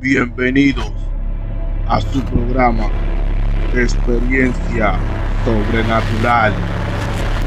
Bienvenidos 0.00 0.92
a 1.88 2.00
su 2.00 2.24
programa 2.24 2.88
Experiencia 3.74 4.96
Sobrenatural. 5.44 6.54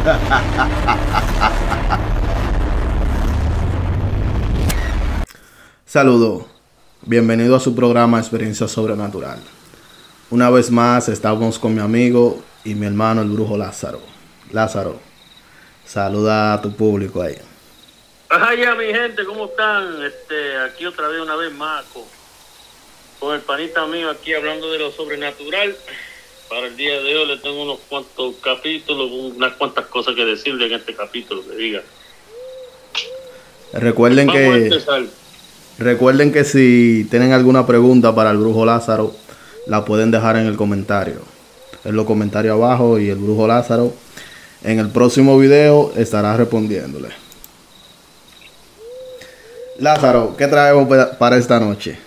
Saludos, 5.86 6.44
bienvenido 7.04 7.56
a 7.56 7.62
su 7.62 7.74
programa 7.74 8.20
Experiencia 8.20 8.68
Sobrenatural. 8.68 9.40
Una 10.30 10.50
vez 10.50 10.70
más 10.70 11.08
estamos 11.08 11.58
con 11.58 11.74
mi 11.74 11.80
amigo 11.80 12.44
y 12.66 12.76
mi 12.76 12.86
hermano 12.86 13.22
el 13.22 13.30
brujo 13.30 13.58
Lázaro. 13.58 14.02
Lázaro, 14.52 15.00
saluda 15.86 16.56
a 16.56 16.62
tu 16.62 16.76
público 16.76 17.22
ahí. 17.22 17.38
Ajá, 18.28 18.50
mi 18.76 18.94
gente, 18.94 19.24
¿cómo 19.24 19.46
están? 19.46 20.04
Este, 20.04 20.58
aquí 20.58 20.86
otra 20.86 21.08
vez, 21.08 21.22
una 21.22 21.38
vez 21.38 21.54
más, 21.54 21.86
con, 21.94 22.04
con 23.22 23.36
el 23.36 23.42
panita 23.42 23.86
mío 23.86 24.10
aquí 24.10 24.34
hablando 24.34 24.72
de 24.72 24.80
lo 24.80 24.92
sobrenatural. 24.92 25.76
Para 26.50 26.66
el 26.68 26.76
día 26.76 27.00
de 27.00 27.16
hoy 27.16 27.28
le 27.28 27.38
tengo 27.38 27.62
unos 27.64 27.80
cuantos 27.88 28.36
capítulos, 28.44 29.10
unas 29.12 29.54
cuantas 29.54 29.86
cosas 29.86 30.16
que 30.16 30.26
decirle 30.26 30.66
en 30.66 30.74
este 30.74 30.94
capítulo, 30.96 31.48
que 31.48 31.56
diga. 31.56 31.82
Recuerden 33.74 34.28
que 34.28 34.82
recuerden 35.78 36.34
que 36.34 36.44
si 36.44 37.08
tienen 37.10 37.32
alguna 37.32 37.66
pregunta 37.66 38.14
para 38.14 38.32
el 38.32 38.38
brujo 38.38 38.66
Lázaro, 38.66 39.16
la 39.68 39.86
pueden 39.86 40.12
dejar 40.12 40.36
en 40.36 40.48
el 40.48 40.58
comentario. 40.58 41.22
En 41.86 41.96
los 41.96 42.06
comentarios 42.06 42.54
abajo 42.56 43.00
y 43.00 43.10
el 43.10 43.18
brujo 43.18 43.48
Lázaro 43.48 43.94
en 44.64 44.80
el 44.80 44.90
próximo 44.90 45.38
video 45.38 45.94
estará 45.96 46.36
respondiéndole. 46.36 47.10
Lázaro, 49.80 50.36
¿qué 50.38 50.48
traemos 50.48 50.88
pa- 50.90 51.18
para 51.18 51.38
esta 51.38 51.60
noche? 51.60 51.98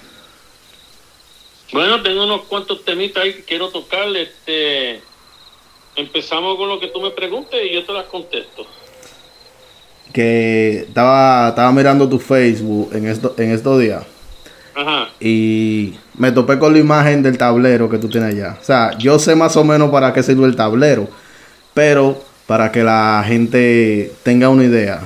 Bueno, 1.75 2.01
tengo 2.03 2.23
unos 2.23 2.43
cuantos 2.43 2.85
temitas 2.85 3.25
ahí 3.25 3.33
que 3.35 3.43
quiero 3.43 3.69
tocarle. 3.69 4.23
Este, 4.23 5.03
empezamos 5.97 6.57
con 6.57 6.69
lo 6.69 6.79
que 6.79 6.87
tú 6.87 7.01
me 7.01 7.11
preguntes 7.11 7.61
y 7.69 7.75
yo 7.75 7.85
te 7.85 7.93
las 7.93 8.05
contesto. 8.05 8.65
Que 10.13 10.85
estaba, 10.87 11.49
estaba 11.49 11.73
mirando 11.73 12.09
tu 12.09 12.21
Facebook 12.21 12.91
en, 12.95 13.09
esto, 13.09 13.35
en 13.39 13.51
estos 13.51 13.81
días. 13.81 14.05
Ajá. 14.77 15.09
y 15.21 15.95
me 16.19 16.33
topé 16.33 16.59
con 16.59 16.73
la 16.73 16.81
imagen 16.81 17.23
del 17.23 17.39
tablero 17.39 17.89
que 17.89 17.99
tú 17.99 18.09
tienes 18.09 18.35
allá. 18.35 18.57
O 18.61 18.65
sea, 18.65 18.97
yo 18.99 19.19
sé 19.19 19.35
más 19.35 19.57
o 19.57 19.65
menos 19.65 19.91
para 19.91 20.13
qué 20.13 20.23
sirve 20.23 20.47
el 20.47 20.57
tablero, 20.57 21.09
pero 21.75 22.21
para 22.47 22.71
que 22.71 22.85
la 22.85 23.25
gente 23.27 24.13
tenga 24.23 24.49
una 24.49 24.65
idea. 24.65 25.01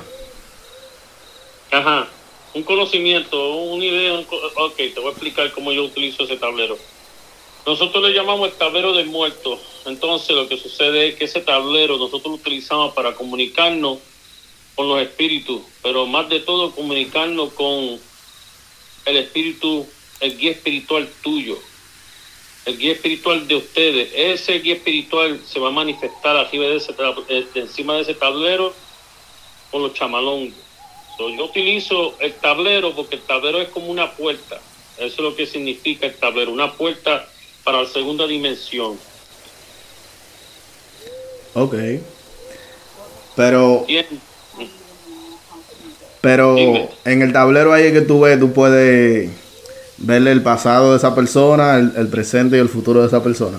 Ajá, 1.71 2.09
un 2.55 2.63
conocimiento, 2.63 3.55
una 3.57 3.85
idea. 3.85 4.15
un 4.15 4.27
ok, 4.57 4.77
te 4.77 5.01
voy 5.01 5.09
a 5.09 5.11
explicar 5.11 5.53
cómo 5.53 5.73
yo 5.73 5.85
utilizo 5.85 6.25
ese 6.25 6.37
tablero. 6.37 6.79
Nosotros 7.67 8.03
le 8.03 8.15
llamamos 8.15 8.49
el 8.49 8.55
tablero 8.55 8.95
de 8.95 9.05
muertos. 9.05 9.61
Entonces, 9.85 10.31
lo 10.31 10.49
que 10.49 10.57
sucede 10.57 11.09
es 11.09 11.15
que 11.17 11.27
ese 11.27 11.41
tablero 11.41 11.99
nosotros 11.99 12.25
lo 12.25 12.35
utilizamos 12.35 12.95
para 12.95 13.15
comunicarnos 13.15 13.99
con 14.75 14.89
los 14.89 15.03
espíritus, 15.03 15.63
pero 15.83 16.07
más 16.07 16.29
de 16.29 16.41
todo 16.41 16.71
comunicarnos 16.71 17.53
con 17.53 18.01
el 19.07 19.17
espíritu, 19.17 19.87
el 20.21 20.39
guía 20.39 20.53
espiritual 20.53 21.09
tuyo, 21.23 21.59
el 22.65 22.79
guía 22.79 22.93
espiritual 22.93 23.49
de 23.49 23.57
ustedes. 23.57 24.11
Ese 24.15 24.61
guía 24.61 24.75
espiritual 24.75 25.41
se 25.45 25.59
va 25.59 25.69
a 25.69 25.73
manifestar 25.73 26.37
arriba 26.37 26.67
de 26.67 26.77
ese, 26.77 26.95
eh, 27.29 27.47
encima 27.55 27.95
de 27.95 28.03
ese 28.03 28.15
tablero 28.15 28.73
con 29.71 29.83
los 29.83 29.95
chamalongos. 29.95 30.68
Yo 31.19 31.45
utilizo 31.45 32.15
el 32.21 32.33
tablero 32.35 32.95
porque 32.95 33.17
el 33.17 33.23
tablero 33.23 33.61
es 33.61 33.69
como 33.69 33.89
una 33.89 34.13
puerta. 34.13 34.61
Eso 34.97 35.15
es 35.15 35.19
lo 35.19 35.35
que 35.35 35.47
significa 35.47 36.07
el 36.07 36.15
tablero, 36.15 36.53
una 36.53 36.73
puerta 36.73 37.27
para 37.65 37.83
la 37.83 37.89
segunda 37.89 38.27
dimensión. 38.27 38.99
Ok. 41.55 41.75
Pero, 43.37 43.85
Bien, 43.87 44.07
pero 46.21 46.55
Dime. 46.55 46.89
en 47.05 47.23
el 47.23 47.33
tablero 47.33 47.73
ahí 47.73 47.93
que 47.93 48.01
tú 48.01 48.21
ves, 48.21 48.39
tú 48.41 48.53
puedes 48.53 49.31
verle 49.99 50.33
el 50.33 50.43
pasado 50.43 50.91
de 50.93 50.97
esa 50.99 51.15
persona, 51.15 51.77
el, 51.77 51.93
el 51.97 52.09
presente 52.09 52.57
y 52.57 52.61
el 52.61 52.69
futuro 52.69 53.01
de 53.01 53.07
esa 53.07 53.23
persona. 53.23 53.59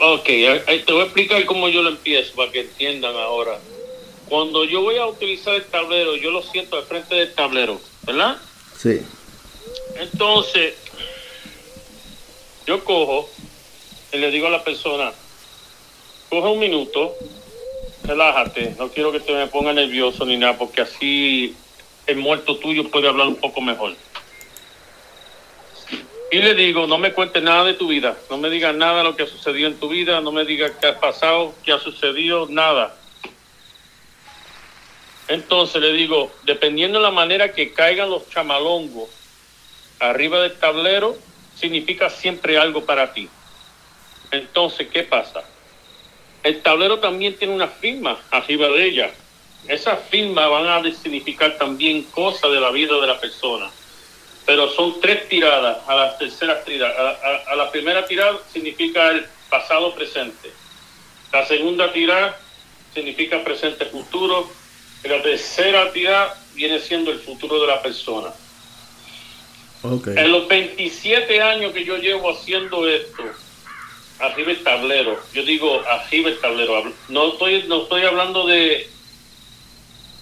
ok, 0.00 0.24
te 0.24 0.92
voy 0.92 1.00
a 1.00 1.04
explicar 1.04 1.44
cómo 1.44 1.68
yo 1.68 1.82
lo 1.82 1.90
empiezo 1.90 2.34
para 2.34 2.50
que 2.50 2.60
entiendan 2.60 3.14
ahora. 3.16 3.58
Cuando 4.28 4.64
yo 4.64 4.82
voy 4.82 4.96
a 4.98 5.06
utilizar 5.06 5.54
el 5.54 5.64
tablero, 5.64 6.16
yo 6.16 6.30
lo 6.30 6.42
siento 6.42 6.76
al 6.76 6.84
frente 6.84 7.14
del 7.14 7.34
tablero, 7.34 7.80
¿verdad? 8.02 8.36
Sí. 8.76 9.00
Entonces, 9.96 10.74
yo 12.66 12.84
cojo 12.84 13.28
y 14.12 14.18
le 14.18 14.30
digo 14.30 14.46
a 14.46 14.50
la 14.50 14.62
persona, 14.62 15.12
coge 16.28 16.48
un 16.48 16.58
minuto, 16.58 17.14
relájate, 18.04 18.74
no 18.78 18.88
quiero 18.90 19.12
que 19.12 19.20
te 19.20 19.32
me 19.32 19.46
ponga 19.46 19.72
nervioso 19.72 20.26
ni 20.26 20.36
nada, 20.36 20.58
porque 20.58 20.82
así 20.82 21.54
el 22.06 22.16
muerto 22.16 22.56
tuyo 22.58 22.90
puede 22.90 23.08
hablar 23.08 23.28
un 23.28 23.36
poco 23.36 23.60
mejor. 23.60 23.94
Y 26.30 26.38
le 26.38 26.54
digo, 26.54 26.86
no 26.86 26.98
me 26.98 27.14
cuentes 27.14 27.42
nada 27.42 27.64
de 27.64 27.74
tu 27.74 27.88
vida, 27.88 28.14
no 28.28 28.36
me 28.36 28.50
digas 28.50 28.74
nada 28.74 28.98
de 28.98 29.04
lo 29.04 29.16
que 29.16 29.22
ha 29.22 29.26
sucedido 29.26 29.68
en 29.68 29.78
tu 29.78 29.88
vida, 29.88 30.20
no 30.20 30.30
me 30.30 30.44
digas 30.44 30.72
qué 30.78 30.88
ha 30.88 31.00
pasado, 31.00 31.54
qué 31.64 31.72
ha 31.72 31.78
sucedido, 31.78 32.46
nada. 32.50 32.94
Entonces 35.28 35.80
le 35.80 35.92
digo, 35.92 36.32
dependiendo 36.44 36.98
de 36.98 37.04
la 37.04 37.10
manera 37.10 37.52
que 37.52 37.72
caigan 37.72 38.10
los 38.10 38.28
chamalongos, 38.30 39.08
arriba 40.00 40.40
del 40.40 40.58
tablero 40.58 41.16
significa 41.54 42.08
siempre 42.08 42.56
algo 42.58 42.84
para 42.84 43.12
ti. 43.12 43.28
Entonces, 44.30 44.88
¿qué 44.92 45.02
pasa? 45.02 45.42
El 46.42 46.62
tablero 46.62 46.98
también 46.98 47.36
tiene 47.36 47.54
una 47.54 47.68
firma 47.68 48.18
arriba 48.30 48.68
de 48.68 48.84
ella. 48.86 49.10
Esas 49.66 49.98
firmas 50.08 50.48
van 50.48 50.66
a 50.66 50.92
significar 50.92 51.58
también 51.58 52.04
cosas 52.04 52.50
de 52.50 52.60
la 52.60 52.70
vida 52.70 52.98
de 53.00 53.06
la 53.06 53.20
persona. 53.20 53.70
Pero 54.46 54.68
son 54.70 54.98
tres 55.00 55.28
tiradas. 55.28 55.78
A 55.86 55.94
la 55.94 56.16
tercera 56.16 56.62
tirada, 56.64 57.10
a, 57.22 57.28
a- 57.28 57.52
a 57.52 57.56
la 57.56 57.70
primera 57.70 58.06
tirada 58.06 58.38
significa 58.50 59.10
el 59.10 59.26
pasado 59.50 59.94
presente. 59.94 60.50
La 61.32 61.44
segunda 61.44 61.92
tirada 61.92 62.38
significa 62.94 63.42
presente 63.44 63.84
futuro. 63.86 64.48
Y 65.04 65.08
la 65.08 65.22
tercera 65.22 65.92
tirada 65.92 66.38
viene 66.54 66.80
siendo 66.80 67.10
el 67.10 67.18
futuro 67.20 67.60
de 67.60 67.66
la 67.66 67.82
persona. 67.82 68.28
Ok. 69.82 70.08
En 70.08 70.32
los 70.32 70.48
27 70.48 71.40
años 71.40 71.72
que 71.72 71.84
yo 71.84 71.96
llevo 71.98 72.30
haciendo 72.30 72.88
esto, 72.88 73.22
arriba 74.18 74.50
el 74.50 74.62
tablero, 74.62 75.20
yo 75.32 75.44
digo 75.44 75.80
arriba 75.88 76.30
el 76.30 76.38
tablero, 76.40 76.92
no 77.08 77.32
estoy, 77.32 77.64
no 77.68 77.82
estoy 77.82 78.02
hablando 78.02 78.46
de 78.46 78.88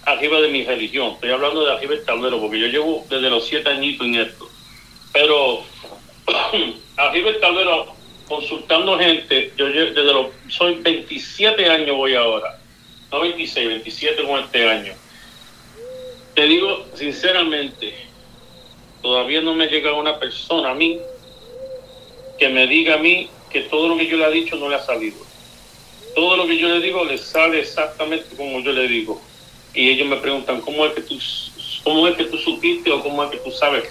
arriba 0.05 0.39
de 0.39 0.47
mi 0.49 0.63
religión, 0.63 1.13
estoy 1.13 1.31
hablando 1.31 1.65
de 1.65 1.73
arriba 1.73 1.95
el 1.95 2.05
tablero, 2.05 2.39
porque 2.39 2.59
yo 2.59 2.67
llevo 2.67 3.05
desde 3.09 3.29
los 3.29 3.45
7 3.47 3.69
añitos 3.69 4.05
en 4.07 4.15
esto. 4.15 4.49
Pero 5.11 5.63
arriba 6.97 7.29
el 7.29 7.39
tablero, 7.39 7.93
consultando 8.27 8.97
gente, 8.99 9.51
yo 9.57 9.65
desde 9.65 10.03
los, 10.03 10.27
soy 10.49 10.75
27 10.75 11.69
años 11.69 11.97
voy 11.97 12.13
ahora, 12.15 12.59
no 13.11 13.21
26, 13.21 13.67
27 13.67 14.23
con 14.23 14.39
este 14.39 14.67
año. 14.67 14.93
Te 16.35 16.45
digo 16.45 16.85
sinceramente, 16.93 17.93
todavía 19.01 19.41
no 19.41 19.55
me 19.55 19.65
ha 19.65 19.69
llegado 19.69 19.97
una 19.97 20.19
persona 20.19 20.71
a 20.71 20.73
mí 20.75 20.99
que 22.37 22.49
me 22.49 22.67
diga 22.67 22.95
a 22.95 22.97
mí 22.97 23.29
que 23.49 23.61
todo 23.61 23.89
lo 23.89 23.97
que 23.97 24.07
yo 24.07 24.17
le 24.17 24.27
he 24.27 24.31
dicho 24.31 24.55
no 24.57 24.69
le 24.69 24.75
ha 24.75 24.83
salido. 24.83 25.17
Todo 26.15 26.37
lo 26.37 26.47
que 26.47 26.57
yo 26.57 26.67
le 26.67 26.79
digo 26.79 27.03
le 27.05 27.17
sale 27.17 27.59
exactamente 27.59 28.35
como 28.35 28.59
yo 28.59 28.71
le 28.71 28.87
digo. 28.87 29.21
Y 29.73 29.89
ellos 29.89 30.07
me 30.07 30.17
preguntan, 30.17 30.61
¿cómo 30.61 30.85
es 30.85 30.93
que 30.93 31.01
tú, 31.01 31.19
cómo 31.83 32.07
es 32.07 32.15
que 32.15 32.25
tú 32.25 32.37
supiste 32.37 32.91
o 32.91 33.01
cómo 33.01 33.23
es 33.23 33.31
que 33.31 33.37
tú 33.37 33.51
sabes? 33.51 33.83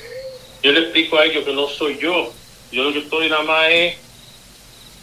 Yo 0.63 0.73
le 0.73 0.81
explico 0.81 1.19
a 1.19 1.25
ellos 1.25 1.45
que 1.45 1.53
no 1.53 1.69
soy 1.69 1.99
yo. 1.99 2.33
Yo 2.73 2.85
lo 2.85 2.93
que 2.93 3.01
estoy 3.01 3.29
nada 3.29 3.43
más 3.45 3.69
es 3.71 3.97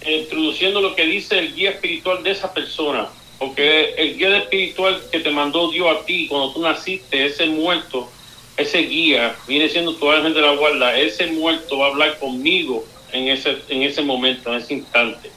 introduciendo 0.06 0.82
lo 0.82 0.96
que 0.96 1.06
dice 1.06 1.40
el 1.40 1.56
guía 1.56 1.72
espiritual 1.72 2.24
de 2.24 2.32
esa 2.32 2.54
persona. 2.54 3.10
Porque 3.44 3.94
el 3.98 4.18
guía 4.18 4.38
espiritual 4.38 5.02
que 5.12 5.20
te 5.20 5.30
mandó 5.30 5.70
Dios 5.70 5.86
a 5.94 6.06
ti 6.06 6.28
cuando 6.30 6.54
tú 6.54 6.62
naciste, 6.62 7.26
ese 7.26 7.46
muerto, 7.48 8.10
ese 8.56 8.78
guía, 8.84 9.36
viene 9.46 9.68
siendo 9.68 9.96
tu 9.96 10.10
ángel 10.10 10.34
de 10.34 10.40
la 10.40 10.54
guarda, 10.56 10.98
ese 10.98 11.28
muerto 11.28 11.78
va 11.78 11.88
a 11.88 11.90
hablar 11.90 12.18
conmigo 12.20 12.86
en 13.12 13.28
ese, 13.28 13.58
en 13.68 13.84
ese 13.84 14.02
momento, 14.02 14.50
en 14.50 14.62
ese 14.62 14.76
instante. 14.76 15.30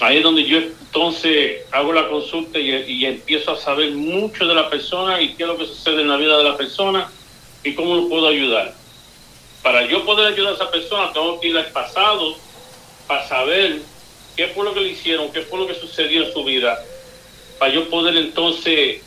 Ahí 0.00 0.16
es 0.16 0.24
donde 0.24 0.42
yo 0.42 0.58
entonces 0.58 1.60
hago 1.70 1.92
la 1.92 2.08
consulta 2.08 2.58
y, 2.58 2.72
y 2.88 3.06
empiezo 3.06 3.52
a 3.52 3.56
saber 3.56 3.92
mucho 3.92 4.44
de 4.44 4.56
la 4.56 4.68
persona 4.68 5.22
y 5.22 5.34
qué 5.34 5.44
es 5.44 5.48
lo 5.48 5.56
que 5.56 5.66
sucede 5.66 6.00
en 6.00 6.08
la 6.08 6.16
vida 6.16 6.36
de 6.38 6.42
la 6.42 6.56
persona 6.56 7.08
y 7.62 7.72
cómo 7.74 7.94
lo 7.94 8.08
puedo 8.08 8.26
ayudar. 8.26 8.74
Para 9.62 9.86
yo 9.86 10.04
poder 10.04 10.32
ayudar 10.32 10.54
a 10.54 10.56
esa 10.56 10.70
persona, 10.72 11.12
tengo 11.12 11.38
que 11.38 11.50
ir 11.50 11.56
al 11.56 11.66
pasado 11.66 12.34
para 13.06 13.28
saber 13.28 13.80
qué 14.36 14.48
fue 14.48 14.64
lo 14.64 14.74
que 14.74 14.80
le 14.80 14.88
hicieron, 14.88 15.30
qué 15.30 15.42
fue 15.42 15.60
lo 15.60 15.68
que 15.68 15.74
sucedió 15.74 16.24
en 16.24 16.32
su 16.32 16.42
vida, 16.42 16.84
para 17.62 17.74
yo 17.74 17.88
poder 17.88 18.16
entonces 18.16 19.02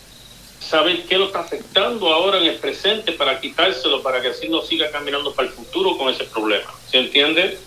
saber 0.61 1.03
qué 1.09 1.17
lo 1.17 1.25
está 1.25 1.41
afectando 1.41 2.13
ahora 2.13 2.37
en 2.37 2.45
el 2.45 2.55
presente 2.55 3.11
para 3.11 3.41
quitárselo, 3.41 4.01
para 4.01 4.21
que 4.21 4.29
así 4.29 4.47
no 4.47 4.61
siga 4.61 4.89
caminando 4.91 5.33
para 5.33 5.49
el 5.49 5.53
futuro 5.53 5.97
con 5.97 6.07
ese 6.07 6.23
problema. 6.23 6.73
¿Se 6.89 6.99
entiende? 6.99 7.57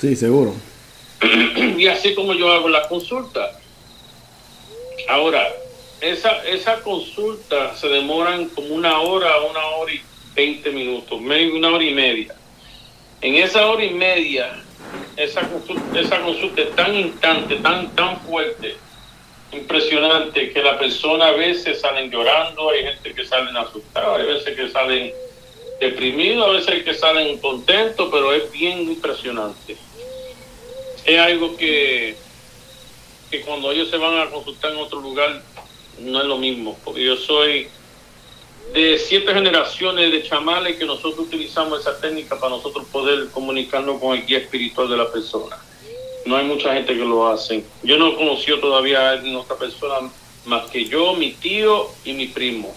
Sí, 0.00 0.14
seguro. 0.14 0.54
y 1.76 1.88
así 1.88 2.14
como 2.14 2.34
yo 2.34 2.52
hago 2.52 2.68
la 2.68 2.86
consulta. 2.86 3.58
Ahora, 5.08 5.44
esa, 6.00 6.44
esa 6.44 6.82
consulta 6.82 7.74
se 7.74 7.88
demoran 7.88 8.48
como 8.50 8.68
una 8.68 9.00
hora, 9.00 9.40
una 9.40 9.66
hora 9.66 9.92
y 9.92 10.00
veinte 10.36 10.70
minutos, 10.70 11.20
una 11.20 11.68
hora 11.68 11.82
y 11.82 11.94
media. 11.94 12.32
En 13.22 13.34
esa 13.34 13.66
hora 13.66 13.82
y 13.82 13.92
media, 13.92 14.62
esa 15.16 15.40
consulta, 15.48 15.98
esa 15.98 16.20
consulta 16.20 16.62
es 16.62 16.76
tan 16.76 16.94
instante, 16.94 17.56
tan, 17.56 17.90
tan 17.96 18.20
fuerte, 18.20 18.76
impresionante, 19.52 20.50
que 20.50 20.62
la 20.62 20.78
persona 20.78 21.28
a 21.28 21.32
veces 21.32 21.80
salen 21.80 22.10
llorando, 22.10 22.70
hay 22.70 22.84
gente 22.84 23.14
que 23.14 23.24
salen 23.24 23.56
asustada, 23.56 24.16
hay 24.16 24.26
veces 24.26 24.56
que 24.56 24.68
salen 24.68 25.12
deprimidos, 25.80 26.46
a 26.46 26.50
veces 26.52 26.84
que 26.84 26.94
salen 26.94 27.38
contentos, 27.38 28.08
pero 28.10 28.32
es 28.32 28.50
bien 28.50 28.82
impresionante. 28.82 29.76
Es 31.04 31.18
algo 31.18 31.56
que, 31.56 32.16
que 33.30 33.40
cuando 33.42 33.72
ellos 33.72 33.88
se 33.88 33.96
van 33.96 34.18
a 34.18 34.30
consultar 34.30 34.72
en 34.72 34.78
otro 34.78 35.00
lugar, 35.00 35.42
no 36.00 36.20
es 36.20 36.26
lo 36.26 36.38
mismo, 36.38 36.78
porque 36.84 37.04
yo 37.04 37.16
soy 37.16 37.68
de 38.72 38.98
siete 38.98 39.32
generaciones 39.32 40.12
de 40.12 40.22
chamales 40.22 40.76
que 40.76 40.84
nosotros 40.84 41.20
utilizamos 41.20 41.80
esa 41.80 41.98
técnica 41.98 42.38
para 42.38 42.50
nosotros 42.50 42.86
poder 42.92 43.28
comunicarnos 43.30 43.98
con 43.98 44.16
el 44.16 44.26
guía 44.26 44.38
espiritual 44.38 44.90
de 44.90 44.96
la 44.96 45.10
persona. 45.10 45.56
No 46.26 46.36
hay 46.36 46.44
mucha 46.44 46.74
gente 46.74 46.94
que 46.94 47.04
lo 47.04 47.28
hace. 47.28 47.64
Yo 47.82 47.96
no 47.96 48.08
he 48.08 48.16
conocido 48.16 48.58
todavía 48.58 49.12
a 49.12 49.38
otra 49.38 49.56
persona 49.56 50.10
más 50.44 50.70
que 50.70 50.84
yo, 50.84 51.14
mi 51.14 51.32
tío 51.32 51.88
y 52.04 52.12
mi 52.12 52.26
primo, 52.26 52.74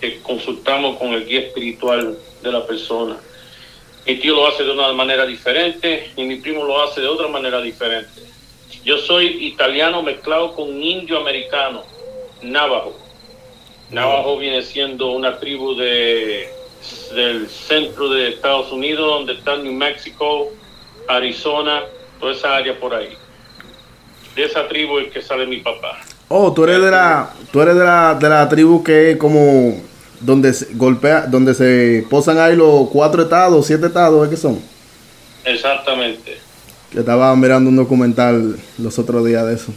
que 0.00 0.20
consultamos 0.22 0.98
con 0.98 1.12
el 1.12 1.26
guía 1.26 1.40
espiritual 1.40 2.18
de 2.42 2.52
la 2.52 2.66
persona. 2.66 3.18
Mi 4.06 4.16
tío 4.16 4.34
lo 4.34 4.46
hace 4.46 4.64
de 4.64 4.70
una 4.70 4.92
manera 4.92 5.26
diferente 5.26 6.10
y 6.16 6.22
mi 6.24 6.36
primo 6.36 6.64
lo 6.64 6.82
hace 6.82 7.00
de 7.00 7.08
otra 7.08 7.28
manera 7.28 7.60
diferente. 7.60 8.22
Yo 8.84 8.98
soy 8.98 9.46
italiano 9.46 10.02
mezclado 10.02 10.54
con 10.54 10.82
indio 10.82 11.18
americano, 11.18 11.82
navajo 12.42 13.06
Navajo 13.90 14.36
viene 14.36 14.62
siendo 14.62 15.10
una 15.12 15.38
tribu 15.38 15.76
de, 15.76 16.48
del 17.14 17.48
centro 17.48 18.08
de 18.08 18.30
Estados 18.30 18.72
Unidos, 18.72 19.06
donde 19.06 19.34
está 19.34 19.56
New 19.56 19.72
Mexico, 19.72 20.50
Arizona, 21.06 21.84
toda 22.18 22.32
esa 22.32 22.56
área 22.56 22.78
por 22.78 22.94
ahí. 22.94 23.16
De 24.34 24.44
esa 24.44 24.68
tribu 24.68 24.98
es 24.98 25.12
que 25.12 25.22
sale 25.22 25.46
mi 25.46 25.58
papá. 25.58 25.98
Oh, 26.28 26.52
tú 26.52 26.64
eres 26.64 26.82
de 26.82 26.90
la, 26.90 27.32
tú 27.52 27.60
eres 27.60 27.76
de 27.76 27.84
la, 27.84 28.14
de 28.14 28.28
la 28.28 28.48
tribu 28.48 28.82
que 28.82 29.12
es 29.12 29.16
como 29.16 29.80
donde 30.20 30.52
se 30.52 30.74
golpea, 30.74 31.26
donde 31.26 31.54
se 31.54 32.06
posan 32.10 32.38
ahí 32.38 32.56
los 32.56 32.88
cuatro 32.88 33.22
estados, 33.22 33.66
siete 33.66 33.86
estados, 33.86 34.24
¿es 34.24 34.30
que 34.30 34.36
son? 34.36 34.60
Exactamente. 35.44 36.38
Que 36.90 37.00
estaba 37.00 37.34
mirando 37.36 37.70
un 37.70 37.76
documental 37.76 38.58
los 38.78 38.98
otros 38.98 39.24
días 39.24 39.46
de 39.46 39.54
eso. 39.54 39.72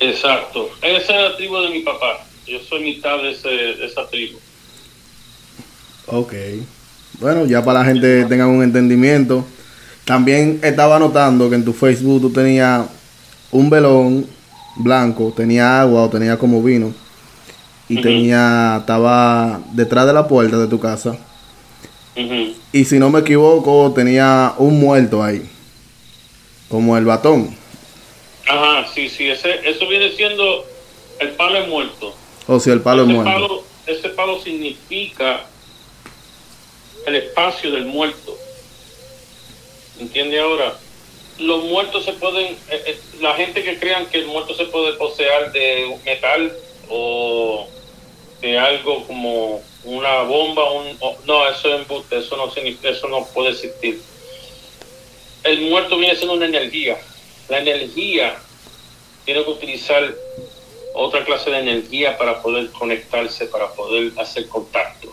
Exacto. 0.00 0.70
Esa 0.82 1.14
es 1.14 1.30
la 1.30 1.36
tribu 1.36 1.58
de 1.58 1.70
mi 1.70 1.80
papá. 1.80 2.26
Yo 2.46 2.58
soy 2.60 2.82
mitad 2.82 3.18
de, 3.18 3.32
ese, 3.32 3.84
esa 3.84 4.06
tribu. 4.08 4.38
Ok. 6.06 6.32
Bueno, 7.20 7.46
ya 7.46 7.64
para 7.64 7.80
la 7.80 7.84
gente 7.84 8.24
tenga 8.24 8.46
un 8.46 8.62
entendimiento. 8.62 9.44
También 10.04 10.60
estaba 10.62 10.98
notando 10.98 11.48
que 11.48 11.56
en 11.56 11.64
tu 11.64 11.72
Facebook 11.72 12.20
tú 12.20 12.30
tenías 12.30 12.86
un 13.50 13.70
velón 13.70 14.26
blanco, 14.76 15.32
tenía 15.34 15.80
agua 15.80 16.02
o 16.02 16.10
tenía 16.10 16.38
como 16.38 16.62
vino. 16.62 16.92
Y 17.88 18.00
tenía, 18.00 18.78
estaba 18.80 19.60
detrás 19.72 20.06
de 20.06 20.12
la 20.12 20.26
puerta 20.26 20.58
de 20.58 20.68
tu 20.68 20.80
casa. 20.80 21.18
Y 22.72 22.84
si 22.84 22.98
no 22.98 23.10
me 23.10 23.20
equivoco, 23.20 23.92
tenía 23.94 24.54
un 24.58 24.80
muerto 24.80 25.22
ahí. 25.22 25.48
Como 26.68 26.96
el 26.96 27.04
batón. 27.04 27.54
Ajá, 28.46 28.86
sí, 28.92 29.08
sí, 29.08 29.28
ese, 29.28 29.68
eso 29.68 29.86
viene 29.88 30.10
siendo 30.10 30.64
el 31.18 31.30
palo 31.30 31.58
es 31.58 31.68
muerto. 31.68 32.14
O 32.46 32.60
si 32.60 32.70
el 32.70 32.80
palo 32.80 33.02
es 33.02 33.08
muerto. 33.08 33.64
ese 33.86 34.08
palo 34.10 34.40
significa 34.40 35.44
el 37.06 37.16
espacio 37.16 37.70
del 37.70 37.86
muerto. 37.86 38.36
¿Entiende 39.98 40.40
ahora? 40.40 40.76
Los 41.38 41.64
muertos 41.64 42.04
se 42.04 42.12
pueden, 42.14 42.52
eh, 42.70 42.82
eh, 42.86 43.00
la 43.20 43.34
gente 43.34 43.62
que 43.62 43.78
crean 43.78 44.06
que 44.06 44.18
el 44.18 44.26
muerto 44.26 44.54
se 44.54 44.66
puede 44.66 44.92
poseer 44.94 45.50
de 45.52 45.98
metal 46.04 46.52
o 46.88 47.66
de 48.40 48.58
algo 48.58 49.04
como 49.06 49.62
una 49.84 50.22
bomba, 50.22 50.70
un, 50.70 50.98
no, 51.24 51.48
eso 51.48 51.74
es 51.74 51.86
eso 52.10 52.36
no, 52.36 52.52
eso 52.82 53.08
no 53.08 53.26
puede 53.26 53.50
existir. 53.50 54.00
El 55.42 55.62
muerto 55.62 55.98
viene 55.98 56.16
siendo 56.16 56.34
una 56.34 56.46
energía. 56.46 56.98
La 57.48 57.58
energía 57.58 58.36
tiene 59.24 59.44
que 59.44 59.50
utilizar 59.50 60.14
otra 60.94 61.24
clase 61.24 61.50
de 61.50 61.58
energía 61.58 62.16
para 62.16 62.40
poder 62.40 62.70
conectarse, 62.70 63.46
para 63.46 63.68
poder 63.72 64.12
hacer 64.16 64.48
contacto. 64.48 65.12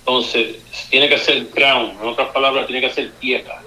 Entonces, 0.00 0.56
tiene 0.90 1.08
que 1.08 1.18
ser 1.18 1.46
ground, 1.46 2.00
en 2.00 2.08
otras 2.08 2.30
palabras, 2.30 2.66
tiene 2.66 2.86
que 2.86 2.94
ser 2.94 3.10
tierra. 3.12 3.63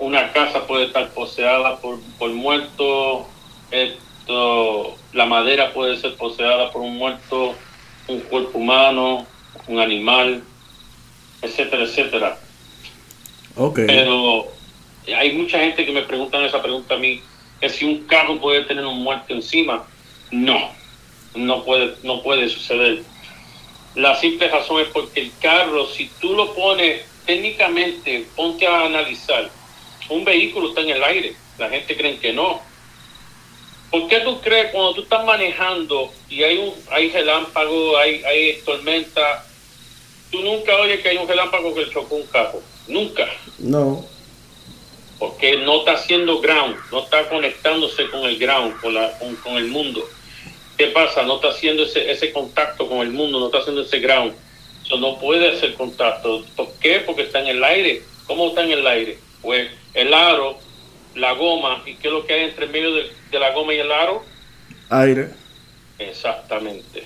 Una 0.00 0.32
casa 0.32 0.66
puede 0.66 0.86
estar 0.86 1.10
poseada 1.10 1.76
por, 1.76 2.00
por 2.18 2.30
muerto, 2.30 3.28
esto, 3.70 4.96
la 5.12 5.26
madera 5.26 5.72
puede 5.72 5.96
ser 5.98 6.16
poseada 6.16 6.72
por 6.72 6.82
un 6.82 6.96
muerto, 6.96 7.54
un 8.08 8.20
cuerpo 8.20 8.58
humano, 8.58 9.26
un 9.68 9.78
animal, 9.78 10.42
etcétera, 11.42 11.84
etcétera. 11.84 12.38
Okay. 13.56 13.86
Pero 13.86 14.48
hay 15.16 15.32
mucha 15.32 15.58
gente 15.58 15.84
que 15.84 15.92
me 15.92 16.02
preguntan 16.02 16.44
esa 16.44 16.62
pregunta 16.62 16.94
a 16.94 16.98
mí, 16.98 17.20
que 17.60 17.68
si 17.68 17.84
un 17.84 18.06
carro 18.06 18.40
puede 18.40 18.64
tener 18.64 18.84
un 18.86 19.02
muerto 19.02 19.34
encima. 19.34 19.86
No, 20.30 20.70
no 21.34 21.64
puede, 21.64 21.94
no 22.02 22.22
puede 22.22 22.48
suceder. 22.48 23.02
La 23.94 24.14
simple 24.16 24.48
razón 24.48 24.80
es 24.80 24.88
porque 24.88 25.20
el 25.20 25.32
carro, 25.40 25.86
si 25.86 26.10
tú 26.20 26.34
lo 26.34 26.54
pones 26.54 27.02
técnicamente, 27.26 28.26
ponte 28.36 28.66
a 28.66 28.86
analizar, 28.86 29.50
un 30.10 30.24
vehículo 30.24 30.68
está 30.68 30.82
en 30.82 30.90
el 30.90 31.02
aire, 31.04 31.34
la 31.58 31.68
gente 31.68 31.96
cree 31.96 32.18
que 32.18 32.32
no. 32.32 32.60
¿Por 33.90 34.06
qué 34.08 34.20
tú 34.20 34.40
crees 34.40 34.70
cuando 34.70 34.94
tú 34.94 35.02
estás 35.02 35.24
manejando 35.24 36.12
y 36.28 36.42
hay 36.44 36.58
un 36.58 36.72
hay 36.90 37.10
relámpago, 37.10 37.96
hay, 37.98 38.22
hay 38.24 38.60
tormenta, 38.64 39.44
tú 40.30 40.40
nunca 40.42 40.76
oyes 40.76 41.00
que 41.00 41.08
hay 41.08 41.16
un 41.16 41.26
relámpago 41.26 41.74
que 41.74 41.90
chocó 41.90 42.16
un 42.16 42.26
carro? 42.26 42.62
Nunca. 42.86 43.26
No 43.58 44.04
porque 45.20 45.58
no 45.58 45.80
está 45.80 45.92
haciendo 45.92 46.40
ground, 46.40 46.76
no 46.90 47.00
está 47.00 47.28
conectándose 47.28 48.08
con 48.08 48.24
el 48.24 48.38
ground, 48.38 48.80
con, 48.80 48.94
la, 48.94 49.12
con 49.44 49.56
el 49.58 49.66
mundo. 49.66 50.08
¿Qué 50.78 50.86
pasa? 50.86 51.22
No 51.24 51.36
está 51.36 51.48
haciendo 51.48 51.82
ese, 51.82 52.10
ese 52.10 52.32
contacto 52.32 52.88
con 52.88 53.00
el 53.00 53.10
mundo, 53.10 53.38
no 53.38 53.46
está 53.46 53.58
haciendo 53.58 53.82
ese 53.82 54.00
ground. 54.00 54.32
Eso 54.82 54.96
no 54.96 55.18
puede 55.18 55.50
hacer 55.50 55.74
contacto. 55.74 56.42
¿Por 56.56 56.72
qué? 56.80 57.00
Porque 57.00 57.22
está 57.24 57.40
en 57.40 57.48
el 57.48 57.62
aire. 57.62 58.02
¿Cómo 58.26 58.48
está 58.48 58.64
en 58.64 58.72
el 58.72 58.86
aire? 58.86 59.18
Pues 59.42 59.70
el 59.94 60.14
aro, 60.14 60.58
la 61.14 61.32
goma, 61.32 61.82
¿y 61.86 61.94
qué 61.94 62.08
es 62.08 62.14
lo 62.14 62.26
que 62.26 62.34
hay 62.34 62.44
entre 62.44 62.66
medio 62.66 62.94
de, 62.94 63.38
la 63.38 63.52
goma 63.52 63.74
y 63.74 63.78
el 63.78 63.90
aro? 63.90 64.24
Aire. 64.90 65.30
Exactamente. 65.98 67.02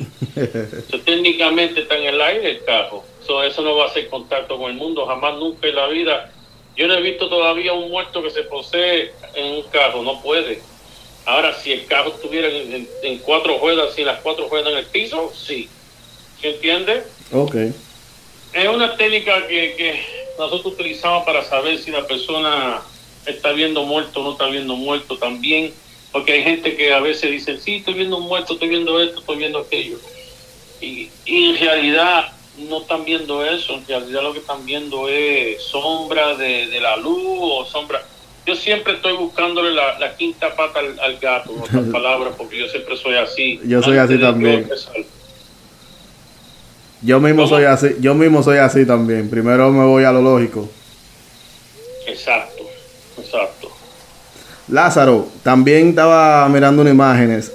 técnicamente 1.05 1.81
está 1.81 1.97
en 1.97 2.07
el 2.07 2.21
aire 2.21 2.51
el 2.53 2.65
carro. 2.65 3.05
eso 3.45 3.63
no 3.63 3.77
va 3.77 3.85
a 3.85 3.89
hacer 3.89 4.09
contacto 4.09 4.57
con 4.57 4.71
el 4.71 4.77
mundo, 4.77 5.07
jamás, 5.07 5.35
nunca 5.35 5.67
en 5.67 5.75
la 5.75 5.89
vida. 5.89 6.31
Yo 6.77 6.89
no 6.89 6.95
he 6.95 7.03
visto 7.03 7.29
todavía 7.29 7.73
un 7.73 7.91
muerto 7.91 8.23
que 8.23 8.31
se 8.31 8.43
posee 8.45 9.13
en 9.35 9.55
un 9.55 9.63
carro, 9.65 10.03
no 10.03 10.21
puede. 10.23 10.61
Ahora, 11.27 11.55
si 11.55 11.73
el 11.73 11.87
carro 11.87 12.11
estuviera 12.11 12.49
en, 12.49 13.19
cuatro 13.19 13.59
ruedas, 13.59 13.95
si 13.95 14.05
las 14.05 14.21
cuatro 14.21 14.49
ruedas 14.49 14.73
en 14.73 14.79
el 14.79 14.87
piso, 14.87 15.33
sí. 15.35 15.69
¿Se 16.41 16.51
entiende? 16.51 17.03
Ok. 17.33 17.55
Es 18.53 18.69
una 18.69 18.97
técnica 18.97 19.47
que, 19.47 20.05
nosotros 20.39 20.75
utilizamos 20.75 21.25
para 21.25 21.45
saber 21.45 21.79
si 21.79 21.91
la 21.91 22.07
persona 22.07 22.83
está 23.27 23.53
viendo 23.53 23.85
muerto 23.85 24.21
o 24.21 24.25
no 24.25 24.33
está 24.33 24.47
viendo 24.47 24.77
muerto 24.77 25.17
también. 25.19 25.73
Porque 26.13 26.33
hay 26.33 26.43
gente 26.43 26.77
que 26.77 26.93
a 26.93 27.01
veces 27.01 27.31
dice, 27.31 27.59
sí, 27.59 27.77
estoy 27.77 27.95
viendo 27.95 28.21
muerto, 28.21 28.55
estoy 28.55 28.69
viendo 28.69 29.01
esto, 29.01 29.21
estoy 29.21 29.37
viendo 29.37 29.59
aquello. 29.59 29.99
Y, 30.81 31.09
y 31.25 31.51
en 31.51 31.59
realidad 31.59 32.33
no 32.57 32.83
están 32.83 33.05
viendo 33.05 33.45
eso, 33.45 33.75
en 33.75 33.87
realidad 33.87 34.23
lo 34.23 34.33
que 34.33 34.39
están 34.39 34.65
viendo 34.65 35.09
es 35.09 35.61
sombra 35.63 36.37
de, 36.37 36.69
de 36.69 36.81
la 36.81 36.97
luz 36.97 37.19
o 37.41 37.65
sombra 37.65 38.05
yo 38.47 38.55
siempre 38.55 38.95
estoy 38.95 39.17
buscándole 39.17 39.73
la, 39.73 40.17
quinta 40.17 40.55
pata 40.55 40.81
al, 40.81 41.19
gato, 41.19 41.53
en 41.55 41.63
otras 41.63 41.85
palabras, 41.93 42.35
porque 42.37 42.59
yo 42.59 42.69
siempre 42.69 42.97
soy 42.97 43.15
así. 43.15 43.61
Yo 43.65 43.83
soy 43.83 43.97
así 43.97 44.19
también. 44.19 44.69
Yo 47.05 47.21
mismo 47.21 47.47
soy 47.47 47.65
así, 47.65 47.97
yo 48.01 48.15
mismo 48.15 48.43
soy 48.43 48.59
así 48.59 48.87
también. 48.87 49.29
Primero 49.29 49.71
me 49.71 49.85
voy 49.85 50.05
a 50.05 50.13
lo 50.13 50.23
lógico. 50.23 50.69
Exacto, 52.07 52.65
exacto. 53.19 53.71
Lázaro, 54.69 55.29
también 55.43 55.91
estaba 55.91 56.49
mirando 56.49 56.81
unas 56.83 56.95
imágenes 56.95 57.53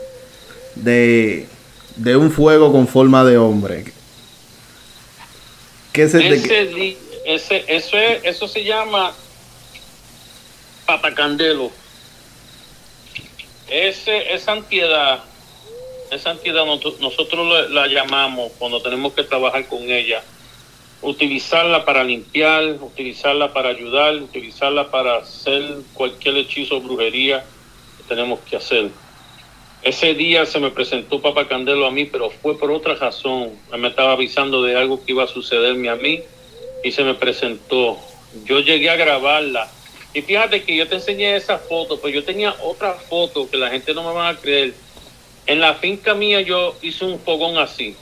de, 0.75 1.48
de 1.96 2.15
un 2.15 2.32
fuego 2.32 2.72
con 2.72 2.88
forma 2.88 3.24
de 3.25 3.38
hombre. 3.38 3.86
¿Qué 5.91 6.08
se 6.08 6.20
te- 6.20 6.25
Ese, 7.25 7.63
eso, 7.68 7.98
es- 7.98 8.22
eso 8.24 8.48
se 8.48 8.63
llama 8.63 9.12
patacandelo. 10.86 11.72
Ese, 13.68 14.34
esa 14.34 14.53
entidad, 14.53 15.24
esa 16.12 16.32
entidad 16.32 16.66
nosotros 16.66 17.48
la, 17.48 17.82
la 17.82 17.88
llamamos 17.88 18.51
cuando 18.58 18.82
tenemos 18.82 19.13
que 19.13 19.24
trabajar 19.24 19.68
con 19.68 19.89
ella, 19.89 20.24
utilizarla 21.01 21.86
para 21.86 22.04
limpiar, 22.04 22.78
utilizarla 22.82 23.54
para 23.54 23.70
ayudar, 23.70 24.16
utilizarla 24.16 24.92
para 24.92 25.18
hacer 25.18 25.63
cualquier 25.94 26.38
hechizo 26.38 26.78
o 26.78 26.82
brujería 26.82 27.46
que 27.98 28.04
tenemos 28.04 28.39
que 28.42 28.56
hacer. 28.56 28.89
Ese 29.82 30.13
día 30.13 30.46
se 30.46 30.60
me 30.60 30.72
presentó 30.72 31.22
Papa 31.22 31.48
Candelo 31.48 31.86
a 31.86 31.92
mí, 31.92 32.04
pero 32.04 32.30
fue 32.30 32.58
por 32.58 32.70
otra 32.70 32.96
razón. 32.96 33.51
Me 33.78 33.88
estaba 33.88 34.12
avisando 34.12 34.62
de 34.62 34.75
algo 34.75 35.04
que 35.06 35.13
iba 35.13 35.24
a 35.24 35.28
sucederme 35.28 35.89
a 35.89 35.96
mí 35.96 36.22
y 36.84 36.92
se 36.92 37.04
me 37.04 37.13
presentó. 37.13 37.98
Yo 38.44 38.60
llegué 38.60 38.89
a 38.89 38.98
grabarla. 38.98 39.72
Y 40.13 40.22
fíjate 40.22 40.63
que 40.63 40.75
yo 40.75 40.88
te 40.88 40.96
enseñé 40.96 41.36
esa 41.36 41.60
foto, 41.60 42.00
pero 42.01 42.13
yo 42.13 42.24
tenía 42.24 42.56
otra 42.62 42.94
foto 42.96 43.50
que 43.50 43.58
la 43.58 43.70
gente 43.70 43.94
no 43.94 44.04
me 44.04 44.13
va 44.13 44.30
a 44.30 44.36
creer. 44.36 44.74
En 45.50 45.60
la 45.60 45.74
finca 45.74 46.13
mía 46.13 46.41
yo 46.41 46.75
hice 46.84 47.03
un 47.06 47.20
fogón 47.20 47.58
así. 47.58 47.96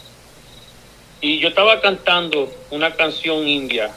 Y 1.22 1.40
yo 1.40 1.48
estaba 1.48 1.80
cantando 1.80 2.52
una 2.72 2.94
canción 2.94 3.48
india. 3.48 3.90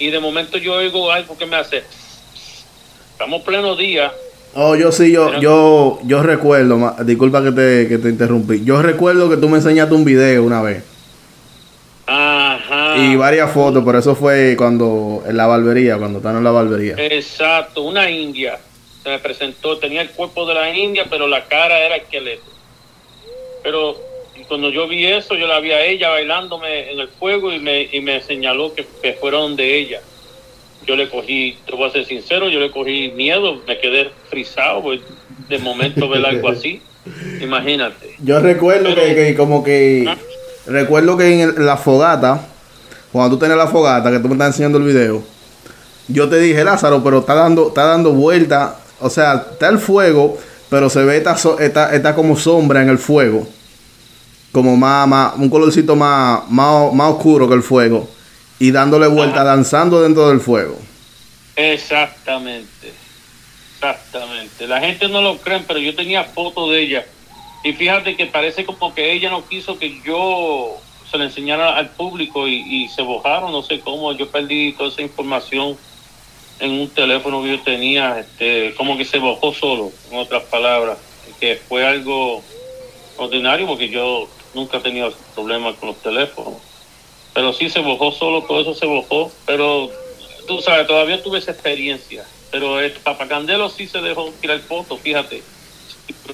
Y 0.00 0.10
de 0.10 0.18
momento 0.18 0.58
yo 0.58 0.74
oigo 0.74 1.12
algo 1.12 1.38
que 1.38 1.46
me 1.46 1.54
hace... 1.54 1.84
Estamos 3.12 3.42
pleno 3.42 3.74
día, 3.76 4.12
Oh, 4.54 4.74
yo 4.74 4.90
sí, 4.90 5.12
yo, 5.12 5.26
Pero- 5.26 5.40
yo, 5.40 5.98
yo 6.04 6.22
recuerdo, 6.22 6.78
ma- 6.78 6.96
disculpa 7.04 7.42
que 7.44 7.52
te, 7.52 7.86
que 7.86 7.98
te 7.98 8.08
interrumpí. 8.08 8.64
Yo 8.64 8.80
recuerdo 8.82 9.28
que 9.30 9.36
tú 9.36 9.48
me 9.48 9.58
enseñaste 9.58 9.94
un 9.94 10.04
video 10.04 10.42
una 10.42 10.62
vez 10.62 10.82
Ajá. 12.06 12.96
y 12.96 13.14
varias 13.16 13.52
fotos, 13.52 13.82
pero 13.84 13.98
eso 13.98 14.16
fue 14.16 14.54
cuando 14.56 15.22
en 15.28 15.36
la 15.36 15.46
barbería, 15.46 15.98
cuando 15.98 16.18
estaba 16.18 16.38
en 16.38 16.44
la 16.44 16.50
barbería. 16.50 16.94
Exacto, 16.98 17.82
una 17.82 18.10
india. 18.10 18.58
Se 19.08 19.12
me 19.14 19.18
presentó, 19.20 19.78
tenía 19.78 20.02
el 20.02 20.10
cuerpo 20.10 20.44
de 20.44 20.52
la 20.52 20.68
india, 20.68 21.06
pero 21.08 21.26
la 21.26 21.46
cara 21.46 21.78
era 21.80 21.96
esqueleto. 21.96 22.42
Pero 23.62 23.96
cuando 24.46 24.68
yo 24.68 24.86
vi 24.86 25.06
eso, 25.06 25.34
yo 25.34 25.46
la 25.46 25.60
vi 25.60 25.72
a 25.72 25.82
ella 25.82 26.10
bailándome 26.10 26.92
en 26.92 27.00
el 27.00 27.08
fuego 27.08 27.50
y 27.50 27.58
me, 27.58 27.88
y 27.90 28.02
me 28.02 28.20
señaló 28.20 28.74
que, 28.74 28.86
que 29.02 29.14
fueron 29.14 29.56
de 29.56 29.78
ella. 29.78 30.00
Yo 30.86 30.94
le 30.94 31.08
cogí, 31.08 31.56
te 31.66 31.74
voy 31.74 31.88
a 31.88 31.92
ser 31.92 32.04
sincero, 32.04 32.50
yo 32.50 32.60
le 32.60 32.70
cogí 32.70 33.10
miedo, 33.16 33.62
me 33.66 33.78
quedé 33.78 34.10
frisado, 34.28 34.82
pues, 34.82 35.00
de 35.48 35.56
momento 35.58 36.06
ver 36.06 36.26
algo 36.26 36.50
así. 36.50 36.82
Imagínate. 37.40 38.14
Yo 38.18 38.40
recuerdo 38.40 38.94
que, 38.94 39.14
que 39.14 39.34
como 39.36 39.64
que 39.64 40.04
Ah. 40.06 40.18
recuerdo 40.66 41.16
que 41.16 41.32
en 41.32 41.40
el- 41.56 41.64
la 41.64 41.78
fogata, 41.78 42.46
cuando 43.10 43.36
tú 43.36 43.40
tenías 43.40 43.56
la 43.56 43.68
fogata, 43.68 44.10
que 44.10 44.18
tú 44.18 44.28
me 44.28 44.34
estás 44.34 44.48
enseñando 44.48 44.76
el 44.76 44.84
video, 44.84 45.22
yo 46.08 46.28
te 46.28 46.38
dije, 46.38 46.62
Lázaro, 46.62 47.02
pero 47.02 47.20
está 47.20 47.34
dando, 47.34 47.68
está 47.68 47.86
dando 47.86 48.12
vuelta, 48.12 48.78
o 49.00 49.10
sea, 49.10 49.46
está 49.52 49.68
el 49.68 49.78
fuego, 49.78 50.38
pero 50.70 50.90
se 50.90 51.04
ve 51.04 51.16
esta, 51.16 51.36
so- 51.36 51.58
esta, 51.58 51.94
esta 51.94 52.14
como 52.14 52.36
sombra 52.36 52.82
en 52.82 52.88
el 52.88 52.98
fuego. 52.98 53.46
Como 54.52 54.76
más, 54.76 55.06
más 55.06 55.34
un 55.36 55.50
colorcito 55.50 55.94
más, 55.96 56.48
más, 56.50 56.92
más 56.92 57.12
oscuro 57.12 57.48
que 57.48 57.54
el 57.54 57.62
fuego. 57.62 58.08
Y 58.58 58.70
dándole 58.70 59.06
vuelta, 59.06 59.36
Ajá. 59.36 59.44
danzando 59.44 60.00
dentro 60.02 60.28
del 60.30 60.40
fuego. 60.40 60.76
Exactamente, 61.54 62.92
exactamente. 63.74 64.66
La 64.66 64.80
gente 64.80 65.08
no 65.08 65.20
lo 65.22 65.36
cree, 65.38 65.60
pero 65.66 65.78
yo 65.78 65.94
tenía 65.94 66.24
fotos 66.24 66.70
de 66.70 66.82
ella. 66.82 67.06
Y 67.64 67.72
fíjate 67.72 68.16
que 68.16 68.26
parece 68.26 68.64
como 68.64 68.94
que 68.94 69.12
ella 69.12 69.30
no 69.30 69.46
quiso 69.46 69.78
que 69.78 70.00
yo 70.04 70.76
se 71.10 71.18
la 71.18 71.24
enseñara 71.24 71.76
al 71.76 71.90
público 71.90 72.46
y, 72.48 72.54
y 72.84 72.88
se 72.88 73.02
bojaron, 73.02 73.52
no 73.52 73.62
sé 73.62 73.80
cómo. 73.80 74.12
Yo 74.12 74.28
perdí 74.30 74.72
toda 74.72 74.88
esa 74.90 75.02
información 75.02 75.76
en 76.60 76.72
un 76.72 76.88
teléfono 76.90 77.42
que 77.42 77.50
yo 77.50 77.60
tenía, 77.62 78.18
este, 78.18 78.74
como 78.74 78.96
que 78.96 79.04
se 79.04 79.18
bojó 79.18 79.52
solo, 79.54 79.92
en 80.10 80.18
otras 80.18 80.44
palabras, 80.44 80.98
que 81.40 81.56
fue 81.56 81.86
algo 81.86 82.42
ordinario 83.16 83.66
porque 83.66 83.88
yo 83.88 84.28
nunca 84.54 84.78
he 84.78 84.80
tenido 84.80 85.12
problemas 85.34 85.76
con 85.76 85.90
los 85.90 85.98
teléfonos. 86.02 86.54
Pero 87.34 87.52
sí 87.52 87.68
se 87.70 87.80
bojó 87.80 88.10
solo, 88.10 88.42
todo 88.42 88.60
eso 88.60 88.74
se 88.74 88.86
bojó, 88.86 89.30
pero 89.46 89.90
tú 90.46 90.60
sabes, 90.60 90.86
todavía 90.86 91.22
tuve 91.22 91.38
esa 91.38 91.52
experiencia. 91.52 92.24
Pero 92.50 92.80
el 92.80 92.92
Papacandelo 92.92 93.68
sí 93.68 93.86
se 93.86 94.00
dejó 94.00 94.30
tirar 94.40 94.58
fotos, 94.60 94.98
fíjate. 95.00 95.42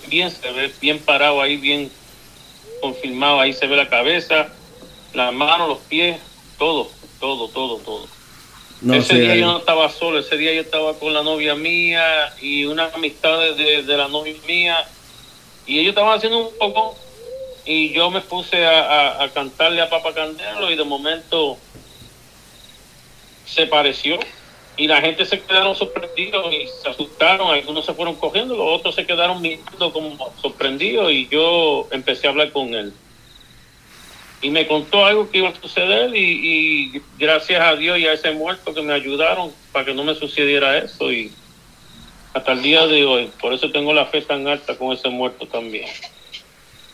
Bien, 0.06 0.30
se 0.30 0.50
ve 0.52 0.72
bien 0.80 1.00
parado 1.00 1.42
ahí, 1.42 1.56
bien 1.56 1.90
confirmado. 2.80 3.40
Ahí 3.40 3.52
se 3.52 3.66
ve 3.66 3.76
la 3.76 3.88
cabeza, 3.88 4.48
las 5.12 5.32
manos, 5.32 5.68
los 5.68 5.78
pies, 5.78 6.18
todo, 6.56 6.88
todo, 7.18 7.48
todo, 7.48 7.78
todo. 7.78 8.06
No 8.80 8.94
ese 8.94 9.14
día 9.18 9.32
ahí. 9.32 9.40
yo 9.40 9.46
no 9.46 9.58
estaba 9.58 9.88
solo, 9.90 10.18
ese 10.18 10.36
día 10.36 10.52
yo 10.52 10.60
estaba 10.60 10.94
con 10.98 11.14
la 11.14 11.22
novia 11.22 11.54
mía 11.54 12.34
y 12.40 12.64
unas 12.66 12.92
amistades 12.94 13.56
de, 13.56 13.82
de 13.82 13.96
la 13.96 14.08
novia 14.08 14.34
mía. 14.46 14.76
Y 15.66 15.78
ellos 15.78 15.90
estaban 15.90 16.16
haciendo 16.16 16.48
un 16.48 16.58
poco 16.58 16.94
y 17.64 17.92
yo 17.94 18.10
me 18.10 18.20
puse 18.20 18.64
a, 18.66 18.80
a- 18.80 19.24
a 19.24 19.28
cantarle 19.30 19.80
a 19.80 19.88
Papa 19.88 20.12
Candelo 20.12 20.70
y 20.70 20.76
de 20.76 20.84
momento 20.84 21.56
se 23.46 23.66
pareció 23.66 24.18
y 24.76 24.86
la 24.88 25.00
gente 25.00 25.24
se 25.24 25.40
quedaron 25.40 25.74
sorprendidos 25.76 26.52
y 26.52 26.66
se 26.82 26.88
asustaron, 26.88 27.50
algunos 27.52 27.84
se 27.86 27.94
fueron 27.94 28.16
cogiendo, 28.16 28.56
los 28.56 28.80
otros 28.80 28.94
se 28.94 29.06
quedaron 29.06 29.40
mirando 29.40 29.92
como 29.92 30.32
sorprendidos 30.42 31.12
y 31.12 31.28
yo 31.28 31.86
empecé 31.92 32.26
a 32.26 32.30
hablar 32.30 32.50
con 32.52 32.74
él. 32.74 32.92
Y 34.42 34.50
me 34.50 34.66
contó 34.66 35.04
algo 35.04 35.30
que 35.30 35.38
iba 35.38 35.48
a 35.48 35.60
suceder 35.60 36.14
y, 36.14 37.00
gracias 37.18 37.60
a 37.62 37.74
Dios 37.76 37.98
y 37.98 38.06
a 38.06 38.12
ese 38.12 38.32
muerto 38.32 38.74
que 38.74 38.82
me 38.82 38.92
ayudaron 38.92 39.50
para 39.72 39.86
que 39.86 39.94
no 39.94 40.04
me 40.04 40.14
sucediera 40.14 40.76
eso 40.78 41.10
y 41.10 41.32
hasta 42.34 42.52
el 42.52 42.62
día 42.62 42.86
de 42.86 43.06
hoy, 43.06 43.30
por 43.40 43.54
eso 43.54 43.70
tengo 43.70 43.92
la 43.94 44.06
fe 44.06 44.20
tan 44.20 44.46
alta 44.48 44.76
con 44.76 44.92
ese 44.92 45.08
muerto 45.08 45.46
también, 45.46 45.86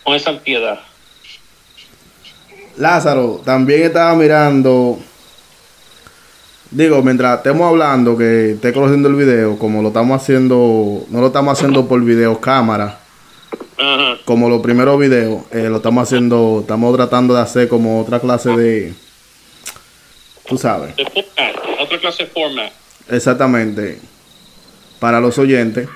con 0.05 0.15
esa 0.15 0.31
ansiedad. 0.31 0.81
Lázaro, 2.77 3.41
también 3.45 3.83
estaba 3.83 4.15
mirando. 4.15 4.99
Digo, 6.71 7.03
mientras 7.03 7.39
estemos 7.39 7.69
hablando, 7.69 8.17
que 8.17 8.53
esté 8.53 8.73
conociendo 8.73 9.09
el 9.09 9.17
video, 9.17 9.59
como 9.59 9.83
lo 9.83 9.89
estamos 9.89 10.23
haciendo, 10.23 11.05
no 11.09 11.21
lo 11.21 11.27
estamos 11.27 11.59
haciendo 11.59 11.89
por 11.89 12.03
video 12.03 12.41
cámara, 12.41 13.00
Ajá. 13.81 14.19
como 14.27 14.49
los 14.51 14.61
primeros 14.61 14.99
videos, 15.01 15.43
eh, 15.53 15.69
lo 15.71 15.77
estamos 15.79 16.03
haciendo, 16.03 16.59
estamos 16.61 16.95
tratando 16.97 17.35
de 17.35 17.41
hacer 17.41 17.69
como 17.69 18.01
otra 18.01 18.21
clase 18.21 18.51
de. 18.51 18.93
Tú 20.49 20.59
sabes, 20.59 20.95
De 20.97 21.05
format, 21.05 21.81
otra 21.81 21.99
clase 21.99 22.25
de 22.25 22.29
format. 22.31 22.73
exactamente. 23.09 23.99
Para 24.99 25.19
los 25.21 25.39
oyentes, 25.39 25.89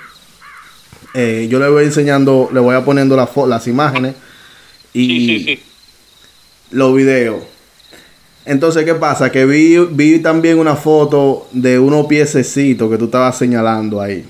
eh, 1.15 1.47
yo 1.51 1.59
le 1.59 1.69
voy 1.69 1.85
enseñando, 1.85 2.49
le 2.53 2.61
voy 2.61 2.75
a 2.75 2.85
poniendo 2.85 3.17
la 3.17 3.27
fo- 3.29 3.47
las 3.47 3.67
imágenes 3.67 4.15
y 4.95 5.07
Sí, 5.07 5.27
sí, 5.27 5.45
sí. 5.45 5.63
los 6.71 6.95
videos. 6.95 7.43
Entonces, 8.47 8.85
¿qué 8.85 8.95
pasa? 8.95 9.31
Que 9.33 9.45
vi, 9.47 9.77
vi 9.91 10.19
también 10.21 10.59
una 10.59 10.77
foto 10.77 11.49
de 11.53 11.79
unos 11.79 12.07
piececitos 12.07 12.91
que 12.91 12.97
tú 12.99 13.07
estabas 13.07 13.37
señalando 13.37 14.01
ahí. 14.01 14.25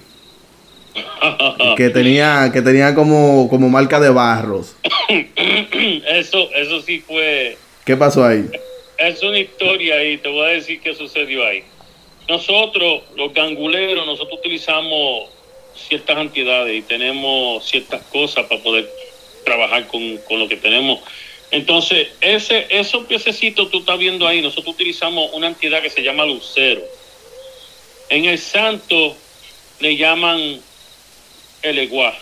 Que 1.77 1.91
tenía, 1.91 2.51
que 2.53 2.63
tenía 2.63 2.95
como, 2.95 3.49
como 3.49 3.69
marca 3.69 3.99
de 3.99 4.11
barros. 4.11 4.77
Eso, 6.07 6.49
eso 6.55 6.81
sí 6.83 7.01
fue, 7.01 7.57
¿Qué 7.85 7.97
pasó 7.97 8.25
ahí? 8.25 8.49
es 8.97 9.23
una 9.23 9.39
historia 9.39 10.03
y 10.05 10.19
te 10.19 10.29
voy 10.29 10.47
a 10.47 10.51
decir 10.51 10.81
qué 10.81 10.95
sucedió 10.95 11.45
ahí. 11.45 11.65
Nosotros, 12.29 13.03
los 13.17 13.35
ganguleros, 13.35 14.07
nosotros 14.07 14.39
utilizamos 14.39 15.29
ciertas 15.75 16.19
entidades 16.19 16.79
y 16.79 16.83
tenemos 16.83 17.69
ciertas 17.69 18.03
cosas 18.05 18.47
para 18.47 18.63
poder 18.63 18.89
trabajar 19.45 19.87
con, 19.89 20.17
con 20.29 20.39
lo 20.39 20.49
que 20.49 20.57
tenemos. 20.57 21.01
Entonces, 21.51 22.09
ese, 22.21 22.67
esos 22.71 23.05
piececitos 23.05 23.71
tú 23.71 23.81
estás 23.81 23.99
viendo 23.99 24.27
ahí, 24.27 24.41
nosotros 24.41 24.75
utilizamos 24.75 25.31
una 25.35 25.49
entidad 25.49 25.83
que 25.83 25.91
se 25.91 26.03
llama 26.03 26.25
lucero. 26.25 26.83
En 28.09 28.25
el 28.25 28.39
santo 28.39 29.17
le 29.81 29.97
llaman 29.97 30.61
el 31.65 31.79
eguá. 31.79 32.15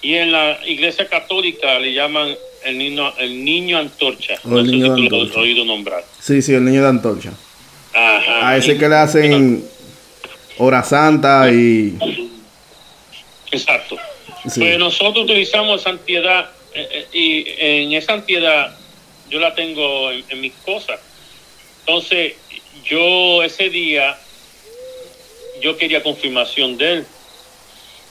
Y 0.00 0.14
en 0.14 0.30
la 0.32 0.58
iglesia 0.64 1.08
católica 1.08 1.78
le 1.78 1.92
llaman 1.92 2.34
el 2.64 2.78
niño, 2.78 3.12
el 3.18 3.44
niño 3.44 3.78
antorcha. 3.78 4.34
O 4.44 4.48
No 4.48 4.58
el 4.60 4.70
niño 4.70 4.94
si 4.96 5.02
lo 5.08 5.16
has 5.16 5.22
antorcha. 5.22 5.40
oído 5.40 5.64
nombrar. 5.64 6.04
Sí, 6.20 6.40
sí, 6.40 6.54
el 6.54 6.64
niño 6.64 6.82
de 6.82 6.88
Antorcha. 6.88 7.32
Ajá. 7.92 8.48
A 8.48 8.56
ese 8.56 8.78
que 8.78 8.88
le 8.88 8.94
hacen 8.94 9.64
hora 10.58 10.82
santa 10.84 11.50
y... 11.50 11.96
Exacto. 13.50 13.96
Sí. 14.48 14.60
Pues 14.60 14.78
nosotros 14.78 15.24
utilizamos 15.24 15.80
esa 15.80 15.90
antiedad 15.90 16.50
eh, 16.74 16.88
eh, 16.92 17.06
y 17.12 17.44
en 17.58 17.92
esa 17.94 18.12
antiedad 18.12 18.76
yo 19.28 19.40
la 19.40 19.54
tengo 19.54 20.12
en, 20.12 20.24
en 20.28 20.40
mis 20.40 20.52
cosas. 20.64 21.00
Entonces, 21.80 22.34
yo 22.84 23.42
ese 23.42 23.68
día, 23.70 24.16
yo 25.60 25.76
quería 25.76 26.02
confirmación 26.02 26.76
de 26.76 26.92
él. 26.92 27.06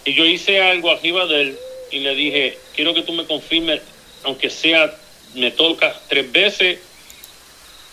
Y 0.07 0.13
yo 0.13 0.25
hice 0.25 0.61
algo 0.61 0.89
arriba 0.89 1.25
de 1.25 1.41
él 1.41 1.57
y 1.91 1.99
le 1.99 2.15
dije, 2.15 2.57
quiero 2.73 2.93
que 2.93 3.01
tú 3.01 3.11
me 3.11 3.25
confirmes, 3.25 3.81
aunque 4.23 4.49
sea, 4.49 4.95
me 5.35 5.51
tocas 5.51 5.97
tres 6.07 6.31
veces, 6.31 6.79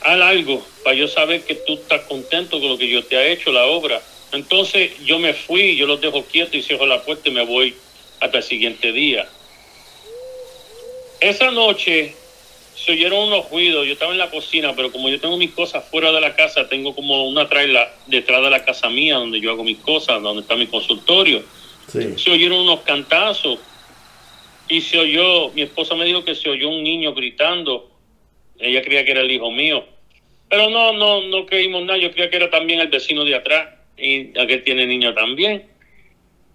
haz 0.00 0.20
algo 0.20 0.64
para 0.84 0.94
yo 0.94 1.08
saber 1.08 1.42
que 1.42 1.56
tú 1.56 1.74
estás 1.74 2.02
contento 2.02 2.60
con 2.60 2.68
lo 2.68 2.78
que 2.78 2.88
yo 2.88 3.02
te 3.02 3.16
he 3.16 3.32
hecho, 3.32 3.50
la 3.50 3.66
obra. 3.66 4.00
Entonces 4.30 4.92
yo 5.04 5.18
me 5.18 5.34
fui, 5.34 5.74
yo 5.74 5.88
los 5.88 6.00
dejo 6.00 6.24
quietos 6.24 6.54
y 6.54 6.62
cierro 6.62 6.86
la 6.86 7.02
puerta 7.02 7.28
y 7.28 7.32
me 7.32 7.44
voy 7.44 7.74
hasta 8.20 8.38
el 8.38 8.44
siguiente 8.44 8.92
día. 8.92 9.28
Esa 11.18 11.50
noche 11.50 12.14
se 12.76 12.92
oyeron 12.92 13.26
unos 13.26 13.50
ruidos, 13.50 13.88
yo 13.88 13.94
estaba 13.94 14.12
en 14.12 14.18
la 14.18 14.30
cocina, 14.30 14.72
pero 14.76 14.92
como 14.92 15.08
yo 15.08 15.18
tengo 15.18 15.36
mis 15.36 15.50
cosas 15.50 15.84
fuera 15.90 16.12
de 16.12 16.20
la 16.20 16.36
casa, 16.36 16.68
tengo 16.68 16.94
como 16.94 17.28
una 17.28 17.48
traila 17.48 17.92
detrás 18.06 18.40
de 18.40 18.50
la 18.50 18.64
casa 18.64 18.88
mía 18.88 19.16
donde 19.16 19.40
yo 19.40 19.50
hago 19.50 19.64
mis 19.64 19.78
cosas, 19.78 20.22
donde 20.22 20.42
está 20.42 20.54
mi 20.54 20.68
consultorio. 20.68 21.42
Sí. 21.94 22.18
Se 22.18 22.30
oyeron 22.30 22.60
unos 22.60 22.80
cantazos 22.80 23.60
y 24.68 24.80
se 24.80 24.98
oyó, 24.98 25.50
mi 25.50 25.62
esposa 25.62 25.94
me 25.94 26.04
dijo 26.04 26.24
que 26.24 26.34
se 26.34 26.48
oyó 26.48 26.68
un 26.68 26.82
niño 26.82 27.14
gritando. 27.14 27.90
Ella 28.58 28.82
creía 28.82 29.04
que 29.04 29.12
era 29.12 29.20
el 29.20 29.30
hijo 29.30 29.50
mío. 29.50 29.84
Pero 30.48 30.70
no, 30.70 30.92
no, 30.92 31.22
no 31.22 31.46
creímos 31.46 31.84
nada. 31.84 31.98
Yo 31.98 32.10
creía 32.10 32.30
que 32.30 32.36
era 32.36 32.50
también 32.50 32.80
el 32.80 32.88
vecino 32.88 33.24
de 33.24 33.36
atrás 33.36 33.68
y 33.96 34.36
aquel 34.38 34.64
tiene 34.64 34.86
niño 34.86 35.14
también. 35.14 35.66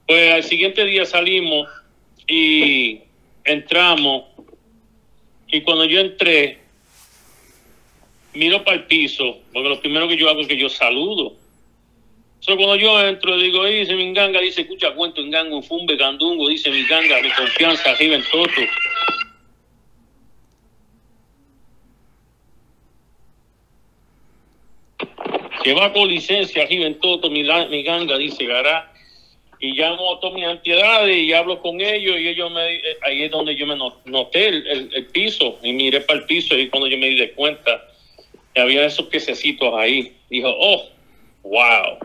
Pues 0.05 0.33
al 0.33 0.43
siguiente 0.43 0.85
día 0.85 1.05
salimos 1.05 1.69
y 2.27 2.99
entramos 3.45 4.23
y 5.51 5.61
cuando 5.61 5.85
yo 5.85 5.99
entré, 5.99 6.59
miro 8.33 8.63
para 8.63 8.77
el 8.77 8.83
piso, 8.85 9.39
porque 9.51 9.69
lo 9.69 9.79
primero 9.79 10.07
que 10.07 10.17
yo 10.17 10.29
hago 10.29 10.41
es 10.41 10.47
que 10.47 10.57
yo 10.57 10.69
saludo. 10.69 11.35
So, 12.41 12.55
cuando 12.55 12.77
yo 12.77 12.99
entro, 13.05 13.37
digo, 13.37 13.65
"Ey, 13.65 13.81
dice 13.81 13.95
mi 13.95 14.13
ganga, 14.13 14.39
dice, 14.39 14.61
escucha 14.61 14.93
cuento 14.93 15.21
en 15.21 15.29
gango, 15.29 15.61
fumbe, 15.61 15.97
candungo, 15.97 16.47
dice 16.47 16.69
mi 16.71 16.83
ganga, 16.85 17.21
mi 17.21 17.29
confianza, 17.31 17.91
arriba 17.91 18.15
en 18.15 18.23
toto. 18.31 18.61
Que 25.63 25.73
va 25.73 25.91
con 25.91 26.07
licencia, 26.07 26.63
arriba 26.63 26.85
en 26.85 26.99
toto, 26.99 27.29
mi, 27.29 27.43
mi 27.43 27.83
ganga, 27.83 28.17
dice 28.17 28.45
Gará. 28.45 28.91
Y 29.61 29.73
llamo 29.73 30.15
a 30.15 30.19
todas 30.21 30.35
mis 30.35 30.45
entidades 30.45 31.17
y 31.17 31.33
hablo 31.33 31.59
con 31.61 31.81
ellos 31.81 32.17
y 32.17 32.29
ellos 32.29 32.49
me, 32.49 32.75
eh, 32.75 32.81
ahí 33.01 33.23
es 33.23 33.31
donde 33.31 33.57
yo 33.57 33.67
me 33.67 33.75
no- 33.75 33.93
noté 34.05 34.47
el, 34.47 34.65
el- 34.93 35.05
piso 35.07 35.59
y 35.61 35.73
miré 35.73 35.99
para 35.99 36.19
el 36.19 36.25
piso 36.25 36.57
y 36.57 36.69
cuando 36.69 36.87
yo 36.87 36.97
me 36.97 37.09
di 37.09 37.15
de 37.15 37.33
cuenta 37.33 37.83
había 38.55 38.85
esos 38.85 39.07
piececitos 39.07 39.73
ahí. 39.73 40.15
Dijo, 40.29 40.47
oh, 40.57 40.85
wow. 41.43 41.97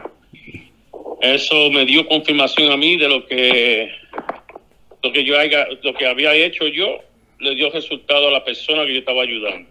Eso 1.21 1.71
me 1.71 1.85
dio 1.85 2.07
confirmación 2.07 2.73
a 2.73 2.77
mí 2.77 2.97
de 2.97 3.09
lo 3.09 3.27
que 3.27 3.91
lo 5.03 5.13
que 5.13 5.25
yo 5.25 5.39
haya, 5.39 5.67
lo 5.83 5.95
que 5.95 6.07
había 6.07 6.35
hecho 6.35 6.67
yo 6.67 6.99
le 7.39 7.55
dio 7.55 7.71
resultado 7.71 8.29
a 8.29 8.31
la 8.31 8.45
persona 8.45 8.85
que 8.87 8.95
yo 8.95 8.99
estaba 9.01 9.23
ayudando. 9.23 9.69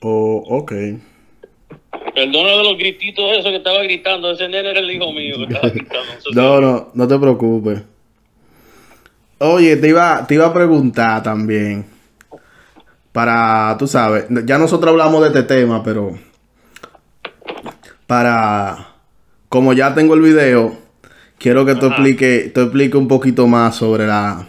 Oh, 0.00 0.44
ok. 0.46 0.72
Perdona 2.14 2.50
de 2.50 2.64
los 2.64 2.76
grititos 2.76 3.24
esos 3.32 3.50
que 3.50 3.56
estaba 3.56 3.82
gritando, 3.82 4.30
ese 4.30 4.48
nene 4.48 4.70
era 4.70 4.80
el 4.80 4.90
hijo 4.90 5.12
mío 5.12 5.36
que 5.38 5.54
estaba 5.54 5.68
gritando. 5.68 6.12
No, 6.34 6.60
no, 6.60 6.90
no 6.94 7.08
te 7.08 7.18
preocupes. 7.18 7.82
Oye, 9.38 9.76
te 9.76 9.88
iba, 9.88 10.26
te 10.26 10.34
iba 10.34 10.46
a 10.46 10.52
preguntar 10.52 11.22
también. 11.22 11.86
Para, 13.12 13.76
tú 13.78 13.86
sabes, 13.86 14.26
ya 14.44 14.58
nosotros 14.58 14.90
hablamos 14.90 15.22
de 15.22 15.28
este 15.28 15.42
tema, 15.42 15.82
pero 15.82 16.18
para, 18.06 18.87
como 19.48 19.72
ya 19.72 19.94
tengo 19.94 20.14
el 20.14 20.20
video, 20.22 20.76
quiero 21.38 21.64
que 21.64 21.74
tú 21.74 21.86
explique, 21.86 22.50
te 22.54 22.62
explique 22.62 22.96
un 22.96 23.08
poquito 23.08 23.46
más 23.46 23.76
sobre 23.76 24.06
la, 24.06 24.46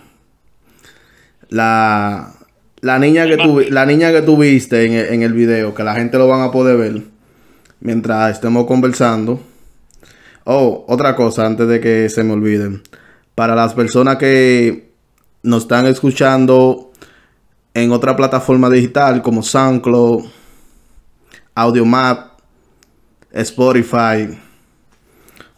la, 1.49 2.33
la 2.81 2.99
niña 2.99 3.25
que 3.27 3.37
tú, 3.37 3.61
la 3.69 3.85
niña 3.85 4.11
que 4.11 4.21
tuviste 4.21 4.85
en, 4.85 4.93
el- 4.93 5.13
en 5.13 5.21
el 5.23 5.33
video, 5.33 5.73
que 5.73 5.83
la 5.83 5.95
gente 5.95 6.17
lo 6.17 6.27
van 6.27 6.41
a 6.41 6.51
poder 6.51 6.77
ver 6.77 7.01
mientras 7.79 8.31
estemos 8.33 8.65
conversando. 8.65 9.39
Oh, 10.43 10.85
otra 10.87 11.15
cosa 11.15 11.45
antes 11.45 11.67
de 11.67 11.79
que 11.79 12.09
se 12.09 12.23
me 12.23 12.33
olviden. 12.33 12.81
Para 13.35 13.55
las 13.55 13.73
personas 13.73 14.17
que 14.17 14.89
nos 15.43 15.63
están 15.63 15.85
escuchando 15.85 16.91
en 17.73 17.91
otra 17.91 18.15
plataforma 18.15 18.69
digital 18.69 19.21
como 19.21 19.43
SoundCloud, 19.43 20.25
AudioMap, 21.55 22.39
Spotify 23.31 24.37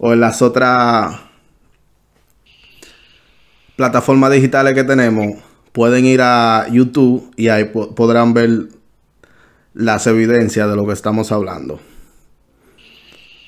o 0.04 0.14
en 0.14 0.20
las 0.20 0.42
otras 0.42 1.16
plataformas 3.76 4.32
digitales 4.32 4.74
que 4.74 4.84
tenemos, 4.84 5.36
pueden 5.72 6.06
ir 6.06 6.22
a 6.22 6.66
YouTube 6.70 7.32
y 7.38 7.50
ahí 7.50 7.66
po- 7.66 7.94
podrán 7.96 8.34
ver 8.34 8.50
las 9.74 10.06
evidencias 10.08 10.68
de 10.70 10.76
lo 10.76 10.86
que 10.86 10.94
estamos 10.94 11.32
hablando. 11.32 11.80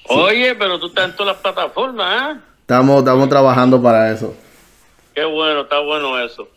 Oye, 0.10 0.56
pero 0.56 0.80
tú 0.80 0.88
estás 0.88 1.10
en 1.10 1.16
todas 1.16 1.34
las 1.36 1.42
plataformas, 1.42 2.36
¿eh? 2.36 2.40
Estamos, 2.62 3.00
estamos 3.00 3.30
trabajando 3.30 3.82
para 3.82 4.12
eso. 4.12 4.36
Qué 5.16 5.26
bueno, 5.26 5.62
está 5.62 5.80
bueno 5.80 6.20
eso. 6.20 6.48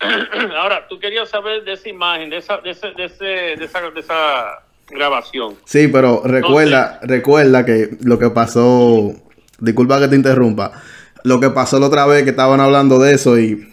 Ahora, 0.58 0.86
tú 0.88 0.98
querías 0.98 1.28
saber 1.28 1.64
de 1.64 1.74
esa 1.74 1.88
imagen, 1.88 2.30
de 2.30 2.38
esa, 2.38 2.58
de 2.58 2.70
ese, 2.70 2.88
de 2.92 3.04
ese, 3.04 3.24
de 3.24 3.64
esa, 3.64 3.80
de 3.90 4.00
esa 4.00 4.62
grabación. 4.90 5.56
Sí, 5.64 5.88
pero 5.88 6.22
recuerda, 6.24 6.98
recuerda 7.02 7.64
que 7.64 7.96
lo 8.02 8.18
que 8.18 8.30
pasó, 8.30 9.12
disculpa 9.60 10.00
que 10.00 10.08
te 10.08 10.16
interrumpa, 10.16 10.72
lo 11.22 11.40
que 11.40 11.50
pasó 11.50 11.80
la 11.80 11.86
otra 11.86 12.06
vez 12.06 12.24
que 12.24 12.30
estaban 12.30 12.60
hablando 12.60 12.98
de 12.98 13.14
eso 13.14 13.38
y 13.38 13.72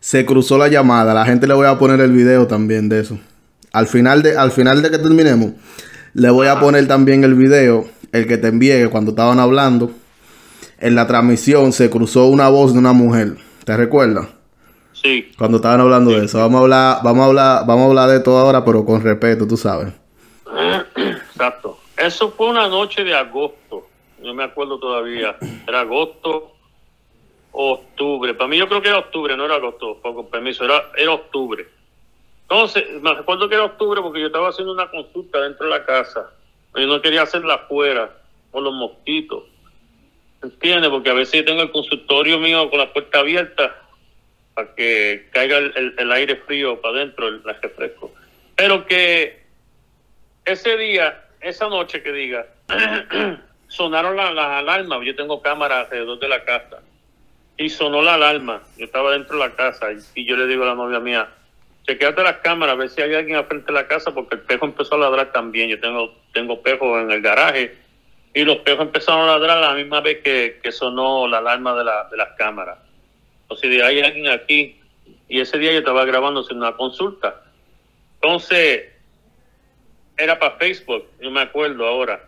se 0.00 0.24
cruzó 0.24 0.58
la 0.58 0.68
llamada. 0.68 1.14
La 1.14 1.24
gente 1.24 1.46
le 1.46 1.54
voy 1.54 1.66
a 1.66 1.78
poner 1.78 2.00
el 2.00 2.12
video 2.12 2.46
también 2.46 2.88
de 2.88 3.00
eso. 3.00 3.18
Al 3.72 3.88
final 3.88 4.22
de, 4.22 4.36
al 4.36 4.52
final 4.52 4.80
de 4.80 4.90
que 4.90 4.98
terminemos, 4.98 5.52
le 6.14 6.30
voy 6.30 6.46
a 6.46 6.58
poner 6.58 6.86
también 6.88 7.24
el 7.24 7.34
video, 7.34 7.86
el 8.12 8.26
que 8.26 8.38
te 8.38 8.48
envié 8.48 8.82
que 8.82 8.88
cuando 8.88 9.10
estaban 9.10 9.38
hablando. 9.38 9.90
En 10.78 10.94
la 10.94 11.06
transmisión 11.06 11.72
se 11.72 11.90
cruzó 11.90 12.26
una 12.26 12.48
voz 12.48 12.72
de 12.72 12.78
una 12.78 12.92
mujer. 12.92 13.36
¿Te 13.64 13.76
recuerdas? 13.76 14.28
Sí. 14.92 15.30
Cuando 15.36 15.56
estaban 15.56 15.80
hablando 15.80 16.12
de 16.12 16.24
eso. 16.24 16.38
Vamos 16.38 16.58
a 16.58 16.62
hablar, 16.62 16.98
vamos 17.02 17.22
a 17.22 17.26
hablar, 17.26 17.66
vamos 17.66 17.82
a 17.82 17.86
hablar 17.86 18.10
de 18.10 18.20
todo 18.20 18.38
ahora, 18.38 18.64
pero 18.64 18.84
con 18.84 19.02
respeto, 19.02 19.46
tú 19.46 19.56
sabes. 19.56 19.92
Exacto. 20.96 21.78
Eso 21.96 22.30
fue 22.30 22.48
una 22.48 22.68
noche 22.68 23.02
de 23.04 23.14
agosto. 23.14 23.85
No 24.18 24.34
me 24.34 24.44
acuerdo 24.44 24.78
todavía. 24.78 25.36
Era 25.66 25.80
agosto 25.80 26.52
o 27.52 27.72
octubre. 27.72 28.34
Para 28.34 28.48
mí 28.48 28.56
yo 28.58 28.68
creo 28.68 28.82
que 28.82 28.88
era 28.88 28.98
octubre, 28.98 29.36
no 29.36 29.44
era 29.44 29.56
agosto, 29.56 30.00
con 30.02 30.28
permiso, 30.28 30.64
era, 30.64 30.90
era 30.96 31.12
octubre. 31.12 31.66
Entonces, 32.42 32.84
me 33.02 33.12
recuerdo 33.14 33.48
que 33.48 33.54
era 33.56 33.64
octubre 33.64 34.00
porque 34.00 34.20
yo 34.20 34.26
estaba 34.28 34.48
haciendo 34.50 34.72
una 34.72 34.90
consulta 34.90 35.40
dentro 35.40 35.66
de 35.66 35.70
la 35.72 35.84
casa. 35.84 36.30
Yo 36.74 36.86
no 36.86 37.00
quería 37.00 37.22
hacerla 37.22 37.54
afuera 37.54 38.10
por 38.52 38.62
los 38.62 38.72
mosquitos. 38.74 39.44
¿Entiendes? 40.42 40.90
Porque 40.90 41.10
a 41.10 41.14
veces 41.14 41.44
tengo 41.44 41.62
el 41.62 41.70
consultorio 41.72 42.38
mío 42.38 42.68
con 42.70 42.78
la 42.78 42.92
puerta 42.92 43.20
abierta 43.20 43.82
para 44.54 44.74
que 44.74 45.28
caiga 45.32 45.58
el, 45.58 45.72
el- 45.76 45.94
el 45.98 46.12
aire 46.12 46.36
frío 46.36 46.80
para 46.80 46.96
adentro, 46.98 47.28
el, 47.28 47.42
el 47.44 47.54
refresco. 47.62 48.12
Pero 48.54 48.86
que 48.86 49.42
ese 50.44 50.76
día, 50.76 51.24
esa 51.40 51.68
noche 51.68 52.02
que 52.02 52.12
diga, 52.12 52.46
sonaron 53.76 54.16
la- 54.16 54.32
las 54.32 54.46
alarmas. 54.46 55.00
Yo 55.04 55.14
tengo 55.14 55.42
cámara 55.42 55.80
alrededor 55.80 56.18
de 56.18 56.28
la 56.28 56.44
casa. 56.44 56.80
Y 57.58 57.68
sonó 57.68 58.02
la 58.02 58.14
alarma. 58.14 58.62
Yo 58.76 58.84
estaba 58.86 59.12
dentro 59.12 59.38
de 59.38 59.48
la 59.48 59.54
casa 59.54 59.86
y, 60.14 60.24
yo 60.24 60.36
le 60.36 60.46
digo 60.46 60.64
a 60.64 60.66
la 60.66 60.74
novia 60.74 61.00
mía, 61.00 61.28
chequeate 61.86 62.22
las 62.22 62.38
cámaras, 62.38 62.74
a 62.74 62.78
ver 62.78 62.88
si 62.90 63.00
hay 63.00 63.14
alguien 63.14 63.36
al 63.36 63.46
frente 63.46 63.66
de 63.68 63.72
la 63.72 63.86
casa, 63.86 64.12
porque 64.12 64.34
el 64.34 64.42
pejo 64.42 64.66
empezó 64.66 64.96
a 64.96 64.98
ladrar 64.98 65.32
también. 65.32 65.68
Yo 65.70 65.80
tengo, 65.80 66.14
tengo 66.32 66.60
pejos 66.62 67.02
en 67.02 67.10
el 67.10 67.22
garaje 67.22 67.76
y 68.34 68.44
los 68.44 68.58
pejos 68.58 68.82
empezaron 68.86 69.28
a 69.28 69.38
ladrar 69.38 69.58
la 69.58 69.72
misma 69.74 70.00
vez 70.00 70.18
que, 70.22 70.60
que 70.62 70.70
sonó 70.72 71.26
la 71.28 71.38
alarma 71.38 71.74
de, 71.78 71.84
la, 71.84 72.04
de 72.10 72.16
las 72.16 72.32
cámaras. 72.36 72.78
O 73.48 73.56
sea, 73.56 73.70
de 73.70 73.82
hay 73.82 74.00
alguien 74.00 74.28
aquí. 74.28 74.80
Y 75.28 75.40
ese 75.40 75.58
día 75.58 75.72
yo 75.72 75.78
estaba 75.78 76.04
grabando 76.04 76.40
haciendo 76.40 76.66
una 76.66 76.76
consulta. 76.76 77.42
Entonces, 78.20 78.84
era 80.16 80.38
para 80.38 80.56
Facebook, 80.56 81.06
yo 81.20 81.30
me 81.30 81.40
acuerdo 81.40 81.86
ahora. 81.86 82.20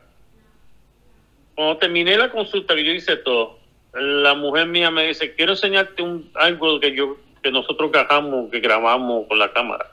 Cuando 1.58 1.78
terminé 1.78 2.16
la 2.16 2.30
consulta, 2.30 2.76
que 2.76 2.84
yo 2.84 2.92
hice 2.92 3.16
todo, 3.16 3.58
la 3.92 4.34
mujer 4.34 4.68
mía 4.68 4.92
me 4.92 5.08
dice, 5.08 5.34
quiero 5.34 5.54
enseñarte 5.54 6.02
un, 6.02 6.30
algo 6.34 6.78
que 6.78 6.94
yo 6.94 7.16
que 7.42 7.50
nosotros 7.50 7.90
grabamos, 7.90 8.48
que 8.48 8.60
grabamos 8.60 9.26
con 9.26 9.40
la 9.40 9.52
cámara. 9.52 9.90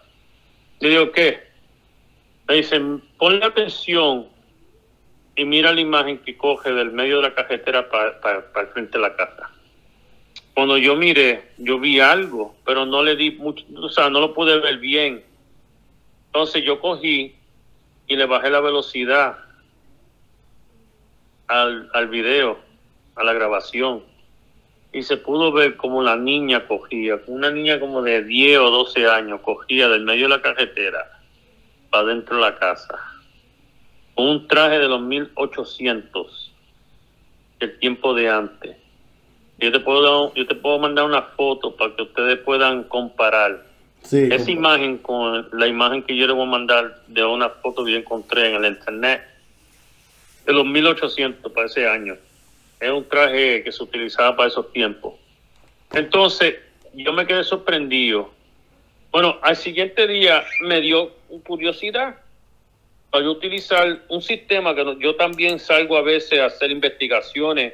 Yo 0.80 0.89
digo, 0.89 1.12
¿qué? 1.12 1.39
Me 2.47 2.58
dice, 2.58 2.80
ponle 3.17 3.43
atención 3.43 4.28
y 5.36 5.43
mira 5.45 5.73
la 5.73 5.82
imagen 5.82 6.19
que 6.19 6.38
coge 6.38 6.71
del 6.71 6.91
medio 6.91 7.15
de 7.15 7.30
la 7.30 7.34
carretera 7.34 7.89
para 7.89 8.45
el 8.62 8.67
frente 8.67 8.99
de 8.99 9.01
la 9.01 9.15
casa. 9.15 9.49
Cuando 10.54 10.78
yo 10.78 10.95
miré, 10.95 11.49
yo 11.58 11.80
vi 11.80 11.99
algo, 11.99 12.56
pero 12.63 12.86
no 12.86 13.01
le 13.01 13.15
di 13.15 13.32
mucho, 13.32 13.65
o 13.75 13.89
sea, 13.89 14.12
no 14.12 14.19
lo 14.19 14.36
pude 14.36 14.60
ver 14.60 14.78
bien. 14.78 15.23
Entonces 16.28 16.63
yo 16.63 16.80
cogí 16.80 17.34
y 18.06 18.15
le 18.15 18.28
bajé 18.28 18.51
la 18.51 18.60
velocidad 18.60 19.45
al, 21.48 21.90
al 21.94 22.08
video, 22.08 22.60
a 23.16 23.24
la 23.24 23.34
grabación. 23.34 24.04
y 24.94 25.04
se 25.04 25.18
pudo 25.18 25.52
ver 25.52 25.76
como 25.76 26.02
la 26.02 26.16
niña 26.16 26.68
cogía, 26.68 27.20
una 27.28 27.52
niña 27.52 27.80
como 27.82 28.02
de 28.02 28.24
10 28.24 28.60
o 28.60 28.70
12 28.72 29.08
años, 29.08 29.42
cogía 29.42 29.90
del 29.90 30.04
medio 30.04 30.24
de 30.24 30.30
la 30.30 30.42
carretera 30.42 31.20
para 31.90 32.06
dentro 32.06 32.38
de 32.38 32.42
la 32.44 32.56
casa. 32.56 32.98
Un 34.16 34.48
traje 34.48 34.80
de 34.80 34.88
los 34.88 35.02
1800, 35.02 36.54
el 37.60 37.80
tiempo 37.80 38.14
de 38.14 38.30
antes. 38.30 38.78
Yo 39.58 39.72
te 39.72 39.80
puedo, 39.82 40.34
yo 40.34 40.48
te 40.48 40.56
puedo 40.56 40.80
mandar 40.80 41.04
una 41.06 41.22
foto 41.22 41.76
para 41.76 41.94
que 41.96 42.04
ustedes 42.04 42.38
puedan 42.40 42.84
comparar 42.84 43.66
Sí, 44.02 44.30
esa 44.32 44.52
imagen 44.52 45.00
con 45.00 45.48
la 45.52 45.68
imagen 45.68 46.04
que 46.04 46.16
yo 46.16 46.28
le 46.28 46.34
voy 46.34 46.44
a 46.48 46.52
mandar 46.52 47.02
de 47.08 47.26
una 47.26 47.50
foto 47.50 47.84
que 47.84 47.94
yo 47.94 47.98
encontré 47.98 48.50
en 48.50 48.64
el 48.64 48.72
internet 48.72 49.22
de 50.46 50.54
los 50.54 50.66
1800 50.66 51.52
para 51.52 51.68
ese 51.68 51.88
año. 51.88 52.16
Es 52.80 52.90
un 52.90 53.08
traje 53.08 53.64
que 53.64 53.72
se 53.72 53.84
utilizaba 53.84 54.36
para 54.36 54.50
esos 54.50 54.72
tiempos. 54.72 55.14
Entonces, 55.94 56.56
yo 56.94 57.14
me 57.14 57.26
quedé 57.26 57.44
sorprendido. 57.44 58.32
Bueno, 59.12 59.38
al 59.42 59.56
siguiente 59.56 60.08
día 60.08 60.44
me 60.62 60.82
dio 60.82 61.12
curiosidad 61.46 62.16
para 63.10 63.24
yo 63.24 63.32
utilizar 63.32 64.02
un 64.10 64.22
sistema 64.22 64.76
que 64.76 64.84
no- 64.84 65.00
yo 65.00 65.16
también 65.16 65.58
salgo 65.58 65.96
a 65.98 66.02
veces 66.02 66.40
a 66.40 66.46
hacer 66.46 66.70
investigaciones 66.72 67.74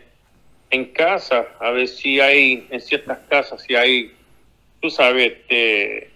en 0.70 0.86
casa, 0.86 1.48
a 1.60 1.72
ver 1.72 1.88
si 1.88 2.20
hay, 2.20 2.68
en 2.70 2.80
ciertas 2.80 3.18
casas, 3.28 3.62
si 3.64 3.76
hay, 3.76 4.14
tú 4.82 4.90
sabes, 4.90 5.34
este... 5.34 6.12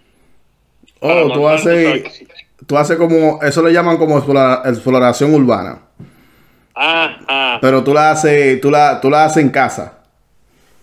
Oh, 1.02 1.32
tú 1.34 1.48
haces, 1.48 2.24
tú 2.66 2.78
haces 2.78 2.98
como, 2.98 3.40
eso 3.44 3.62
le 3.64 3.74
llaman 3.74 3.98
como 3.98 4.18
explora- 4.18 4.62
exploración 4.66 5.34
urbana. 5.34 5.82
Ah, 6.76 7.58
Pero 7.62 7.84
tú 7.84 7.94
la 7.94 8.12
haces, 8.12 8.60
tú 8.60 8.70
la, 8.70 9.00
tú 9.00 9.10
la 9.10 9.26
haces 9.26 9.44
en 9.44 9.50
casa. 9.50 10.00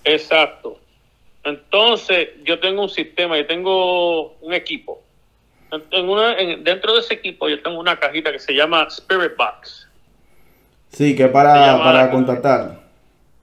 exacto. 0.04 0.78
Entonces, 1.44 2.28
yo 2.44 2.60
tengo 2.60 2.82
un 2.82 2.88
sistema, 2.88 3.36
yo 3.36 3.46
tengo 3.46 4.34
un 4.40 4.54
equipo. 4.54 5.02
En- 5.90 6.08
una- 6.08 6.38
en- 6.38 6.62
dentro 6.62 6.94
de 6.94 7.00
ese 7.00 7.14
equipo 7.14 7.48
yo 7.48 7.60
tengo 7.62 7.78
una 7.80 7.98
cajita 7.98 8.30
que 8.30 8.38
se 8.38 8.52
llama 8.54 8.86
Spirit 8.88 9.32
Box. 9.36 9.88
Sí, 10.90 11.16
que 11.16 11.26
para, 11.28 11.82
para 11.82 12.10
contactar. 12.10 12.80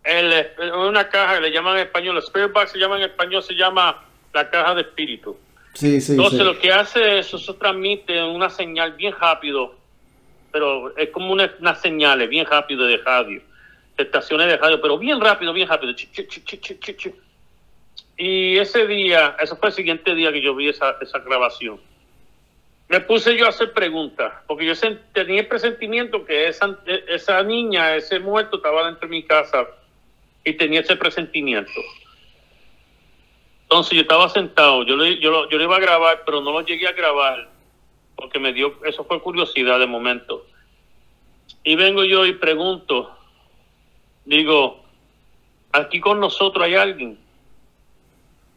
El, 0.04 0.32
es 0.32 0.48
una 0.74 1.10
caja 1.10 1.36
que 1.36 1.42
le 1.42 1.52
llaman 1.52 1.76
en 1.76 1.84
español, 1.88 2.18
Spirit 2.20 2.54
Box 2.54 2.72
se 2.72 2.78
llama 2.80 2.96
en 2.98 3.04
español, 3.04 3.44
se 3.44 3.54
llama 3.54 4.02
la 4.34 4.50
caja 4.50 4.76
de 4.76 4.82
espíritu. 4.82 5.36
Sí, 5.74 6.00
sí, 6.00 6.14
Entonces 6.14 6.40
sí. 6.40 6.46
lo 6.46 6.58
que 6.58 6.72
hace 6.72 7.20
eso, 7.20 7.36
eso 7.38 7.56
transmite 7.56 8.22
una 8.24 8.50
señal 8.50 8.94
bien 8.94 9.14
rápido, 9.20 9.76
pero 10.52 10.96
es 10.98 11.10
como 11.10 11.32
una, 11.32 11.54
una 11.60 11.76
señal 11.76 12.28
bien 12.28 12.46
rápido 12.46 12.86
de 12.86 12.98
radio, 12.98 13.42
estaciones 13.98 14.48
de 14.48 14.58
radio, 14.58 14.82
pero 14.82 14.98
bien 14.98 15.20
rápido, 15.20 15.54
bien 15.54 15.68
rápido. 15.68 15.94
Y 18.18 18.58
ese 18.58 18.88
día, 18.88 19.36
ese 19.40 19.56
fue 19.56 19.70
el 19.70 19.76
siguiente 19.76 20.14
día 20.16 20.32
que 20.32 20.42
yo 20.42 20.56
vi 20.56 20.70
esa, 20.70 20.98
esa 21.02 21.20
grabación. 21.20 21.80
Me 22.90 23.00
puse 23.02 23.38
yo 23.38 23.46
a 23.46 23.50
hacer 23.50 23.72
preguntas, 23.72 24.34
porque 24.48 24.66
yo 24.66 24.74
tenía 25.14 25.42
el 25.42 25.48
presentimiento 25.48 26.26
que 26.26 26.48
esa, 26.48 26.78
esa 27.08 27.44
niña, 27.44 27.96
ese 27.96 28.20
muerto 28.20 28.58
estaba 28.58 28.88
dentro 28.88 29.08
de 29.08 29.16
mi 29.16 29.24
casa 29.24 29.68
y 30.44 30.54
tenía 30.54 30.80
ese 30.80 30.96
presentimiento. 30.96 31.72
Entonces 33.64 33.94
yo 33.94 34.02
estaba 34.02 34.28
sentado, 34.30 34.84
yo 34.84 34.96
le, 34.96 35.20
yo, 35.20 35.30
lo, 35.30 35.48
yo 35.50 35.60
lo 35.60 35.66
iba 35.66 35.78
a 35.78 35.80
grabar, 35.80 36.24
pero 36.26 36.42
no 36.42 36.52
lo 36.52 36.62
llegué 36.62 36.88
a 36.88 36.94
grabar 36.94 37.48
porque 38.20 38.40
me 38.40 38.52
dio, 38.52 38.74
eso 38.86 39.06
fue 39.06 39.22
curiosidad 39.22 39.80
de 39.80 39.88
momento. 39.88 40.46
Y 41.64 41.76
vengo 41.76 42.04
yo 42.04 42.26
y 42.26 42.34
pregunto, 42.34 43.16
digo, 44.26 44.84
aquí 45.72 46.00
con 46.00 46.20
nosotros 46.20 46.66
hay 46.66 46.76
alguien. 46.76 47.18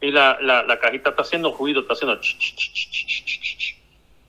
Y 0.01 0.11
la, 0.11 0.37
la, 0.41 0.63
la 0.63 0.79
cajita 0.79 1.11
está 1.11 1.21
haciendo 1.21 1.55
ruido, 1.55 1.81
está 1.81 1.93
haciendo... 1.93 2.19
ch, 2.19 2.37
ch. 2.37 3.77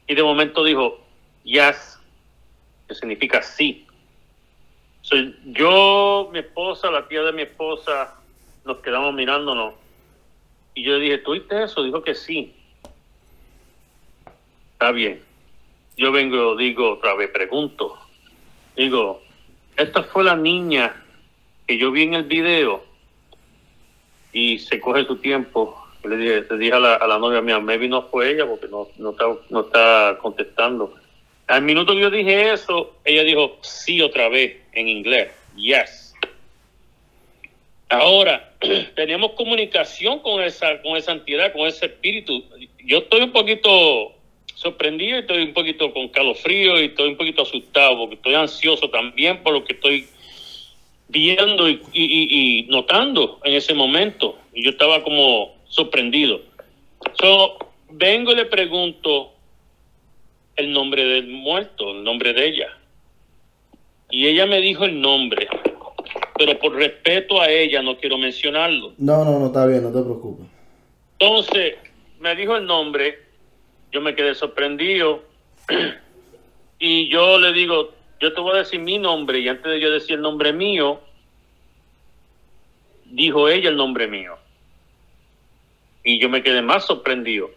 Y 0.06 0.14
de 0.14 0.22
momento 0.22 0.62
dijo, 0.62 1.00
yes, 1.42 1.98
que 2.86 2.94
significa 2.94 3.42
sí. 3.42 3.86
So, 5.02 5.16
yo, 5.46 6.30
mi 6.32 6.38
esposa, 6.38 6.90
la 6.90 7.08
tía 7.08 7.22
de 7.22 7.32
mi 7.32 7.42
esposa, 7.42 8.14
nos 8.64 8.78
quedamos 8.78 9.12
mirándonos. 9.14 9.74
Y 10.74 10.84
yo 10.84 10.92
le 10.92 11.00
dije, 11.00 11.18
¿tú 11.18 11.32
oíste 11.32 11.64
eso? 11.64 11.82
Dijo 11.82 12.02
que 12.02 12.14
sí. 12.14 12.54
Está 14.74 14.92
bien. 14.92 15.20
Yo 15.96 16.12
vengo, 16.12 16.56
digo 16.56 16.92
otra 16.92 17.14
vez, 17.14 17.30
pregunto. 17.30 17.96
Digo, 18.76 19.22
esta 19.76 20.02
fue 20.02 20.24
la 20.24 20.36
niña 20.36 20.94
que 21.66 21.78
yo 21.78 21.90
vi 21.90 22.02
en 22.02 22.14
el 22.14 22.24
video 22.24 22.84
y 24.32 24.58
se 24.58 24.80
coge 24.80 25.04
su 25.04 25.16
tiempo. 25.16 25.80
Le 26.02 26.16
dije, 26.16 26.44
le 26.50 26.58
dije 26.58 26.72
a 26.72 26.80
la, 26.80 26.94
a 26.96 27.06
la 27.06 27.18
novia 27.18 27.40
mía, 27.40 27.60
maybe 27.60 27.88
no 27.88 28.02
fue 28.08 28.32
ella 28.32 28.46
porque 28.46 28.68
no, 28.68 28.88
no, 28.98 29.10
está, 29.10 29.26
no 29.48 29.60
está 29.60 30.18
contestando. 30.20 30.94
Al 31.46 31.62
minuto 31.62 31.94
que 31.94 32.00
yo 32.00 32.10
dije 32.10 32.52
eso, 32.52 32.96
ella 33.04 33.22
dijo 33.22 33.58
sí 33.62 34.00
otra 34.00 34.28
vez 34.28 34.56
en 34.72 34.88
inglés. 34.88 35.32
Yes. 35.56 36.14
Ahora, 37.88 38.52
tenemos 38.96 39.32
comunicación 39.32 40.18
con 40.18 40.42
esa, 40.42 40.82
con 40.82 40.96
esa 40.96 41.12
entidad, 41.12 41.52
con 41.52 41.68
ese 41.68 41.86
espíritu. 41.86 42.44
Yo 42.84 42.98
estoy 42.98 43.22
un 43.22 43.32
poquito 43.32 44.13
sorprendido 44.74 45.16
y 45.18 45.20
estoy 45.20 45.42
un 45.42 45.52
poquito 45.52 45.92
con 45.92 46.08
calofrío 46.08 46.80
y 46.80 46.86
estoy 46.86 47.10
un 47.10 47.16
poquito 47.18 47.42
asustado 47.42 47.98
porque 47.98 48.14
estoy 48.14 48.34
ansioso 48.34 48.88
también 48.88 49.42
por 49.42 49.52
lo 49.52 49.62
que 49.64 49.74
estoy 49.74 50.06
viendo 51.08 51.68
y, 51.68 51.82
y- 51.92 52.04
y- 52.04 52.58
y 52.60 52.62
notando 52.68 53.40
en 53.44 53.52
ese 53.54 53.74
momento. 53.74 54.38
Y 54.54 54.64
yo 54.64 54.70
estaba 54.70 55.02
como 55.04 55.54
sorprendido. 55.68 56.40
So, 57.20 57.58
vengo 57.90 58.32
y 58.32 58.36
le 58.36 58.46
pregunto 58.46 59.32
el 60.56 60.72
nombre 60.72 61.04
del 61.04 61.26
muerto, 61.28 61.90
el 61.90 62.02
nombre 62.02 62.32
de 62.32 62.48
ella. 62.48 62.68
Y 64.10 64.26
ella 64.28 64.46
me 64.46 64.60
dijo 64.62 64.84
el 64.86 64.98
nombre, 64.98 65.46
pero 66.38 66.58
por 66.58 66.74
respeto 66.74 67.38
a 67.40 67.50
ella 67.50 67.82
no 67.82 67.98
quiero 67.98 68.16
mencionarlo. 68.16 68.94
No, 68.96 69.24
no, 69.26 69.38
no, 69.38 69.46
está 69.46 69.66
bien, 69.66 69.82
no 69.82 69.88
te 69.92 70.00
preocupes. 70.02 70.46
Entonces, 71.18 71.74
me 72.20 72.34
dijo 72.34 72.56
el 72.56 72.64
nombre, 72.64 73.23
yo 73.94 74.00
me 74.00 74.16
quedé 74.16 74.34
sorprendido 74.34 75.22
y 76.80 77.08
yo 77.08 77.38
le 77.38 77.52
digo, 77.52 77.94
yo 78.18 78.34
te 78.34 78.40
voy 78.40 78.56
a 78.56 78.58
decir 78.58 78.80
mi 78.80 78.98
nombre 78.98 79.38
y 79.38 79.48
antes 79.48 79.70
de 79.70 79.78
yo 79.78 79.92
decir 79.92 80.16
el 80.16 80.20
nombre 80.20 80.52
mío, 80.52 81.00
dijo 83.04 83.48
ella 83.48 83.68
el 83.68 83.76
nombre 83.76 84.08
mío. 84.08 84.36
Y 86.02 86.20
yo 86.20 86.28
me 86.28 86.42
quedé 86.42 86.60
más 86.60 86.84
sorprendido. 86.84 87.52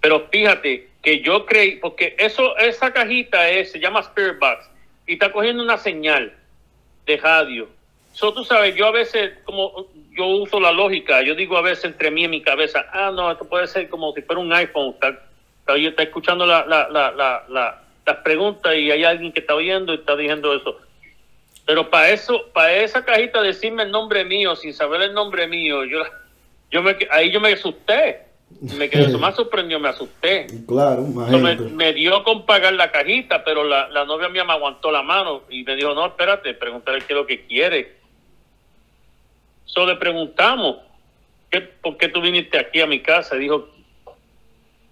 Pero 0.00 0.28
fíjate 0.32 0.88
que 1.02 1.20
yo 1.20 1.44
creí, 1.44 1.76
porque 1.76 2.16
eso, 2.18 2.56
esa 2.56 2.90
cajita 2.94 3.50
es, 3.50 3.70
se 3.70 3.78
llama 3.78 4.00
Spirit 4.00 4.38
Box 4.40 4.70
y 5.06 5.12
está 5.12 5.30
cogiendo 5.30 5.62
una 5.62 5.76
señal 5.76 6.32
de 7.04 7.16
radio. 7.18 7.68
So, 8.14 8.32
tú 8.32 8.44
sabes, 8.44 8.74
yo 8.76 8.86
a 8.86 8.92
veces, 8.92 9.34
como 9.44 9.88
yo 10.12 10.26
uso 10.26 10.58
la 10.58 10.72
lógica, 10.72 11.20
yo 11.20 11.34
digo 11.34 11.58
a 11.58 11.60
veces 11.60 11.84
entre 11.84 12.10
mí 12.10 12.24
y 12.24 12.28
mi 12.28 12.40
cabeza, 12.40 12.86
ah, 12.94 13.12
no, 13.14 13.30
esto 13.30 13.46
puede 13.46 13.66
ser 13.66 13.90
como 13.90 14.14
si 14.14 14.22
fuera 14.22 14.40
un 14.40 14.52
iPhone, 14.54 14.94
está, 14.94 15.25
está, 15.66 15.76
está 15.76 16.02
escuchando 16.04 16.46
la, 16.46 16.64
la, 16.66 16.88
la, 16.88 17.10
la, 17.12 17.44
la- 17.48 17.82
las 18.06 18.16
preguntas 18.18 18.72
y 18.76 18.88
hay 18.92 19.02
alguien 19.02 19.32
que 19.32 19.40
está 19.40 19.54
oyendo 19.56 19.92
y 19.92 19.96
está 19.96 20.14
diciendo 20.14 20.54
eso. 20.54 20.78
Pero 21.66 21.90
para 21.90 22.10
eso, 22.10 22.46
para 22.52 22.72
esa 22.72 23.04
cajita 23.04 23.42
decirme 23.42 23.82
el 23.82 23.90
nombre 23.90 24.24
mío 24.24 24.54
sin 24.54 24.72
saber 24.72 25.02
el 25.02 25.12
nombre 25.12 25.48
mío, 25.48 25.84
yo, 25.84 26.04
yo 26.70 26.82
me, 26.84 26.96
ahí 27.10 27.32
yo 27.32 27.40
me 27.40 27.52
asusté. 27.52 28.22
Me 28.78 28.88
quedé 28.88 29.08
más 29.18 29.34
sorprendido, 29.34 29.80
me 29.80 29.88
asusté. 29.88 30.46
Claro, 31.26 31.38
me, 31.40 31.56
me 31.56 31.92
dio 31.92 32.22
con 32.22 32.46
pagar 32.46 32.74
la 32.74 32.92
cajita, 32.92 33.42
pero 33.42 33.64
la, 33.64 33.88
la 33.88 34.04
novia 34.04 34.28
mía 34.28 34.44
me 34.44 34.52
aguantó 34.52 34.92
la 34.92 35.02
mano 35.02 35.42
y 35.50 35.64
me 35.64 35.74
dijo, 35.74 35.92
no, 35.92 36.06
espérate, 36.06 36.54
pregúntale 36.54 36.98
qué 37.00 37.12
es 37.12 37.16
lo 37.18 37.26
que 37.26 37.44
quiere. 37.46 37.96
So, 39.64 39.84
le 39.84 39.96
preguntamos, 39.96 40.76
¿qué, 41.50 41.60
¿por 41.60 41.96
qué 41.96 42.08
tú 42.08 42.20
viniste 42.20 42.56
aquí 42.56 42.80
a 42.80 42.86
mi 42.86 43.00
casa? 43.00 43.34
Dijo, 43.34 43.68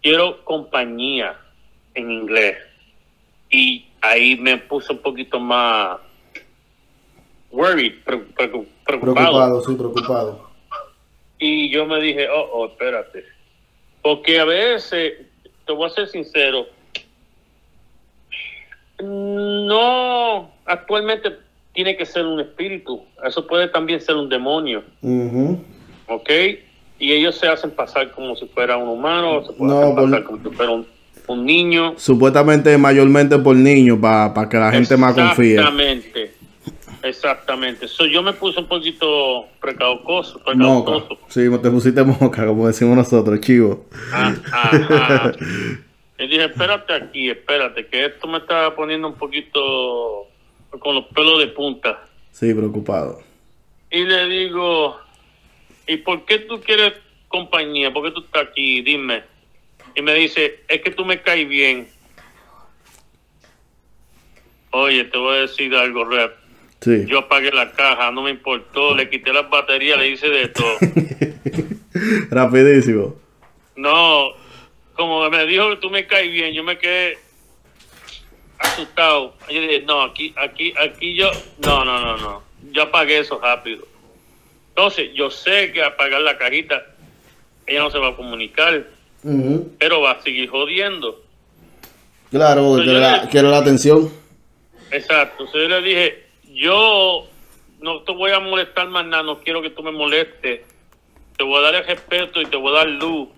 quiero 0.05 0.45
compañía 0.45 1.35
en 1.95 2.11
inglés. 2.11 2.59
Y 3.51 3.87
ahí 4.03 4.37
me 4.37 4.59
puso 4.59 4.93
un 4.93 4.99
poquito 4.99 5.41
más 5.41 5.97
worried, 7.51 7.95
pre- 8.05 8.19
pre- 8.19 8.49
preocupado. 8.85 9.01
Preocupado, 9.15 9.65
sí, 9.65 9.75
preocupado. 9.75 10.51
Y 11.39 11.71
yo 11.71 11.87
me 11.87 12.01
dije, 12.01 12.29
oh, 12.29 12.51
oh, 12.53 12.67
espérate. 12.67 13.25
Porque 14.03 14.39
a 14.39 14.45
veces, 14.45 15.15
te 15.67 15.73
voy 15.73 15.87
a 15.87 15.91
ser 15.91 16.07
sincero, 16.09 16.67
no 19.01 20.51
actualmente 20.67 21.33
tiene 21.73 21.97
que 21.97 22.05
ser 22.05 22.27
un 22.27 22.41
espíritu. 22.41 23.03
Eso 23.25 23.47
puede 23.47 23.69
también 23.69 24.01
ser 24.03 24.17
un 24.17 24.29
demonio, 24.29 24.85
Ujú. 25.01 25.65
¿ok? 26.09 26.31
Y 26.99 27.13
ellos 27.13 27.35
se 27.37 27.49
hacen 27.49 27.71
pasar 27.73 28.13
como 28.13 28.37
si 28.37 28.47
fuera 28.47 28.77
un 28.77 28.89
humano, 28.89 29.39
o 29.39 29.47
se 29.47 29.53
pueden 29.53 29.75
No, 29.75 29.81
hacer 29.83 29.95
por- 29.95 30.05
pasar 30.11 30.25
como 30.25 30.39
si 30.51 30.57
fuera 30.57 30.73
un, 30.73 30.87
un 31.27 31.45
niño. 31.45 31.95
Supuestamente 31.97 32.77
mayormente 32.79 33.39
por 33.39 33.57
niños, 33.57 33.99
para 34.01 34.49
que 34.49 34.57
la 34.57 34.71
gente 34.73 34.97
más 34.97 35.15
confíe. 35.15 35.55
Exactamente. 35.55 36.33
Exactamente. 37.03 37.87
So, 37.89 38.07
yo 38.07 38.23
me 38.23 38.33
puse 38.33 38.61
un 38.61 38.67
poquito 38.67 39.47
precaucoso. 39.61 40.41
Moca. 40.55 41.05
Sí, 41.29 41.43
te 41.63 41.71
pusiste 41.71 42.03
moca, 42.03 42.47
como 42.47 42.67
decimos 42.67 42.97
nosotros, 42.97 43.41
chivo. 43.41 43.85
Ah, 44.13 44.35
ajá. 44.53 45.33
Y 46.17 46.29
dije, 46.29 46.45
espérate 46.45 46.93
aquí, 46.95 47.29
espérate, 47.29 47.87
que 47.89 48.05
esto 48.07 48.29
me 48.29 48.39
está 48.39 48.73
poniendo 48.77 49.09
un 49.09 49.15
poquito 49.15 50.29
con 50.79 50.95
los 50.95 51.07
pelos 51.07 51.41
de 51.41 51.49
punta. 51.49 52.05
Sí, 52.31 52.55
preocupado. 52.55 53.19
Y 53.91 54.05
le 54.05 54.29
digo, 54.29 54.97
¿y 55.87 55.99
por 55.99 56.25
qué 56.25 56.41
tú 56.41 56.61
quieres 56.61 56.95
compañía? 57.29 57.93
¿Por 57.93 58.05
qué 58.05 58.11
tú 58.11 58.21
estás 58.21 58.49
aquí? 58.49 58.83
Dime. 58.83 59.23
Y 59.95 60.03
me 60.03 60.15
dice, 60.15 60.61
es 60.69 60.81
que 60.83 60.91
tú 60.91 61.05
me 61.05 61.21
caes 61.21 61.49
bien. 61.49 61.89
Oye, 64.71 65.05
te 65.05 65.19
voy 65.19 65.37
a 65.37 65.41
decir 65.43 65.75
algo, 65.75 66.05
Rep. 66.05 66.37
Sí. 66.81 67.07
Yo 67.07 67.21
apagué 67.21 67.51
la 67.53 67.73
caja, 67.73 68.11
no 68.11 68.23
me 68.23 68.31
importó, 68.31 68.95
le 68.95 69.09
quité 69.09 69.33
las 69.33 69.49
baterías, 69.49 69.99
le 69.99 70.11
hice 70.11 70.29
de 70.29 70.49
todo. 70.49 70.77
Rapidísimo. 72.31 73.17
No, 73.77 74.33
como 74.95 75.29
me 75.31 75.47
dijo 75.47 75.71
que 75.71 75.77
tú 75.77 75.91
me 75.91 76.07
caes 76.07 76.31
bien, 76.31 76.53
yo 76.53 76.63
me 76.63 76.79
quedé 76.79 77.19
asustado. 78.59 79.35
Yo 79.49 79.61
dije, 79.61 79.83
no, 79.83 80.03
aquí, 80.03 80.35
aquí, 80.37 80.75
aquí 80.79 81.15
yo, 81.15 81.31
no, 81.65 81.85
no, 81.85 82.01
no, 82.01 82.17
no. 82.17 82.43
Yo 82.73 82.83
apagué 82.83 83.19
eso 83.19 83.39
rápido. 83.41 83.87
Entonces, 84.77 85.11
yo 85.15 85.31
sé 85.31 85.71
que 85.73 85.85
apagar 85.85 86.21
la 86.23 86.37
cajita, 86.37 86.85
ella 87.65 87.81
no 87.81 87.91
se 87.93 87.99
va 87.99 88.09
a 88.09 88.17
comunicar, 88.17 88.89
pero 89.79 90.01
va 90.01 90.11
a 90.13 90.23
seguir 90.23 90.51
jodiendo. 90.51 91.23
Claro, 92.31 92.77
la, 92.79 93.29
quiere 93.31 93.49
la 93.49 93.59
atención. 93.59 94.11
Exacto. 94.91 95.45
Entonces 95.45 95.63
yo 95.63 95.81
le 95.81 95.83
dije, 95.83 96.27
yo 96.53 97.29
no 97.81 98.03
te 98.03 98.13
voy 98.13 98.33
a 98.33 98.41
molestar 98.41 98.89
más 98.89 99.07
nada, 99.07 99.23
no 99.23 99.41
quiero 99.41 99.63
que 99.63 99.71
tú 99.71 99.85
me 99.85 99.93
molestes. 99.93 100.63
Te 101.37 101.45
voy 101.45 101.59
a 101.59 101.61
dar 101.61 101.77
el 101.77 101.87
respeto 101.87 102.41
y 102.41 102.47
te 102.47 102.57
voy 102.57 102.73
a 102.73 102.79
dar 102.79 102.89
luz. 102.89 103.29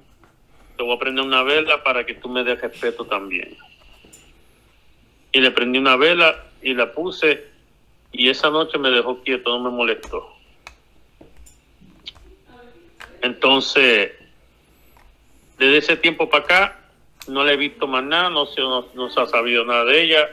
Te 0.79 0.83
voy 0.83 0.97
a 0.97 0.99
prender 0.99 1.23
una 1.23 1.43
vela 1.43 1.83
para 1.83 2.07
que 2.07 2.15
tú 2.15 2.31
me 2.31 2.45
des 2.45 2.59
respeto 2.59 3.05
también. 3.05 3.59
Y 5.33 5.41
le 5.41 5.51
prendí 5.51 5.79
una 5.79 5.97
vela 5.97 6.47
y 6.63 6.73
la 6.73 6.93
puse 6.93 7.45
y 8.13 8.31
esa 8.31 8.49
noche 8.49 8.79
me 8.79 8.91
dejó 8.91 9.23
quieto, 9.23 9.51
no 9.51 9.71
me 9.71 9.77
molestó. 9.77 10.36
Entonces, 13.27 14.13
desde 15.59 15.77
ese 15.79 15.97
tiempo 15.97 16.31
para 16.31 16.45
acá, 16.45 16.81
no 17.29 17.45
le 17.45 17.53
he 17.53 17.57
visto 17.57 17.87
más 17.87 18.05
nada, 18.05 18.31
no 18.31 18.47
se, 18.47 18.61
no, 18.61 18.87
no 18.95 19.11
se 19.11 19.21
ha 19.21 19.27
sabido 19.27 19.65
nada 19.65 19.85
de 19.85 20.03
ella 20.03 20.29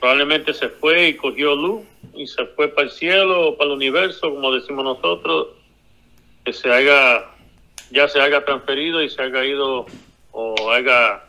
probablemente 0.00 0.52
se 0.54 0.68
fue 0.68 1.08
y 1.08 1.16
cogió 1.16 1.54
luz 1.54 1.82
y 2.14 2.26
se 2.26 2.44
fue 2.46 2.68
para 2.68 2.86
el 2.86 2.92
cielo 2.92 3.48
o 3.48 3.56
para 3.56 3.70
el 3.70 3.76
universo, 3.76 4.30
como 4.30 4.52
decimos 4.52 4.84
nosotros, 4.84 5.48
que 6.44 6.52
se 6.52 6.70
haya, 6.70 7.24
ya 7.90 8.08
se 8.08 8.20
haya 8.20 8.44
transferido 8.44 9.02
y 9.02 9.10
se 9.10 9.22
haya 9.22 9.44
ido 9.44 9.86
o 10.32 10.70
haya 10.70 11.22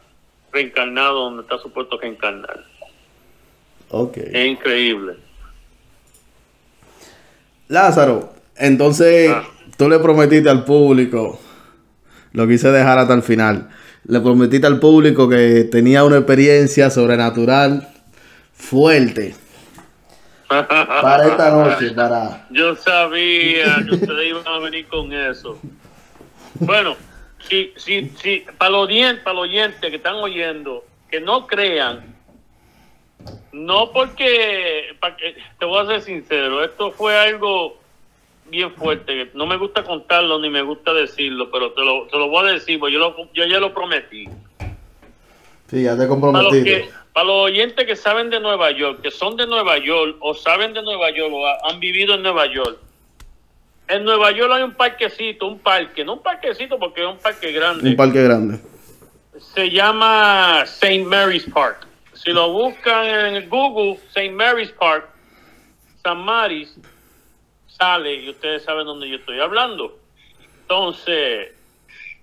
reencarnado 0.51 1.23
donde 1.23 1.43
está 1.43 1.57
supuesto 1.57 1.97
que 1.97 2.07
encarnar. 2.07 2.63
Ok. 3.89 4.17
Es 4.17 4.45
increíble. 4.45 5.15
Lázaro, 7.67 8.33
entonces 8.55 9.29
Ah. 9.29 9.43
Tú 9.77 9.89
le 9.89 9.99
prometiste 9.99 10.49
al 10.49 10.65
público, 10.65 11.39
lo 12.33 12.47
quise 12.47 12.71
dejar 12.71 12.99
hasta 12.99 13.13
el 13.13 13.23
final, 13.23 13.69
le 14.05 14.19
prometiste 14.19 14.67
al 14.67 14.79
público 14.79 15.29
que 15.29 15.65
tenía 15.71 16.03
una 16.03 16.17
experiencia 16.17 16.89
sobrenatural 16.89 17.87
fuerte 18.53 19.35
para 20.47 21.27
esta 21.27 21.51
noche, 21.51 21.91
para... 21.91 22.47
Yo 22.49 22.75
sabía 22.75 23.83
que 23.85 23.95
ustedes 23.95 24.29
iban 24.29 24.47
a 24.47 24.59
venir 24.59 24.87
con 24.87 25.11
eso. 25.11 25.59
Bueno, 26.59 26.95
si, 27.47 27.73
si, 27.75 28.09
si, 28.21 28.45
para 28.57 28.71
los 28.71 28.87
oyentes, 28.87 29.23
para 29.23 29.35
los 29.35 29.43
oyentes 29.43 29.89
que 29.89 29.97
están 29.97 30.15
oyendo, 30.15 30.85
que 31.09 31.19
no 31.19 31.45
crean, 31.45 32.15
no 33.51 33.91
porque, 33.91 34.95
te 35.59 35.65
voy 35.65 35.83
a 35.83 35.87
ser 35.87 36.01
sincero, 36.01 36.63
esto 36.63 36.91
fue 36.91 37.17
algo 37.17 37.77
bien 38.49 38.73
fuerte, 38.73 39.31
no 39.33 39.45
me 39.45 39.57
gusta 39.57 39.83
contarlo 39.83 40.39
ni 40.39 40.49
me 40.49 40.61
gusta 40.61 40.93
decirlo, 40.93 41.49
pero 41.51 41.71
te 41.73 41.81
lo, 41.81 42.07
te 42.07 42.17
lo 42.17 42.29
voy 42.29 42.47
a 42.49 42.53
decir, 42.53 42.79
porque 42.79 42.93
yo, 42.93 42.99
lo, 42.99 43.15
yo 43.33 43.45
ya 43.45 43.59
lo 43.59 43.73
prometí. 43.73 44.25
Sí, 45.69 45.83
ya 45.83 45.97
te 45.97 46.07
Para 46.07 46.49
que, 46.49 46.89
para 47.11 47.25
los 47.25 47.35
oyentes 47.45 47.85
que 47.85 47.95
saben 47.95 48.29
de 48.29 48.39
Nueva 48.39 48.71
York, 48.71 49.01
que 49.01 49.11
son 49.11 49.35
de 49.35 49.45
Nueva 49.45 49.77
York 49.77 50.15
o 50.21 50.33
saben 50.33 50.73
de 50.73 50.81
Nueva 50.81 51.09
York 51.11 51.33
o 51.33 51.45
ha- 51.45 51.57
han 51.69 51.79
vivido 51.79 52.13
en 52.15 52.23
Nueva 52.23 52.45
York, 52.45 52.77
en 53.89 54.03
Nueva 54.05 54.31
York 54.31 54.51
hay 54.53 54.63
un 54.63 54.73
parquecito, 54.75 55.45
un 55.47 55.59
parque, 55.59 56.03
no 56.05 56.13
un 56.13 56.21
parquecito 56.23 56.77
porque 56.79 57.01
es 57.03 57.07
un 57.07 57.17
parque 57.17 57.51
grande, 57.51 57.89
Un 57.89 57.95
parque 57.95 58.23
grande. 58.23 58.59
se 59.39 59.69
llama 59.69 60.61
St. 60.63 61.03
Mary's 61.05 61.45
Park. 61.53 61.85
Si 62.13 62.31
lo 62.31 62.51
buscan 62.51 63.05
en 63.05 63.49
Google, 63.49 63.99
St. 64.09 64.31
Mary's 64.31 64.71
Park, 64.71 65.07
San 66.03 66.19
Mary's, 66.23 66.77
sale 67.77 68.15
y 68.15 68.29
ustedes 68.29 68.63
saben 68.63 68.85
dónde 68.85 69.09
yo 69.09 69.17
estoy 69.17 69.39
hablando. 69.39 69.97
Entonces, 70.61 71.53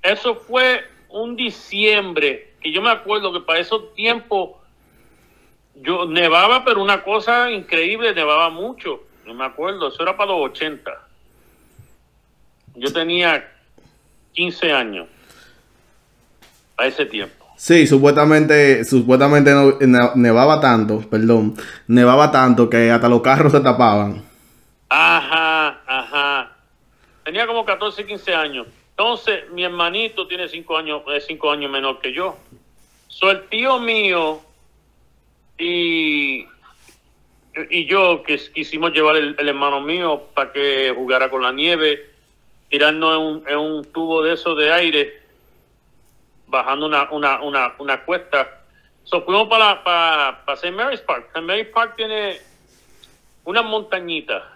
eso 0.03 0.35
fue 0.35 0.85
un 1.09 1.37
diciembre, 1.37 2.53
que 2.61 2.73
yo 2.73 2.83
me 2.83 2.91
acuerdo 2.91 3.33
que 3.33 3.41
para 3.41 3.61
esos 3.61 3.95
tiempos 3.95 4.51
yo 5.77 6.07
nevaba, 6.07 6.65
pero 6.65 6.83
una 6.83 7.03
cosa 7.03 7.51
increíble, 7.51 8.15
nevaba 8.15 8.51
mucho. 8.51 9.03
No 9.27 9.35
me 9.35 9.45
acuerdo, 9.45 9.89
eso 9.89 10.03
era 10.03 10.17
para 10.17 10.33
los 10.33 10.51
80. 10.51 10.91
Yo 12.77 12.93
tenía 12.93 13.51
15 14.33 14.73
años 14.73 15.09
a 16.77 16.87
ese 16.87 17.07
tiempo. 17.07 17.45
Sí, 17.57 17.87
supuestamente, 17.87 18.85
supuestamente 18.85 19.53
nevaba 20.17 20.61
tanto, 20.61 21.01
perdón, 21.09 21.55
nevaba 21.87 22.31
tanto 22.31 22.69
que 22.69 22.91
hasta 22.91 23.09
los 23.09 23.23
carros 23.23 23.53
se 23.53 23.61
tapaban. 23.61 24.34
Ajá, 24.97 25.81
ajá. 25.89 26.57
Tenía 27.25 27.49
como 27.49 27.65
14, 27.65 28.07
15 28.07 28.33
años. 28.33 28.69
Entonces, 28.91 29.51
mi 29.51 29.65
hermanito 29.65 30.29
tiene 30.29 30.47
5 30.47 30.77
años, 30.77 31.03
es 31.09 31.27
5 31.27 31.51
años 31.51 31.69
menor 31.69 31.99
que 31.99 32.13
yo. 32.13 32.39
So, 33.09 33.29
el 33.29 33.49
tío 33.49 33.81
mío 33.81 34.41
y, 35.59 36.47
y 37.71 37.87
yo 37.87 38.23
que 38.23 38.39
quisimos 38.53 38.93
llevar 38.93 39.17
el, 39.17 39.35
hermano 39.37 39.81
mío 39.81 40.29
para 40.33 40.53
que 40.53 40.93
jugara 40.95 41.29
con 41.29 41.43
la 41.43 41.51
nieve, 41.51 42.13
tirarnos 42.69 43.17
en 43.17 43.21
un, 43.21 43.49
en 43.49 43.59
un 43.59 43.85
tubo 43.93 44.23
de 44.23 44.35
eso 44.35 44.55
de 44.55 44.73
aire, 44.73 45.23
bajando 46.47 46.87
una, 46.87 47.11
una, 47.11 47.43
una, 47.43 47.75
una 47.81 48.05
cuesta. 48.05 48.63
So, 49.03 49.25
fuimos 49.25 49.49
para, 49.49 49.83
para, 49.83 50.45
para 50.45 50.55
St. 50.55 50.71
Mary's 50.71 51.01
Park. 51.01 51.31
St. 51.35 51.41
Mary's 51.41 51.67
Park 51.75 51.97
tiene 51.97 52.39
unas 53.43 53.65
montañitas. 53.65 54.54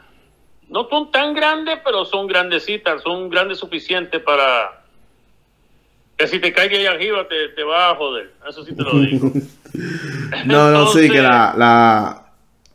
No 0.69 0.89
son 0.89 1.11
tan 1.11 1.35
grandes, 1.35 1.79
pero 1.85 2.05
son 2.05 2.27
grandecitas, 2.27 3.03
son 3.03 3.29
grandes 3.31 3.59
suficientes 3.59 4.21
para 4.23 4.83
que 6.17 6.27
si 6.27 6.41
te 6.41 6.53
caigas 6.53 6.79
ahí 6.81 6.87
arriba 6.87 7.27
te, 7.29 7.49
te 7.51 7.63
va 7.63 7.91
a 7.91 7.95
joder. 7.95 8.33
Eso 8.49 8.65
sí 8.65 8.75
te 8.75 8.83
lo 8.83 8.93
digo. 9.01 9.33
No, 10.47 10.71
no, 10.71 10.87
sí, 10.89 11.01
Entonces- 11.07 11.13
que 11.13 11.23
la, 11.23 11.55
la, 11.57 12.23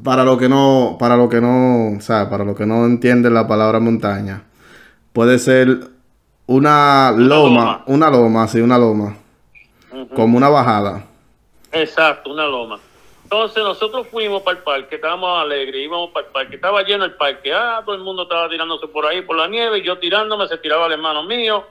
para 0.04 0.24
lo 0.24 0.38
que 0.38 0.48
no, 0.50 0.96
para 1.00 1.16
lo 1.18 1.28
que 1.30 1.42
no, 1.42 1.98
o 1.98 2.02
sea, 2.02 2.30
para 2.30 2.44
lo 2.44 2.56
que 2.56 2.66
no 2.66 2.86
entienden 2.86 3.34
la 3.34 3.48
palabra 3.48 3.80
montaña, 3.80 4.44
puede 5.12 5.40
ser 5.40 5.80
una 6.46 7.12
loma, 7.16 7.26
loma. 7.28 7.84
una 7.88 8.10
loma, 8.10 8.48
sí, 8.48 8.60
una 8.62 8.78
loma, 8.78 9.16
como 10.16 10.38
una 10.38 10.50
bajada. 10.50 11.04
Exacto, 11.72 12.32
una 12.32 12.46
loma. 12.46 12.80
Entonces 13.34 13.64
nosotros 13.64 14.08
fuimos 14.10 14.44
para 14.44 14.60
el 14.60 14.64
parque, 14.64 14.94
estábamos 14.94 15.42
alegres, 15.42 15.82
íbamos 15.82 16.12
para 16.12 16.28
el 16.28 16.32
parque, 16.32 16.56
estaba 16.58 16.84
lleno 16.84 17.04
el 17.04 17.16
parque, 17.16 17.52
ah, 17.52 17.82
todo 17.84 17.96
el 17.96 18.04
mundo 18.04 18.24
estaba 18.24 18.48
tirándose 18.48 18.88
por 18.88 19.08
ahí 19.08 19.24
por 19.24 19.36
la 19.36 19.48
nieve, 19.48 19.82
yo 19.82 19.98
tirándome, 19.98 20.48
se 20.48 20.60
tiraba 20.60 20.86
el 20.86 20.92
hermano 20.92 21.24
mío, 21.24 21.66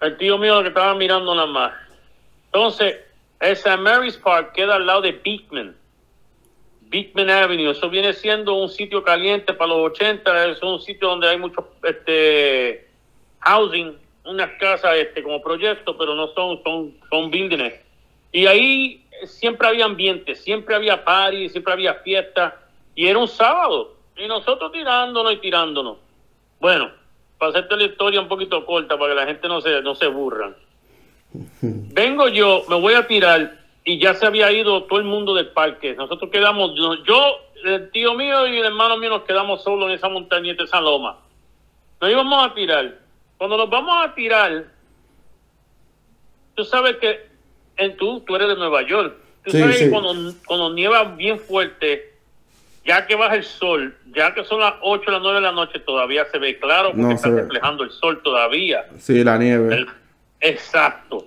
el 0.00 0.16
tío 0.16 0.38
mío 0.38 0.60
que 0.62 0.68
estaba 0.70 0.96
mirando 0.96 1.32
nada 1.32 1.46
más. 1.46 1.72
Entonces, 2.46 2.96
el 3.38 3.52
St. 3.52 3.76
Mary's 3.76 4.16
Park 4.16 4.50
queda 4.52 4.74
al 4.74 4.84
lado 4.84 5.02
de 5.02 5.12
Beekman, 5.12 5.76
Beekman 6.88 7.30
Avenue, 7.30 7.70
eso 7.70 7.88
viene 7.88 8.12
siendo 8.12 8.54
un 8.54 8.68
sitio 8.68 9.04
caliente 9.04 9.54
para 9.54 9.68
los 9.68 9.92
80, 9.92 10.46
es 10.46 10.60
un 10.60 10.80
sitio 10.80 11.06
donde 11.06 11.28
hay 11.28 11.38
mucho 11.38 11.68
este 11.84 12.88
housing, 13.38 13.96
unas 14.24 14.50
casas 14.58 14.96
este 14.96 15.22
como 15.22 15.40
proyectos, 15.40 15.94
pero 15.96 16.16
no 16.16 16.26
son, 16.34 16.60
son, 16.64 16.96
son 17.08 17.30
buildings. 17.30 17.74
Y 18.32 18.46
ahí 18.46 19.01
siempre 19.26 19.68
había 19.68 19.84
ambiente, 19.84 20.34
siempre 20.34 20.74
había 20.74 21.04
party, 21.04 21.48
siempre 21.48 21.72
había 21.72 21.94
fiesta, 21.94 22.60
y 22.94 23.06
era 23.06 23.18
un 23.18 23.28
sábado, 23.28 23.94
y 24.16 24.26
nosotros 24.26 24.72
tirándonos 24.72 25.32
y 25.32 25.36
tirándonos. 25.36 25.98
Bueno, 26.60 26.90
para 27.38 27.50
hacerte 27.50 27.76
la 27.76 27.84
historia 27.84 28.20
un 28.20 28.28
poquito 28.28 28.64
corta, 28.64 28.98
para 28.98 29.14
que 29.14 29.20
la 29.20 29.26
gente 29.26 29.48
no 29.48 29.60
se, 29.60 29.82
no 29.82 29.94
se 29.94 30.06
burran. 30.06 30.54
Vengo 31.62 32.28
yo, 32.28 32.64
me 32.68 32.80
voy 32.80 32.94
a 32.94 33.06
tirar, 33.06 33.58
y 33.84 33.98
ya 33.98 34.14
se 34.14 34.26
había 34.26 34.52
ido 34.52 34.84
todo 34.84 34.98
el 34.98 35.04
mundo 35.04 35.34
del 35.34 35.48
parque. 35.48 35.94
Nosotros 35.94 36.30
quedamos, 36.30 36.72
yo, 36.76 37.38
el 37.64 37.90
tío 37.90 38.14
mío 38.14 38.46
y 38.46 38.58
el 38.58 38.66
hermano 38.66 38.96
mío 38.96 39.10
nos 39.10 39.22
quedamos 39.22 39.62
solos 39.62 39.88
en 39.88 39.94
esa 39.94 40.08
montañita, 40.08 40.62
de 40.62 40.64
esa 40.64 40.80
loma. 40.80 41.18
Nos 42.00 42.10
íbamos 42.10 42.46
a 42.46 42.54
tirar. 42.54 42.98
Cuando 43.38 43.56
nos 43.56 43.70
vamos 43.70 43.94
a 44.04 44.14
tirar, 44.14 44.66
tú 46.54 46.64
sabes 46.64 46.96
que 46.96 47.31
en 47.76 47.96
tú, 47.96 48.20
tú 48.20 48.36
eres 48.36 48.48
de 48.48 48.56
Nueva 48.56 48.82
York. 48.86 49.14
Tú 49.44 49.50
Sí, 49.50 49.58
sabes 49.60 49.78
sí. 49.78 49.84
que 49.84 49.90
cuando, 49.90 50.32
cuando 50.46 50.72
nieva 50.74 51.04
bien 51.04 51.38
fuerte, 51.38 52.12
ya 52.84 53.06
que 53.06 53.14
baja 53.16 53.34
el 53.36 53.44
sol, 53.44 53.96
ya 54.14 54.34
que 54.34 54.44
son 54.44 54.60
las 54.60 54.74
8 54.82 55.04
o 55.08 55.10
las 55.10 55.20
9 55.22 55.36
de 55.36 55.40
la 55.42 55.52
noche, 55.52 55.78
todavía 55.80 56.24
se 56.30 56.38
ve 56.38 56.58
claro 56.58 56.88
porque 56.90 57.02
No 57.02 57.10
está 57.12 57.28
ve. 57.28 57.42
reflejando 57.42 57.84
el 57.84 57.90
sol 57.90 58.20
todavía. 58.22 58.84
Sí, 58.98 59.22
la 59.24 59.38
nieve. 59.38 59.74
El- 59.74 59.88
exacto. 60.40 61.26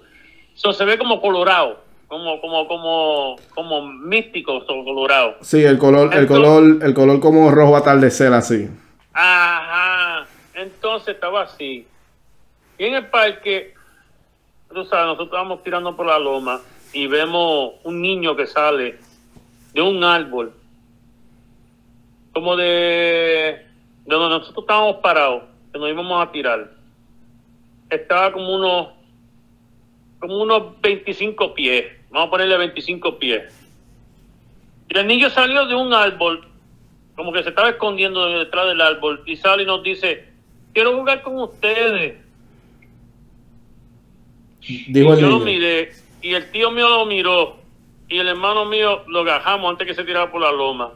Eso 0.56 0.72
se 0.74 0.86
ve 0.86 0.98
como 0.98 1.20
colorado, 1.22 1.82
como, 2.08 2.40
como, 2.42 2.68
como, 2.68 3.36
como 3.54 3.86
místico, 3.88 4.66
colorado. 4.66 5.36
Sí, 5.42 5.64
el 5.64 5.78
color, 5.78 6.14
el 6.16 6.28
color, 6.28 6.64
el 6.84 6.94
color 6.94 7.20
como 7.20 7.52
rojo 7.52 7.76
atardecer 7.76 8.32
así. 8.34 8.70
Ajá. 9.14 10.26
Entonces 10.54 11.16
estaba 11.16 11.44
así. 11.44 11.86
Y 12.78 12.86
en 12.86 12.96
el 12.96 13.08
parque, 13.08 13.74
tú 14.76 14.86
sabes, 14.86 15.06
nosotros 15.06 15.28
estábamos 15.28 15.64
tirando 15.64 15.96
por 15.96 16.06
la 16.06 16.20
loma 16.20 16.60
y 16.92 17.08
vemos 17.08 17.76
un 17.84 18.02
niño 18.02 18.36
que 18.36 18.46
sale 18.46 19.00
de 19.74 19.82
un 19.82 20.04
árbol, 20.04 20.54
como 22.34 22.58
de, 22.58 23.66
de 24.06 24.16
donde 24.16 24.38
nosotros 24.38 24.64
estábamos 24.64 24.98
parados, 24.98 25.44
que 25.72 25.80
nos 25.80 25.90
íbamos 25.90 26.22
a 26.22 26.32
tirar. 26.32 26.72
Estaba 27.90 28.34
como 28.34 28.54
unos, 28.54 28.90
como 30.20 30.42
unos 30.42 30.82
25 30.82 31.54
pies, 31.54 31.86
vamos 32.10 32.28
a 32.28 32.32
ponerle 32.32 32.58
25 32.58 33.18
pies. 33.18 33.68
Y 34.90 34.98
el 34.98 35.08
niño 35.08 35.30
salió 35.30 35.66
de 35.66 35.76
un 35.76 35.94
árbol 35.94 36.48
como 37.16 37.32
que 37.32 37.44
se 37.44 37.50
estaba 37.50 37.70
escondiendo 37.70 38.28
detrás 38.28 38.68
del 38.68 38.82
árbol 38.82 39.24
y 39.26 39.38
sale 39.38 39.64
y 39.64 39.66
nos 39.66 39.82
dice, 39.84 40.28
quiero 40.74 40.98
jugar 40.98 41.22
con 41.22 41.40
ustedes. 41.40 42.25
Dijo 44.68 45.10
y 45.10 45.14
el 45.14 45.20
yo 45.20 45.30
lo 45.30 45.40
miré 45.40 45.92
y 46.22 46.34
el 46.34 46.50
tío 46.52 46.72
mío 46.72 46.90
lo 46.90 47.06
miró 47.06 47.58
y 48.08 48.18
el 48.18 48.28
hermano 48.28 48.66
mío 48.66 49.04
lo 49.08 49.22
agajamos 49.22 49.72
antes 49.72 49.88
que 49.88 49.94
se 49.94 50.04
tirara 50.04 50.32
por 50.32 50.42
la 50.42 50.52
loma. 50.52 50.92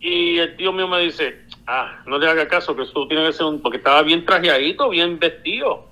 Y 0.00 0.38
el 0.38 0.56
tío 0.56 0.72
mío 0.72 0.88
me 0.88 1.00
dice, 1.00 1.42
ah, 1.66 2.02
no 2.06 2.18
le 2.18 2.28
haga 2.28 2.48
caso, 2.48 2.74
que 2.74 2.82
eso 2.82 3.06
tiene 3.06 3.24
que 3.26 3.32
ser 3.32 3.46
un... 3.46 3.60
porque 3.60 3.78
estaba 3.78 4.02
bien 4.02 4.24
trajeadito, 4.24 4.88
bien 4.88 5.18
vestido. 5.18 5.86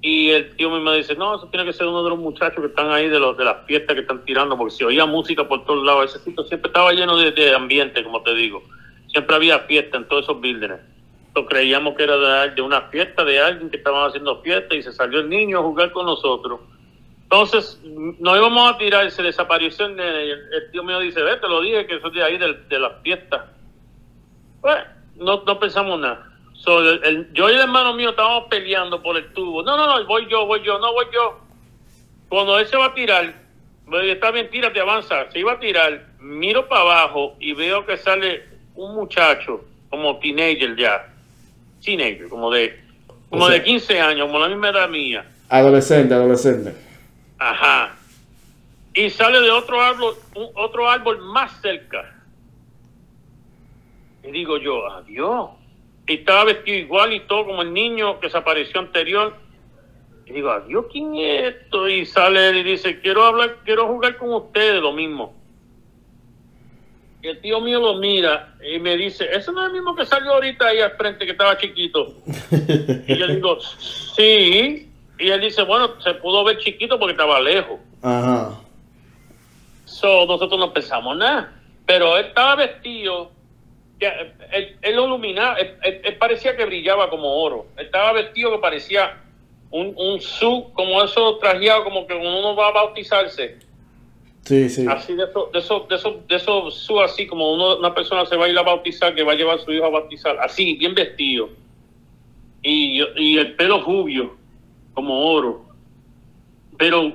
Y 0.00 0.30
el 0.30 0.56
tío 0.56 0.70
mío 0.70 0.80
me 0.80 0.96
dice, 0.96 1.14
no, 1.16 1.36
eso 1.36 1.48
tiene 1.48 1.66
que 1.66 1.72
ser 1.72 1.86
uno 1.86 2.02
de 2.02 2.10
los 2.10 2.18
muchachos 2.18 2.60
que 2.60 2.68
están 2.68 2.90
ahí 2.90 3.08
de 3.08 3.18
los 3.18 3.36
de 3.36 3.44
las 3.44 3.66
fiestas 3.66 3.94
que 3.94 4.02
están 4.02 4.24
tirando, 4.24 4.56
porque 4.56 4.74
se 4.74 4.84
oía 4.84 5.04
música 5.06 5.46
por 5.46 5.64
todos 5.64 5.84
lados. 5.84 6.14
Ese 6.14 6.24
sitio 6.24 6.44
siempre 6.44 6.68
estaba 6.68 6.92
lleno 6.92 7.16
de, 7.16 7.32
de 7.32 7.54
ambiente, 7.54 8.02
como 8.02 8.22
te 8.22 8.34
digo. 8.34 8.62
Siempre 9.08 9.36
había 9.36 9.58
fiesta 9.60 9.98
en 9.98 10.08
todos 10.08 10.24
esos 10.24 10.40
buildings. 10.40 10.80
Entonces 11.36 11.58
creíamos 11.58 11.94
que 11.96 12.04
era 12.04 12.16
de, 12.16 12.50
de 12.54 12.62
una 12.62 12.80
fiesta 12.88 13.22
de 13.22 13.38
alguien 13.38 13.68
que 13.68 13.76
estaban 13.76 14.08
haciendo 14.08 14.40
fiesta 14.40 14.74
y 14.74 14.82
se 14.82 14.90
salió 14.90 15.20
el 15.20 15.28
niño 15.28 15.58
a 15.58 15.62
jugar 15.62 15.92
con 15.92 16.06
nosotros. 16.06 16.60
Entonces 17.24 17.78
nos 17.84 18.38
íbamos 18.38 18.72
a 18.72 18.78
tirar 18.78 19.10
se 19.10 19.22
desapareció 19.22 19.84
el 19.84 20.00
el, 20.00 20.70
tío 20.72 20.82
mío 20.82 20.98
dice, 21.00 21.20
ve, 21.22 21.36
te 21.36 21.46
lo 21.46 21.60
dije 21.60 21.86
que 21.86 21.96
eso 21.96 22.06
es 22.06 22.14
de 22.14 22.22
ahí, 22.22 22.38
del- 22.38 22.66
de, 22.68 22.78
las 22.78 23.02
fiestas. 23.02 23.42
Pues, 24.62 24.76
no, 25.16 25.42
no 25.44 25.58
pensamos 25.58 26.00
nada. 26.00 26.26
Yo 27.34 27.50
y 27.50 27.52
el 27.52 27.60
hermano 27.60 27.92
mío 27.92 28.10
estábamos 28.10 28.44
peleando 28.48 29.02
por 29.02 29.18
el 29.18 29.30
tubo. 29.34 29.62
No, 29.62 29.76
no, 29.76 29.86
no, 29.86 30.06
voy 30.06 30.26
yo, 30.30 30.46
voy 30.46 30.62
yo, 30.62 30.78
no 30.78 30.92
voy 30.94 31.06
yo. 31.12 31.38
Cuando 32.30 32.58
él 32.58 32.66
se 32.66 32.78
va 32.78 32.86
a 32.86 32.94
tirar, 32.94 33.34
está 34.04 34.30
bien, 34.30 34.48
tírate, 34.50 34.80
avanza. 34.80 35.30
Se 35.32 35.38
iba 35.40 35.52
a 35.52 35.60
tirar, 35.60 36.06
miro 36.18 36.66
para 36.66 36.80
abajo 36.80 37.36
y 37.38 37.52
veo 37.52 37.84
que 37.84 37.98
sale 37.98 38.42
un 38.74 38.94
muchacho, 38.94 39.62
como 39.90 40.18
teenager 40.18 40.74
ya. 40.76 41.12
Teenager, 41.86 42.28
como 42.28 42.50
de, 42.50 42.78
como 43.30 43.44
O 43.44 43.48
sea- 43.48 43.56
de 43.58 43.64
15 43.64 43.98
años, 44.00 44.26
como 44.26 44.38
la 44.40 44.48
misma 44.48 44.68
edad 44.70 44.88
mía. 44.90 45.24
Adolescente, 45.48 46.12
adolescente. 46.12 46.74
Ajá. 47.38 47.96
Y 48.92 49.08
sale 49.10 49.40
de 49.40 49.50
otro 49.50 49.80
árbol, 49.80 50.14
un- 50.34 50.50
otro 50.54 50.90
árbol 50.90 51.18
más 51.22 51.58
cerca. 51.62 52.12
Y 54.24 54.30
digo 54.32 54.58
yo, 54.58 54.86
adiós. 54.90 55.50
Y 56.08 56.14
estaba 56.14 56.44
vestido 56.44 56.76
igual 56.78 57.12
y 57.12 57.20
todo 57.20 57.46
como 57.46 57.62
el 57.62 57.72
niño 57.72 58.18
que 58.20 58.28
se 58.30 58.36
apareció 58.36 58.80
anterior. 58.80 59.34
Y 60.26 60.32
digo, 60.32 60.50
adiós, 60.50 60.86
¿quién 60.90 61.14
es 61.14 61.54
esto? 61.54 61.88
Y 61.88 62.04
sale 62.06 62.48
él 62.48 62.56
y 62.58 62.62
dice, 62.64 63.00
quiero 63.00 63.24
hablar, 63.24 63.58
quiero 63.64 63.86
jugar 63.86 64.16
con 64.16 64.32
ustedes, 64.34 64.80
lo 64.82 64.92
mismo. 64.92 65.34
El 67.28 67.40
tío 67.40 67.60
mío 67.60 67.80
lo 67.80 67.94
mira 67.94 68.54
y 68.64 68.78
me 68.78 68.96
dice, 68.96 69.26
ese 69.32 69.52
no 69.52 69.62
es 69.62 69.66
el 69.68 69.72
mismo 69.74 69.94
que 69.94 70.04
salió 70.06 70.32
ahorita 70.34 70.66
ahí 70.68 70.80
al 70.80 70.92
frente, 70.92 71.24
que 71.24 71.32
estaba 71.32 71.56
chiquito. 71.58 72.14
Y 73.06 73.16
yo 73.16 73.26
digo, 73.26 73.58
sí. 74.16 74.90
Y 75.18 75.28
él 75.30 75.40
dice, 75.40 75.62
bueno, 75.62 76.00
se 76.02 76.14
pudo 76.14 76.44
ver 76.44 76.58
chiquito 76.58 76.98
porque 76.98 77.12
estaba 77.12 77.40
lejos. 77.40 77.78
Ajá. 78.02 78.60
So, 79.84 80.26
nosotros 80.26 80.58
no 80.58 80.72
pensamos 80.72 81.16
nada. 81.16 81.52
Pero 81.86 82.16
él 82.16 82.26
estaba 82.26 82.56
vestido, 82.56 83.30
eh, 84.00 84.32
él, 84.52 84.76
él 84.82 84.96
lo 84.96 85.06
iluminaba, 85.06 85.54
él, 85.58 85.76
él- 85.82 86.00
él 86.04 86.16
parecía 86.16 86.56
que 86.56 86.64
brillaba 86.64 87.08
como 87.08 87.32
oro. 87.42 87.66
Él 87.76 87.86
estaba 87.86 88.12
vestido 88.12 88.50
que 88.52 88.58
parecía 88.58 89.22
un, 89.70 89.94
un 89.96 90.20
su, 90.20 90.70
como 90.74 91.02
eso 91.02 91.38
trajeado, 91.38 91.84
como 91.84 92.06
que 92.06 92.14
uno 92.14 92.54
va 92.56 92.68
a 92.68 92.72
bautizarse. 92.72 93.58
Sí, 94.46 94.68
sí. 94.68 94.86
Así 94.88 95.12
de 95.14 95.24
esos, 95.24 95.50
de 95.50 95.58
esos, 95.58 95.88
de 95.88 95.96
esos, 95.96 96.28
de 96.28 96.36
esos 96.36 96.74
su, 96.74 97.00
así 97.00 97.26
como 97.26 97.52
uno, 97.52 97.78
una 97.78 97.92
persona 97.92 98.24
se 98.26 98.36
va 98.36 98.44
a 98.44 98.48
ir 98.48 98.56
a 98.56 98.62
bautizar, 98.62 99.12
que 99.12 99.24
va 99.24 99.32
a 99.32 99.34
llevar 99.34 99.58
su 99.58 99.72
hijo 99.72 99.86
a 99.86 99.90
bautizar. 99.90 100.38
Así, 100.38 100.76
bien 100.76 100.94
vestido. 100.94 101.48
Y, 102.62 103.02
y 103.16 103.38
el 103.38 103.56
pelo 103.56 103.82
rubio, 103.82 104.36
como 104.94 105.32
oro. 105.32 105.64
Pero 106.78 107.12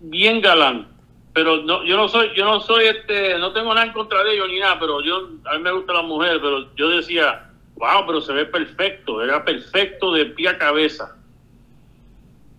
bien 0.00 0.40
galán. 0.40 0.88
Pero 1.32 1.62
no, 1.62 1.84
yo 1.84 1.96
no 1.96 2.08
soy, 2.08 2.30
yo 2.34 2.44
no 2.44 2.60
soy 2.60 2.86
este, 2.86 3.38
no 3.38 3.52
tengo 3.52 3.72
nada 3.72 3.86
en 3.86 3.92
contra 3.92 4.24
de 4.24 4.34
ellos 4.34 4.48
ni 4.48 4.58
nada, 4.58 4.80
pero 4.80 5.00
yo, 5.00 5.30
a 5.44 5.56
mí 5.56 5.62
me 5.62 5.70
gusta 5.70 5.92
la 5.92 6.02
mujer, 6.02 6.40
pero 6.42 6.74
yo 6.74 6.88
decía, 6.88 7.50
wow, 7.76 8.04
pero 8.04 8.20
se 8.20 8.32
ve 8.32 8.46
perfecto, 8.46 9.22
era 9.22 9.44
perfecto 9.44 10.12
de 10.12 10.26
pie 10.26 10.48
a 10.48 10.58
cabeza. 10.58 11.16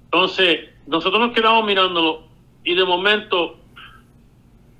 Entonces, 0.05 0.69
nosotros 0.87 1.19
nos 1.19 1.35
quedamos 1.35 1.65
mirándolo 1.65 2.23
y 2.63 2.75
de 2.75 2.85
momento 2.85 3.59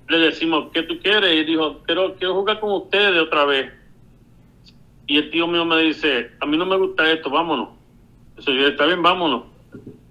le 0.10 0.18
decimos, 0.18 0.70
¿qué 0.74 0.84
tú 0.84 1.00
quieres? 1.00 1.34
Y 1.36 1.44
dijo, 1.46 1.80
quiero, 1.86 2.16
quiero 2.16 2.34
jugar 2.36 2.60
con 2.60 2.72
ustedes 2.74 3.22
otra 3.22 3.46
vez. 3.46 3.72
Y 5.08 5.18
el 5.18 5.32
tío 5.32 5.48
mío 5.48 5.66
me 5.66 5.82
dice, 5.82 6.32
a 6.40 6.46
mí 6.46 6.58
no 6.58 6.66
me 6.66 6.78
gusta 6.78 7.10
esto, 7.12 7.30
vámonos. 7.30 7.70
Eso 8.38 8.52
está 8.52 8.86
bien, 8.86 9.02
vámonos. 9.02 9.44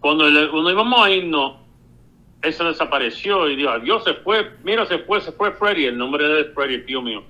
Cuando, 0.01 0.29
le- 0.29 0.49
cuando 0.51 0.71
íbamos 0.71 1.05
a 1.05 1.11
irnos, 1.11 1.55
él 2.43 2.53
se 2.53 2.65
desapareció 2.65 3.49
y 3.49 3.57
dijo, 3.57 3.71
adiós, 3.71 4.05
se 4.05 4.15
fue. 4.15 4.51
Mira, 4.65 4.85
se 4.87 4.99
fue, 4.99 5.21
se 5.21 5.33
fue 5.33 5.53
Freddy, 5.53 5.87
el 5.87 5.97
nombre 5.99 6.27
de 6.27 6.45
Freddy, 6.47 6.75
el 6.75 6.87
tío 6.87 7.01
mío. 7.03 7.23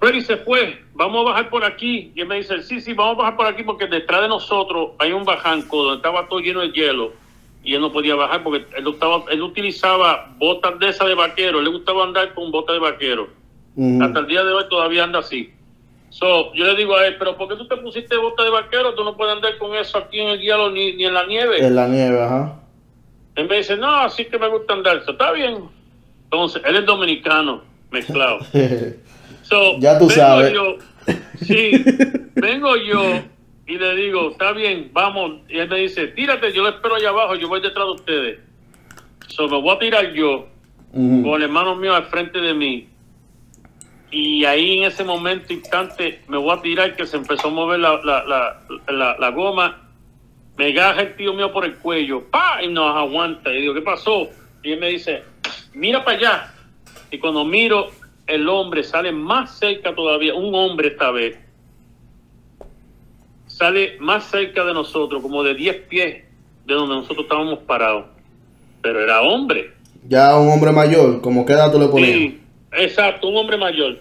Freddy 0.00 0.20
se 0.22 0.36
fue, 0.38 0.82
vamos 0.94 1.20
a 1.26 1.30
bajar 1.30 1.50
por 1.50 1.64
aquí. 1.64 2.12
Y 2.14 2.20
él 2.20 2.26
me 2.28 2.36
dice, 2.36 2.62
sí, 2.62 2.80
sí, 2.80 2.92
vamos 2.94 3.14
a 3.14 3.18
bajar 3.18 3.36
por 3.36 3.46
aquí 3.46 3.62
porque 3.62 3.86
detrás 3.86 4.22
de 4.22 4.28
nosotros 4.28 4.90
hay 4.98 5.12
un 5.12 5.24
bajanco 5.24 5.82
donde 5.82 5.96
estaba 5.96 6.28
todo 6.28 6.40
lleno 6.40 6.60
de 6.60 6.70
hielo 6.72 7.12
y 7.64 7.74
él 7.74 7.80
no 7.80 7.90
podía 7.92 8.14
bajar 8.14 8.42
porque 8.44 8.66
él, 8.76 8.86
estaba, 8.86 9.24
él 9.30 9.42
utilizaba 9.42 10.32
botas 10.38 10.78
de 10.78 10.88
esas 10.90 11.08
de 11.08 11.14
vaquero, 11.14 11.60
le 11.62 11.70
gustaba 11.70 12.04
andar 12.04 12.34
con 12.34 12.50
botas 12.50 12.74
de 12.74 12.80
vaquero. 12.80 13.28
Hasta 14.00 14.20
el 14.20 14.26
día 14.26 14.44
de 14.44 14.52
hoy 14.52 14.64
todavía 14.68 15.02
anda 15.04 15.18
así. 15.20 15.50
So, 16.10 16.54
yo 16.54 16.64
le 16.66 16.76
digo 16.76 16.96
a 16.96 17.06
él, 17.08 17.16
pero 17.18 17.36
¿por 17.36 17.48
qué 17.48 17.56
tú 17.56 17.66
te 17.66 17.76
pusiste 17.78 18.16
botas 18.16 18.44
de 18.46 18.52
vaquero? 18.52 18.94
Tú 18.94 19.02
no 19.02 19.16
puedes 19.16 19.34
andar 19.34 19.58
con 19.58 19.74
eso 19.74 19.98
aquí 19.98 20.20
en 20.20 20.28
el 20.28 20.40
hielo 20.40 20.70
ni, 20.70 20.92
ni 20.92 21.06
en 21.06 21.14
la 21.14 21.26
nieve. 21.26 21.66
En 21.66 21.74
la 21.74 21.88
nieve, 21.88 22.22
ajá. 22.22 22.60
Él 23.34 23.48
me 23.48 23.56
dice, 23.56 23.76
no, 23.76 23.88
así 23.96 24.26
que 24.26 24.38
me 24.38 24.46
gusta 24.48 24.74
andar. 24.74 25.02
So, 25.04 25.10
Está 25.12 25.32
bien. 25.32 25.64
Entonces, 26.24 26.62
él 26.64 26.76
es 26.76 26.86
dominicano, 26.86 27.62
mezclado. 27.90 28.38
So, 29.42 29.78
Ya 29.78 29.98
tú 29.98 30.06
vengo 30.06 30.14
sabes. 30.20 30.52
yo- 30.52 30.76
sí, 31.42 31.84
vengo 32.36 32.76
yo 32.76 33.22
y 33.66 33.78
le 33.78 33.94
digo, 33.96 34.30
está 34.30 34.52
bien, 34.52 34.90
vamos. 34.92 35.40
Y 35.48 35.58
él 35.58 35.68
me 35.68 35.78
dice, 35.78 36.08
tírate, 36.08 36.52
yo 36.52 36.62
lo 36.62 36.68
espero 36.68 36.96
allá 36.96 37.08
abajo, 37.08 37.34
yo 37.34 37.48
voy 37.48 37.60
detrás 37.60 37.86
de 37.86 37.92
ustedes. 37.92 38.40
So, 39.28 39.48
me 39.48 39.60
voy 39.60 39.74
a 39.74 39.78
tirar 39.78 40.12
yo 40.12 40.48
con 40.92 41.34
el 41.34 41.42
hermano 41.42 41.74
mío 41.74 41.94
al 41.94 42.04
frente 42.04 42.40
de 42.40 42.54
mí. 42.54 42.88
Y 44.10 44.44
ahí 44.44 44.78
en 44.78 44.84
ese 44.84 45.02
momento, 45.02 45.52
instante, 45.52 46.22
me 46.28 46.36
voy 46.36 46.56
a 46.56 46.62
tirar 46.62 46.94
que 46.94 47.06
se 47.06 47.16
empezó 47.16 47.48
a 47.48 47.50
mover 47.50 47.80
la, 47.80 48.00
la, 48.04 48.24
la, 48.24 48.60
la, 48.92 49.16
la 49.18 49.30
goma. 49.30 49.88
Me 50.56 50.66
agarra 50.66 51.02
el 51.02 51.16
tío 51.16 51.32
mío 51.32 51.50
por 51.50 51.64
el 51.64 51.74
cuello. 51.78 52.22
¡Pa! 52.30 52.62
Y 52.62 52.68
nos 52.68 52.94
aguanta. 52.96 53.50
Y 53.52 53.62
digo, 53.62 53.74
¿qué 53.74 53.82
pasó? 53.82 54.28
Y 54.62 54.72
él 54.72 54.78
me 54.78 54.90
dice, 54.90 55.24
mira 55.72 56.04
para 56.04 56.16
allá. 56.16 56.54
Y 57.10 57.18
cuando 57.18 57.44
miro, 57.44 57.90
el 58.28 58.48
hombre 58.48 58.84
sale 58.84 59.10
más 59.10 59.58
cerca 59.58 59.92
todavía. 59.94 60.34
Un 60.34 60.54
hombre 60.54 60.88
esta 60.88 61.10
vez. 61.10 61.36
Sale 63.56 63.98
más 64.00 64.24
cerca 64.24 64.64
de 64.64 64.74
nosotros, 64.74 65.22
como 65.22 65.44
de 65.44 65.54
10 65.54 65.76
pies 65.82 66.24
de 66.66 66.74
donde 66.74 66.96
nosotros 66.96 67.20
estábamos 67.20 67.60
parados. 67.60 68.06
Pero 68.82 69.00
era 69.00 69.22
hombre. 69.22 69.72
Ya 70.08 70.36
un 70.36 70.50
hombre 70.50 70.72
mayor, 70.72 71.20
¿como 71.20 71.46
qué 71.46 71.52
edad 71.52 71.70
tú 71.70 71.78
le 71.78 71.86
ponías? 71.86 72.10
Sí, 72.10 72.40
exacto, 72.72 73.28
un 73.28 73.36
hombre 73.36 73.56
mayor. 73.56 74.00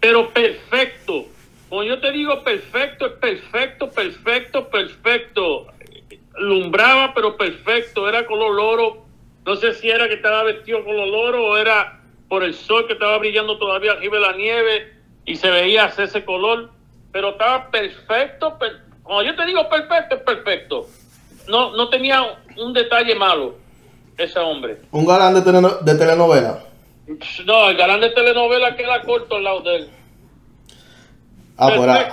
Pero 0.00 0.30
perfecto. 0.30 1.26
Cuando 1.68 1.94
yo 1.94 2.00
te 2.00 2.12
digo 2.12 2.42
perfecto, 2.42 3.04
es 3.04 3.12
perfecto, 3.12 3.90
perfecto, 3.90 4.68
perfecto. 4.70 5.66
Lumbraba, 6.38 7.12
pero 7.12 7.36
perfecto. 7.36 8.08
Era 8.08 8.26
color 8.26 8.58
oro. 8.58 9.04
No 9.44 9.54
sé 9.56 9.74
si 9.74 9.90
era 9.90 10.08
que 10.08 10.14
estaba 10.14 10.44
vestido 10.44 10.82
color 10.82 11.08
oro 11.14 11.44
o 11.44 11.58
era 11.58 12.00
por 12.26 12.42
el 12.42 12.54
sol 12.54 12.86
que 12.86 12.94
estaba 12.94 13.18
brillando 13.18 13.58
todavía 13.58 13.92
arriba 13.92 14.16
de 14.16 14.22
la 14.22 14.32
nieve 14.32 14.92
y 15.26 15.36
se 15.36 15.50
veía 15.50 15.92
ese 15.98 16.24
color. 16.24 16.70
Pero 17.12 17.30
estaba 17.30 17.70
perfecto. 17.70 18.58
per- 18.58 18.80
Cuando 19.02 19.22
yo 19.30 19.36
te 19.36 19.44
digo 19.46 19.68
perfecto, 19.68 20.16
es 20.16 20.22
perfecto. 20.22 20.86
No, 21.48 21.76
no 21.76 21.88
tenía 21.88 22.22
un 22.56 22.72
detalle 22.72 23.14
malo 23.14 23.56
ese 24.16 24.38
hombre. 24.38 24.78
Un 24.92 25.04
galán 25.06 25.34
de, 25.34 25.42
teleno- 25.42 25.78
de 25.80 25.94
telenovela. 25.94 26.64
No, 27.44 27.68
el 27.70 27.76
galán 27.76 28.00
de 28.00 28.10
telenovela 28.10 28.76
queda 28.76 29.02
corto 29.02 29.36
al 29.36 29.44
lado 29.44 29.60
de 29.60 29.76
él. 29.76 29.88
Ah, 31.58 31.70
por 31.76 31.88
ahí. 31.90 32.04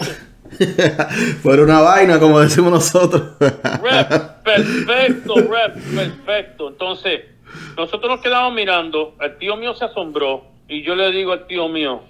por 1.44 1.60
una 1.60 1.80
vaina, 1.82 2.20
como 2.20 2.40
decimos 2.40 2.72
nosotros. 2.72 3.38
Rep, 3.40 4.10
perfecto, 4.44 5.36
rep, 5.36 5.76
perfecto. 5.96 6.70
Entonces, 6.70 7.22
nosotros 7.78 8.12
nos 8.16 8.22
quedamos 8.22 8.54
mirando, 8.54 9.16
el 9.22 9.38
tío 9.38 9.56
mío 9.56 9.74
se 9.76 9.86
asombró 9.86 10.46
y 10.68 10.82
yo 10.84 10.96
le 10.96 11.12
digo 11.12 11.34
al 11.34 11.46
tío 11.48 11.68
mío, 11.70 12.02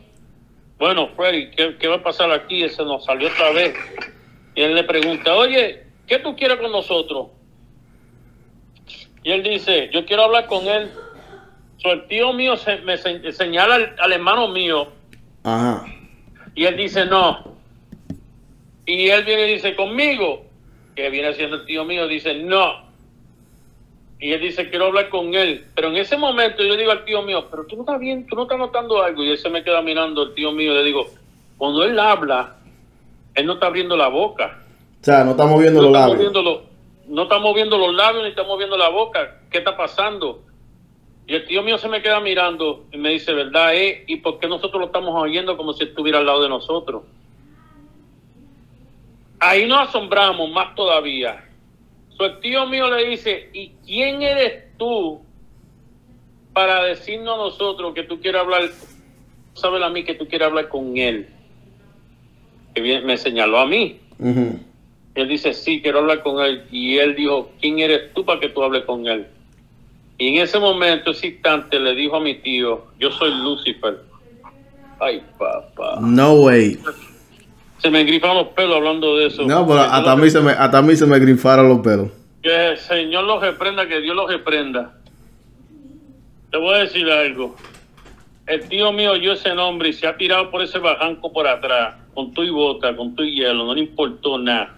bueno, 0.79 1.09
Freddy, 1.15 1.51
¿qué, 1.51 1.75
qué 1.77 1.87
va 1.87 1.95
a 1.97 2.03
pasar 2.03 2.31
aquí? 2.31 2.63
Ese 2.63 2.83
nos 2.83 3.03
salió 3.05 3.27
otra 3.27 3.51
vez. 3.51 3.75
Y 4.55 4.61
él 4.61 4.73
le 4.75 4.83
pregunta, 4.83 5.35
oye, 5.35 5.83
¿qué 6.07 6.19
tú 6.19 6.35
quieres 6.35 6.57
con 6.57 6.71
nosotros? 6.71 7.27
Y 9.23 9.31
él 9.31 9.43
dice, 9.43 9.89
yo 9.93 10.05
quiero 10.05 10.23
hablar 10.23 10.47
con 10.47 10.65
él. 10.65 10.89
So, 11.77 11.91
el 11.91 12.07
tío 12.07 12.33
mío 12.33 12.55
se- 12.57 12.77
me 12.79 12.97
se- 12.97 13.31
señala 13.31 13.75
al- 13.75 13.95
al 13.99 14.13
hermano 14.13 14.47
mío 14.49 14.91
Ajá. 15.43 15.85
y 16.55 16.65
él 16.65 16.75
dice 16.75 17.05
no. 17.05 17.55
Y 18.85 19.07
él 19.09 19.23
viene 19.23 19.47
y 19.47 19.53
dice 19.53 19.75
conmigo, 19.75 20.45
que 20.95 21.09
viene 21.09 21.33
siendo 21.33 21.57
el 21.57 21.65
tío 21.65 21.85
mío, 21.85 22.07
dice 22.07 22.33
no. 22.35 22.88
Y 24.21 24.33
él 24.33 24.41
dice 24.41 24.69
quiero 24.69 24.87
hablar 24.87 25.09
con 25.09 25.33
él. 25.33 25.65
Pero 25.75 25.87
en 25.89 25.97
ese 25.97 26.17
momento 26.17 26.61
yo 26.63 26.71
le 26.73 26.77
digo 26.77 26.91
al 26.91 27.05
tío 27.05 27.21
mío, 27.21 27.47
pero 27.49 27.65
tú 27.65 27.75
no 27.77 27.83
estás 27.83 27.99
bien, 27.99 28.27
tú 28.27 28.35
no 28.35 28.43
estás 28.43 28.57
notando 28.57 29.01
algo. 29.01 29.23
Y 29.23 29.31
él 29.31 29.37
se 29.37 29.49
me 29.49 29.63
queda 29.63 29.81
mirando, 29.81 30.23
el 30.23 30.33
tío 30.33 30.51
mío, 30.51 30.73
le 30.73 30.83
digo, 30.83 31.07
cuando 31.57 31.83
él 31.83 31.97
habla, 31.99 32.57
él 33.35 33.45
no 33.45 33.53
está 33.53 33.67
abriendo 33.67 33.95
la 33.95 34.07
boca. 34.09 34.59
O 35.01 35.03
sea, 35.03 35.23
no 35.23 35.31
estamos 35.31 35.59
viendo 35.61 35.81
No 35.81 35.87
los 35.89 35.95
está, 35.95 35.99
labios. 36.07 36.17
moviendo 36.17 36.41
los, 36.41 36.59
no 37.07 37.23
está 37.23 37.39
moviendo 37.39 37.77
los 37.77 37.93
labios 37.93 38.23
ni 38.23 38.29
está 38.29 38.43
moviendo 38.43 38.77
la 38.77 38.89
boca. 38.89 39.37
¿Qué 39.49 39.59
está 39.59 39.77
pasando? 39.77 40.41
Y 41.25 41.35
el 41.35 41.45
tío 41.45 41.63
mío 41.63 41.77
se 41.77 41.87
me 41.87 42.01
queda 42.01 42.19
mirando 42.19 42.85
y 42.91 42.97
me 42.97 43.09
dice, 43.11 43.31
¿verdad? 43.33 43.73
Eh? 43.75 44.03
¿Y 44.07 44.17
por 44.17 44.39
qué 44.39 44.47
nosotros 44.47 44.79
lo 44.81 44.87
estamos 44.87 45.13
oyendo 45.21 45.55
como 45.55 45.73
si 45.73 45.83
estuviera 45.85 46.17
al 46.19 46.25
lado 46.25 46.41
de 46.43 46.49
nosotros? 46.49 47.03
Ahí 49.39 49.65
nos 49.67 49.87
asombramos 49.87 50.49
más 50.51 50.75
todavía. 50.75 51.45
El 52.19 52.39
tío 52.41 52.65
mío 52.67 52.89
le 52.93 53.05
dice, 53.07 53.49
¿y 53.53 53.71
quién 53.85 54.21
eres 54.21 54.75
tú 54.77 55.21
para 56.53 56.83
decirnos 56.83 57.35
a 57.35 57.37
nosotros 57.37 57.93
que 57.93 58.03
tú 58.03 58.19
quieres 58.19 58.41
hablar? 58.41 58.63
Sabes 59.53 59.81
a 59.81 59.89
mí 59.89 60.03
que 60.03 60.15
tú 60.15 60.27
quieres 60.27 60.47
hablar 60.47 60.67
con 60.69 60.97
él. 60.97 61.27
Que 62.75 62.81
bien- 62.81 63.05
me 63.05 63.17
señaló 63.17 63.59
a 63.59 63.65
mí. 63.65 63.99
Él 65.15 65.27
dice, 65.27 65.53
sí, 65.53 65.81
quiero 65.81 65.99
hablar 65.99 66.21
con 66.21 66.43
él. 66.43 66.65
Y 66.71 66.97
él 66.97 67.15
dijo, 67.15 67.51
¿quién 67.59 67.79
eres 67.79 68.13
tú 68.13 68.23
para 68.25 68.39
que 68.39 68.49
tú 68.49 68.63
hables 68.63 68.83
con 68.83 69.07
él? 69.07 69.25
Y 70.17 70.27
en 70.35 70.43
ese 70.43 70.59
momento, 70.59 71.11
ese 71.11 71.27
instante, 71.27 71.79
le 71.79 71.95
dijo 71.95 72.17
a 72.17 72.19
mi 72.19 72.35
tío, 72.35 72.85
yo 72.99 73.11
soy 73.11 73.31
Lucifer. 73.41 74.01
Ay, 74.99 75.23
papá. 75.37 75.99
No 76.01 76.33
way. 76.41 76.77
Se 77.79 77.89
me 77.89 78.01
engrifan 78.01 78.35
los 78.35 78.49
pelos 78.49 78.75
hablando 78.75 79.17
de 79.17 79.27
eso. 79.27 79.43
No, 79.43 79.65
pero 79.65 79.79
hasta 79.81 80.11
a 80.11 80.15
mí 80.15 80.29
se 80.29 80.41
me, 80.41 80.51
hasta 80.51 80.77
a 80.77 80.81
mí 80.81 80.95
se 80.95 81.05
me 81.05 81.17
grinfaron 81.17 81.69
los 81.69 81.79
pelos. 81.79 82.09
Que 82.43 82.69
el 82.71 82.77
Señor 82.77 83.23
los 83.23 83.41
reprenda, 83.41 83.87
que 83.87 84.01
Dios 84.01 84.15
los 84.15 84.29
reprenda. 84.29 84.97
Te 86.51 86.57
voy 86.57 86.75
a 86.75 86.77
decir 86.79 87.09
algo. 87.09 87.55
El 88.47 88.67
tío 88.67 88.91
mío 88.91 89.11
oyó 89.11 89.33
ese 89.33 89.53
nombre 89.53 89.89
y 89.89 89.93
se 89.93 90.07
ha 90.07 90.17
tirado 90.17 90.49
por 90.49 90.61
ese 90.61 90.79
bajanco 90.79 91.31
por 91.31 91.47
atrás, 91.47 91.95
con 92.13 92.33
tu 92.33 92.43
y 92.43 92.49
bota, 92.49 92.95
con 92.95 93.15
tu 93.15 93.23
y 93.23 93.35
hielo, 93.35 93.65
no 93.65 93.75
le 93.75 93.81
importó 93.81 94.39
nada. 94.39 94.75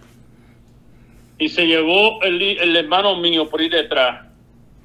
Y 1.38 1.48
se 1.48 1.66
llevó 1.66 2.22
el, 2.22 2.40
el 2.40 2.76
hermano 2.76 3.16
mío 3.16 3.48
por 3.48 3.62
ir 3.62 3.72
detrás 3.72 4.26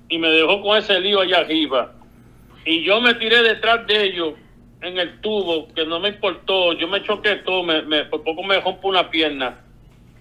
y 0.09 0.17
me 0.17 0.29
dejó 0.29 0.61
con 0.61 0.77
ese 0.77 0.99
lío 0.99 1.19
allá 1.19 1.39
arriba. 1.39 1.93
Y 2.65 2.83
yo 2.83 3.01
me 3.01 3.13
tiré 3.15 3.43
detrás 3.43 3.85
de 3.87 4.05
ellos 4.05 4.33
en 4.81 4.97
el 4.97 5.19
tubo, 5.21 5.67
que 5.73 5.85
no 5.85 5.99
me 5.99 6.09
importó. 6.09 6.73
Yo 6.73 6.87
me 6.87 7.01
choqué 7.03 7.37
todo, 7.37 7.63
me, 7.63 7.81
me- 7.83 8.05
por 8.05 8.23
poco 8.23 8.43
me 8.43 8.59
rompo 8.59 8.87
una 8.87 9.09
pierna. 9.09 9.61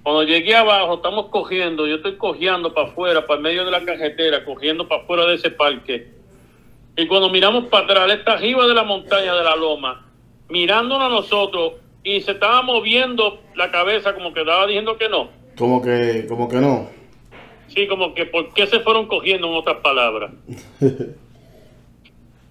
Cuando 0.02 0.22
llegué 0.22 0.54
abajo, 0.54 0.94
estamos 0.94 1.26
cogiendo, 1.26 1.86
yo 1.86 1.96
estoy 1.96 2.16
cogiendo 2.16 2.72
para 2.72 2.88
afuera, 2.88 3.26
para 3.26 3.38
el 3.38 3.42
medio 3.42 3.64
de 3.64 3.70
la 3.72 3.84
carretera, 3.84 4.44
cogiendo 4.44 4.86
para 4.86 5.02
afuera 5.02 5.26
de 5.26 5.34
ese 5.34 5.50
parque. 5.50 6.08
Y 6.96 7.06
cuando 7.08 7.28
miramos 7.28 7.66
para 7.66 7.84
atrás, 7.84 8.12
está 8.18 8.34
arriba 8.34 8.66
de 8.66 8.74
la 8.74 8.84
montaña 8.84 9.34
de 9.34 9.42
la 9.44 9.56
loma, 9.56 10.06
mirándonos 10.48 11.06
a 11.06 11.14
nosotros, 11.14 11.72
y 12.04 12.20
se 12.20 12.30
estaba 12.32 12.62
moviendo 12.62 13.40
la 13.56 13.70
cabeza 13.72 14.14
como 14.14 14.32
que 14.32 14.40
estaba 14.40 14.66
diciendo 14.66 14.96
que 14.96 15.08
no. 15.08 15.28
Como 15.58 15.82
que, 15.82 16.24
como 16.28 16.48
que 16.48 16.56
no. 16.58 16.88
Sí, 17.68 17.88
como 17.88 18.14
que 18.14 18.26
¿por 18.26 18.54
qué 18.54 18.66
se 18.68 18.78
fueron 18.80 19.06
cogiendo 19.08 19.48
en 19.48 19.54
otras 19.54 19.78
palabras? 19.78 20.30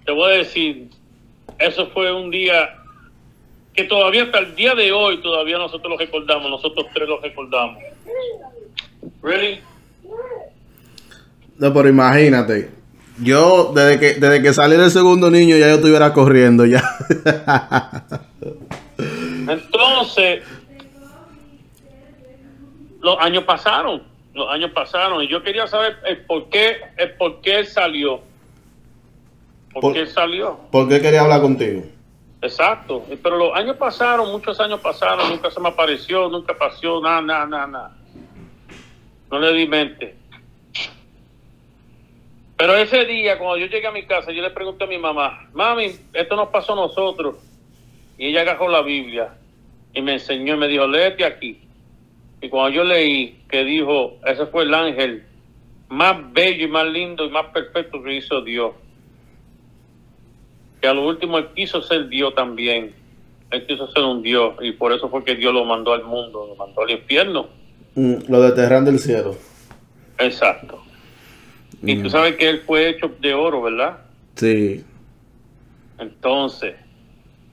Te 0.06 0.12
voy 0.12 0.32
a 0.34 0.38
decir, 0.38 0.90
eso 1.60 1.88
fue 1.88 2.12
un 2.14 2.32
día 2.32 2.76
que 3.74 3.84
todavía 3.84 4.24
hasta 4.24 4.40
el 4.40 4.56
día 4.56 4.74
de 4.74 4.92
hoy 4.92 5.22
todavía 5.22 5.58
nosotros 5.58 5.92
lo 5.92 5.98
recordamos, 5.98 6.50
nosotros 6.50 6.86
tres 6.94 7.08
lo 7.08 7.20
recordamos. 7.20 7.84
Really? 9.22 9.60
No, 11.58 11.74
pero 11.74 11.90
imagínate. 11.90 12.70
Yo, 13.22 13.72
desde 13.74 14.00
que, 14.00 14.14
desde 14.20 14.42
que 14.42 14.54
salí 14.54 14.76
del 14.76 14.92
segundo 14.92 15.32
niño, 15.32 15.56
ya 15.58 15.68
yo 15.68 15.76
estuviera 15.76 16.12
corriendo 16.14 16.66
ya. 16.66 16.84
Entonces, 18.98 20.44
los 23.02 23.18
años 23.20 23.44
pasaron, 23.44 24.04
los 24.34 24.50
años 24.50 24.72
pasaron 24.72 25.24
y 25.24 25.30
yo 25.30 25.44
quería 25.44 25.68
saber 25.68 25.98
el 26.06 26.26
por 26.26 26.50
qué, 26.50 26.78
el 26.98 27.12
por 27.12 27.40
qué 27.42 27.64
salió. 27.66 28.22
¿Por, 29.76 29.82
Por- 29.82 29.94
qué 29.94 30.08
salió? 30.08 30.58
¿Por 30.72 30.88
qué 30.88 31.02
quería 31.02 31.20
hablar 31.20 31.42
contigo? 31.42 31.84
Exacto, 32.42 33.06
pero 33.22 33.36
los 33.36 33.54
años 33.56 33.76
pasaron, 33.76 34.32
muchos 34.32 34.58
años 34.62 34.80
pasaron, 34.80 35.28
nunca 35.30 35.52
se 35.52 35.60
me 35.60 35.68
apareció, 35.68 36.30
nunca 36.30 36.58
pasó, 36.58 37.02
nada, 37.02 37.22
nada, 37.22 37.46
nada, 37.46 37.68
nada. 37.68 37.98
No 39.30 39.38
le 39.38 39.52
di 39.52 39.68
mente. 39.68 40.16
Pero 42.56 42.74
ese 42.78 43.04
día, 43.04 43.38
cuando 43.38 43.58
yo 43.58 43.66
llegué 43.66 43.86
a 43.86 43.92
mi 43.92 44.06
casa, 44.06 44.32
yo 44.32 44.42
le 44.42 44.52
pregunté 44.52 44.86
a 44.86 44.88
mi 44.88 44.98
mamá, 44.98 45.50
mami, 45.52 45.92
esto 46.14 46.38
nos 46.38 46.48
pasó 46.48 46.72
a 46.72 46.78
nosotros. 46.78 47.36
Y 48.18 48.28
ella 48.28 48.42
agarró 48.42 48.70
la 48.70 48.82
Biblia 48.82 49.34
y 49.94 50.02
me 50.02 50.14
enseñó 50.14 50.54
y 50.54 50.58
me 50.58 50.70
dijo, 50.70 50.88
léete 50.88 51.26
aquí. 51.26 51.60
Y 52.40 52.48
cuando 52.48 52.70
yo 52.78 52.86
leí, 52.86 53.42
que 53.50 53.66
dijo, 53.66 54.14
ese 54.26 54.46
fue 54.46 54.64
el 54.64 54.74
ángel 54.74 55.26
más 55.90 56.32
bello 56.32 56.64
y 56.64 56.70
más 56.70 56.86
lindo 56.86 57.26
y 57.26 57.30
más 57.30 57.48
perfecto 57.48 58.02
que 58.02 58.14
hizo 58.14 58.40
Dios 58.40 58.72
que 60.86 60.90
a 60.90 60.94
lo 60.94 61.08
último 61.08 61.40
él 61.40 61.48
quiso 61.56 61.82
ser 61.82 62.10
Dios 62.10 62.36
también. 62.36 62.94
Él 63.50 63.66
quiso 63.66 63.92
ser 63.92 64.04
un 64.04 64.22
Dios 64.22 64.54
y 64.62 64.72
por 64.74 64.94
eso 64.94 65.10
fue 65.10 65.24
que 65.24 65.34
Dios 65.34 65.52
lo 65.52 65.66
mandó 65.66 65.94
al 65.94 66.04
mundo, 66.04 66.46
lo 66.48 66.56
mandó 66.56 66.84
al 66.84 66.92
infierno. 66.92 67.48
Mm, 67.96 68.30
lo 68.30 68.40
de 68.40 68.52
Terran 68.52 68.86
del 68.86 69.00
Cielo. 69.00 69.36
Exacto. 70.20 70.84
Y 71.82 72.04
tú 72.04 72.12
sabes 72.12 72.36
que 72.36 72.48
él 72.48 72.62
fue 72.68 72.88
hecho 72.88 73.12
de 73.20 73.34
oro, 73.34 73.64
¿verdad? 73.64 73.98
Sí. 74.36 74.84
Entonces, 75.98 76.76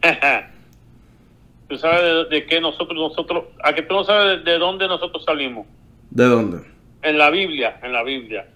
tú 1.68 1.78
sabes 1.78 2.02
de, 2.02 2.36
de 2.36 2.46
qué 2.46 2.60
nosotros, 2.60 2.98
nosotros, 2.98 3.44
a 3.64 3.74
que 3.74 3.80
tú 3.80 3.94
no 3.94 4.04
sabes 4.04 4.44
de, 4.44 4.52
de 4.52 4.58
dónde 4.58 4.86
nosotros 4.88 5.24
salimos. 5.24 5.66
¿De 6.10 6.26
dónde? 6.26 6.58
En 7.00 7.16
la 7.16 7.30
Biblia, 7.30 7.80
en 7.82 7.94
la 7.94 8.02
Biblia. 8.02 8.46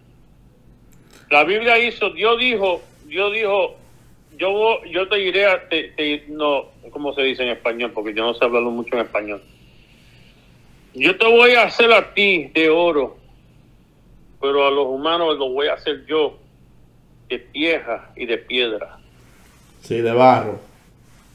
La 1.31 1.45
Biblia 1.45 1.79
hizo, 1.79 2.11
Dios 2.11 2.39
dijo, 2.39 2.83
Dios 3.07 3.33
dijo, 3.33 3.77
yo, 4.37 4.83
yo 4.85 5.09
te 5.09 5.19
iré 5.21 5.47
a, 5.47 5.69
te, 5.69 5.85
te- 5.97 6.25
no, 6.29 6.67
¿cómo 6.91 7.13
se 7.15 7.23
dice 7.23 7.43
en 7.43 7.51
español? 7.51 7.93
Porque 7.93 8.15
yo 8.15 8.25
no 8.25 8.35
sé 8.35 8.45
hablarlo 8.45 8.71
mucho 8.71 8.95
en 8.95 9.01
español. 9.03 9.43
Yo 10.95 11.17
te 11.17 11.27
voy 11.27 11.53
a 11.55 11.65
hacer 11.65 11.93
a 11.93 12.15
ti 12.15 12.51
de 12.55 12.71
oro, 12.71 13.19
pero 14.41 14.67
a 14.67 14.71
los 14.71 14.87
humanos 14.87 15.37
los 15.39 15.51
voy 15.53 15.67
a 15.69 15.75
hacer 15.75 16.07
yo 16.07 16.39
de 17.29 17.39
tierra 17.39 18.11
y 18.17 18.25
de 18.27 18.39
piedra 18.39 18.97
Sí, 19.81 20.01
de 20.01 20.13
barro. 20.13 20.59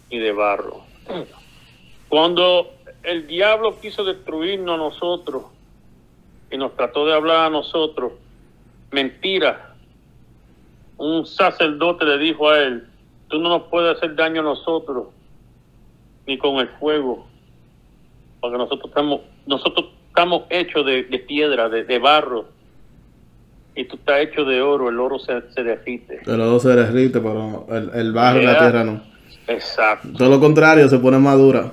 y 0.09 0.17
de 0.19 0.31
barro. 0.31 0.81
Cuando 2.09 2.73
el 3.03 3.27
diablo 3.27 3.79
quiso 3.79 4.03
destruirnos 4.03 4.75
a 4.75 4.77
nosotros 4.77 5.43
y 6.51 6.57
nos 6.57 6.75
trató 6.75 7.05
de 7.05 7.13
hablar 7.13 7.45
a 7.45 7.49
nosotros, 7.49 8.13
mentira. 8.91 9.67
un 10.97 11.25
sacerdote 11.25 12.05
le 12.05 12.17
dijo 12.19 12.49
a 12.49 12.59
él, 12.59 12.87
tú 13.31 13.39
no 13.39 13.49
nos 13.49 13.63
puedes 13.63 13.97
hacer 13.97 14.15
daño 14.15 14.41
a 14.41 14.43
nosotros, 14.43 15.07
ni 16.27 16.37
con 16.37 16.57
el 16.57 16.67
fuego, 16.79 17.25
porque 18.39 18.57
nosotros 18.57 18.89
estamos, 18.89 19.21
nosotros 19.47 19.87
estamos 20.07 20.43
hechos 20.49 20.85
de, 20.85 21.03
de 21.03 21.19
piedra, 21.19 21.69
de, 21.69 21.85
de 21.85 21.97
barro, 21.97 22.45
y 23.73 23.85
tú 23.85 23.95
estás 23.95 24.19
hecho 24.19 24.43
de 24.43 24.61
oro, 24.61 24.89
el 24.89 24.99
oro 24.99 25.17
se, 25.17 25.41
se 25.53 25.63
derrite. 25.63 26.19
El 26.25 26.41
oro 26.41 26.59
se 26.59 26.69
derrite, 26.69 27.19
pero 27.21 27.65
el, 27.69 27.89
el 27.93 28.11
barro 28.11 28.41
y 28.41 28.45
la 28.45 28.59
tierra 28.59 28.83
no. 28.83 29.01
Exacto. 29.47 30.09
Todo 30.17 30.29
lo 30.29 30.39
contrario, 30.39 30.87
se 30.89 30.99
pone 30.99 31.17
más 31.17 31.37
dura. 31.37 31.71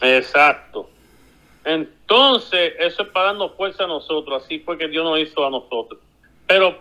Exacto. 0.00 0.88
Entonces, 1.62 2.72
eso 2.78 3.02
es 3.02 3.08
para 3.10 3.26
darnos 3.26 3.52
fuerza 3.54 3.84
a 3.84 3.86
nosotros. 3.86 4.42
Así 4.42 4.60
fue 4.60 4.78
que 4.78 4.88
Dios 4.88 5.04
nos 5.04 5.18
hizo 5.18 5.46
a 5.46 5.50
nosotros. 5.50 6.00
Pero, 6.46 6.74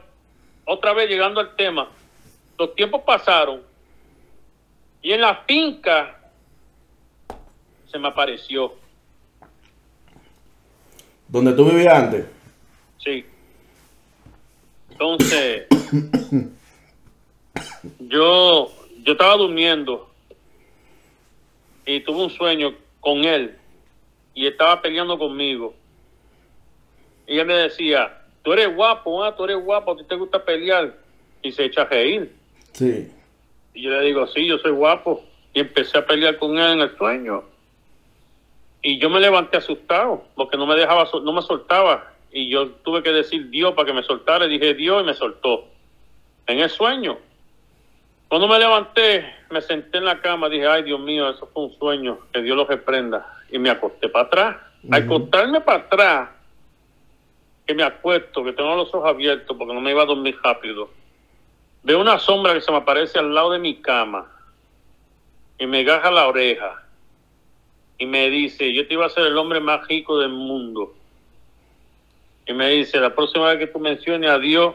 otra 0.64 0.93
vez 0.93 1.10
llegando 1.10 1.41
al 1.41 1.54
tema, 1.56 1.89
los 2.58 2.74
tiempos 2.76 3.02
pasaron 3.06 3.68
y 5.02 5.14
en 5.14 5.22
la 5.22 5.43
finca 5.47 6.20
se 7.91 7.97
me 7.97 8.08
apareció. 8.08 8.74
Donde 11.28 11.54
tú 11.54 11.66
vivías 11.66 11.93
antes. 11.93 12.26
Sí. 12.97 13.26
Entonces, 14.91 15.68
yo, 18.00 18.72
yo 19.04 19.12
estaba 19.12 19.36
durmiendo 19.36 20.10
y 21.86 22.02
tuve 22.02 22.24
un 22.24 22.30
sueño 22.30 22.74
con 23.00 23.24
él 23.24 23.56
y 24.34 24.47
estaba 24.47 24.82
peleando 24.82 25.18
conmigo. 25.18 25.74
Y 27.28 27.38
él 27.38 27.45
me 27.45 27.54
decía, 27.54 28.22
tú 28.43 28.54
eres 28.54 28.76
guapo, 28.76 29.24
ah, 29.24 29.36
tú 29.36 29.45
eres 29.45 29.58
guapo, 29.64 29.91
a 29.91 29.97
ti 29.97 30.04
te 30.04 30.16
gusta 30.16 30.43
pelear. 30.43 30.95
Y 31.41 31.52
se 31.52 31.66
echa 31.66 31.84
a 31.84 31.86
reír. 31.86 32.34
Sí. 32.74 33.10
Y 33.74 33.84
yo 33.84 33.91
le 33.91 34.01
digo, 34.01 34.28
sí, 34.28 34.47
yo 34.47 34.57
soy 34.59 34.72
guapo. 34.72 35.24
Y 35.53 35.61
empecé 35.61 35.97
a 35.97 36.05
pelear 36.05 36.38
con 36.38 36.57
él 36.57 36.74
en 36.74 36.82
el 36.82 36.97
sueño. 36.97 37.43
Y 38.82 38.99
yo 38.99 39.09
me 39.09 39.20
levanté 39.20 39.57
asustado, 39.57 40.24
porque 40.36 40.57
no 40.57 40.65
me 40.65 40.76
dejaba, 40.76 41.07
no 41.24 41.34
me 41.34 41.41
soltaba. 41.41 42.13
Y 42.32 42.49
yo 42.49 42.70
tuve 42.84 43.03
que 43.03 43.11
decir 43.11 43.49
Dios 43.49 43.74
para 43.74 43.88
que 43.88 43.93
me 43.93 44.03
soltara. 44.03 44.45
Y 44.45 44.49
dije 44.49 44.74
Dios 44.74 45.03
y 45.03 45.05
me 45.05 45.13
soltó. 45.13 45.65
En 46.47 46.59
el 46.59 46.70
sueño. 46.70 47.17
Cuando 48.28 48.47
me 48.47 48.59
levanté, 48.59 49.26
me 49.49 49.61
senté 49.61 49.97
en 49.97 50.05
la 50.05 50.22
cama, 50.22 50.49
dije, 50.49 50.67
ay 50.67 50.84
Dios 50.84 50.99
mío, 50.99 51.30
eso 51.30 51.49
fue 51.51 51.63
un 51.63 51.74
sueño, 51.80 52.20
que 52.32 52.41
Dios 52.41 52.55
lo 52.55 52.65
reprenda. 52.65 53.26
Y 53.51 53.57
me 53.57 53.72
acosté 53.72 54.07
para 54.07 54.26
atrás. 54.26 54.57
Al 54.91 55.03
acostarme 55.03 55.61
para 55.61 55.80
atrás, 55.80 56.30
que 57.65 57.74
me 57.74 57.84
acuesto, 57.84 58.43
que 58.43 58.53
tengo 58.53 58.76
los 58.76 58.93
ojos 58.93 59.09
abiertos 59.09 59.55
porque 59.57 59.74
no 59.74 59.82
me 59.82 59.91
iba 59.91 60.03
a 60.03 60.05
dormir 60.05 60.38
rápido. 60.43 60.89
Veo 61.84 62.02
una 62.02 62.20
sombra 62.20 62.54
que 62.54 62.62
se 62.62 62.72
me 62.72 62.78
aparece 62.78 63.20
al 63.20 63.34
lado 63.34 63.52
de 63.52 63.60
mi 63.60 63.82
cama 63.82 64.30
y 65.58 65.66
me 65.66 65.80
agarra 65.80 66.12
la 66.12 66.28
oreja 66.28 66.84
y 67.98 68.06
me 68.06 68.30
dice, 68.30 68.74
yo 68.74 68.88
te 68.88 68.94
iba 68.94 69.06
a 69.06 69.10
ser 69.10 69.28
el 69.28 69.38
hombre 69.38 69.60
más 69.60 69.86
rico 69.88 70.18
del 70.20 70.30
mundo. 70.30 70.96
Y 72.48 72.54
me 72.54 72.70
dice, 72.70 73.00
la 73.00 73.14
próxima 73.14 73.50
vez 73.50 73.60
que 73.60 73.68
tú 73.68 73.78
menciones 73.78 74.30
a 74.30 74.40
Dios, 74.40 74.74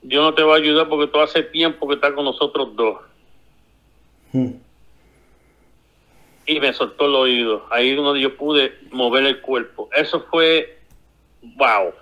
Dios 0.00 0.22
no 0.22 0.34
te 0.34 0.42
va 0.42 0.54
a 0.54 0.58
ayudar 0.58 0.88
porque 0.88 1.12
tú 1.12 1.20
hace 1.20 1.42
tiempo 1.42 1.88
que 1.88 1.94
estás 1.94 2.12
con 2.12 2.24
nosotros 2.24 2.74
dos. 2.74 3.00
Hmm. 4.32 4.52
Y 6.46 6.60
me 6.60 6.72
soltó 6.72 7.06
el 7.06 7.14
oído. 7.14 7.66
Ahí 7.70 7.90
es 7.90 7.96
donde 7.96 8.20
yo 8.20 8.36
pude 8.36 8.78
mover 8.90 9.24
el 9.24 9.40
cuerpo. 9.40 9.88
Eso 9.92 10.24
fue, 10.30 10.78
wow. 11.42 11.92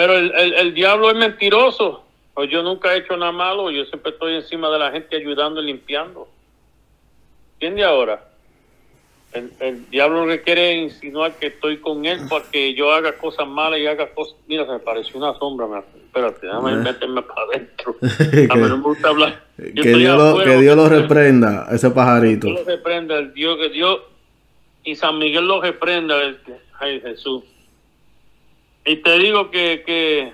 Pero 0.00 0.14
el, 0.16 0.32
el, 0.34 0.54
el 0.54 0.72
diablo 0.72 1.10
es 1.10 1.16
mentiroso. 1.16 2.02
Pues 2.32 2.48
yo 2.50 2.62
nunca 2.62 2.94
he 2.94 3.00
hecho 3.00 3.18
nada 3.18 3.32
malo. 3.32 3.70
Yo 3.70 3.84
siempre 3.84 4.12
estoy 4.12 4.34
encima 4.36 4.70
de 4.70 4.78
la 4.78 4.90
gente 4.92 5.14
ayudando 5.14 5.60
y 5.62 5.66
limpiando. 5.66 6.26
¿Entiende 7.52 7.84
ahora? 7.84 8.24
El, 9.34 9.52
el 9.60 9.90
diablo 9.90 10.24
lo 10.24 10.32
que 10.32 10.40
quiere 10.40 10.72
insinuar 10.72 11.34
que 11.38 11.48
estoy 11.48 11.80
con 11.80 12.06
él 12.06 12.18
para 12.30 12.46
que 12.50 12.72
yo 12.72 12.90
haga 12.94 13.12
cosas 13.18 13.46
malas 13.46 13.78
y 13.78 13.86
haga 13.86 14.08
cosas. 14.14 14.36
Mira, 14.48 14.64
se 14.64 14.72
me 14.72 14.78
pareció 14.78 15.18
una 15.18 15.34
sombra. 15.38 15.66
Me... 15.66 15.80
Espérate, 15.80 16.46
déjame 16.46 16.76
meterme 16.76 17.20
para 17.20 17.42
adentro. 17.42 17.96
que, 18.00 18.48
A 18.50 18.54
mí 18.56 18.62
no 18.68 18.76
me 18.78 18.82
gusta 18.82 19.08
hablar. 19.10 19.44
Yo 19.58 19.82
que 19.82 19.90
Dios 19.96 20.16
lo, 20.16 20.42
que 20.42 20.56
Dios 20.62 20.76
lo 20.76 20.88
reprenda, 20.88 21.68
ese 21.70 21.90
pajarito. 21.90 22.46
Dios 22.46 22.60
lo 22.60 22.64
reprenda, 22.64 23.18
el 23.18 23.34
Dios 23.34 23.58
que 23.58 23.68
Dios 23.68 24.00
y 24.82 24.96
San 24.96 25.18
Miguel 25.18 25.46
lo 25.46 25.60
reprenda. 25.60 26.22
el 26.22 26.38
que- 26.38 26.56
Ay, 26.78 27.02
Jesús. 27.02 27.44
Y 28.90 28.96
te 28.96 29.18
digo 29.20 29.52
que, 29.52 29.84
que 29.86 30.32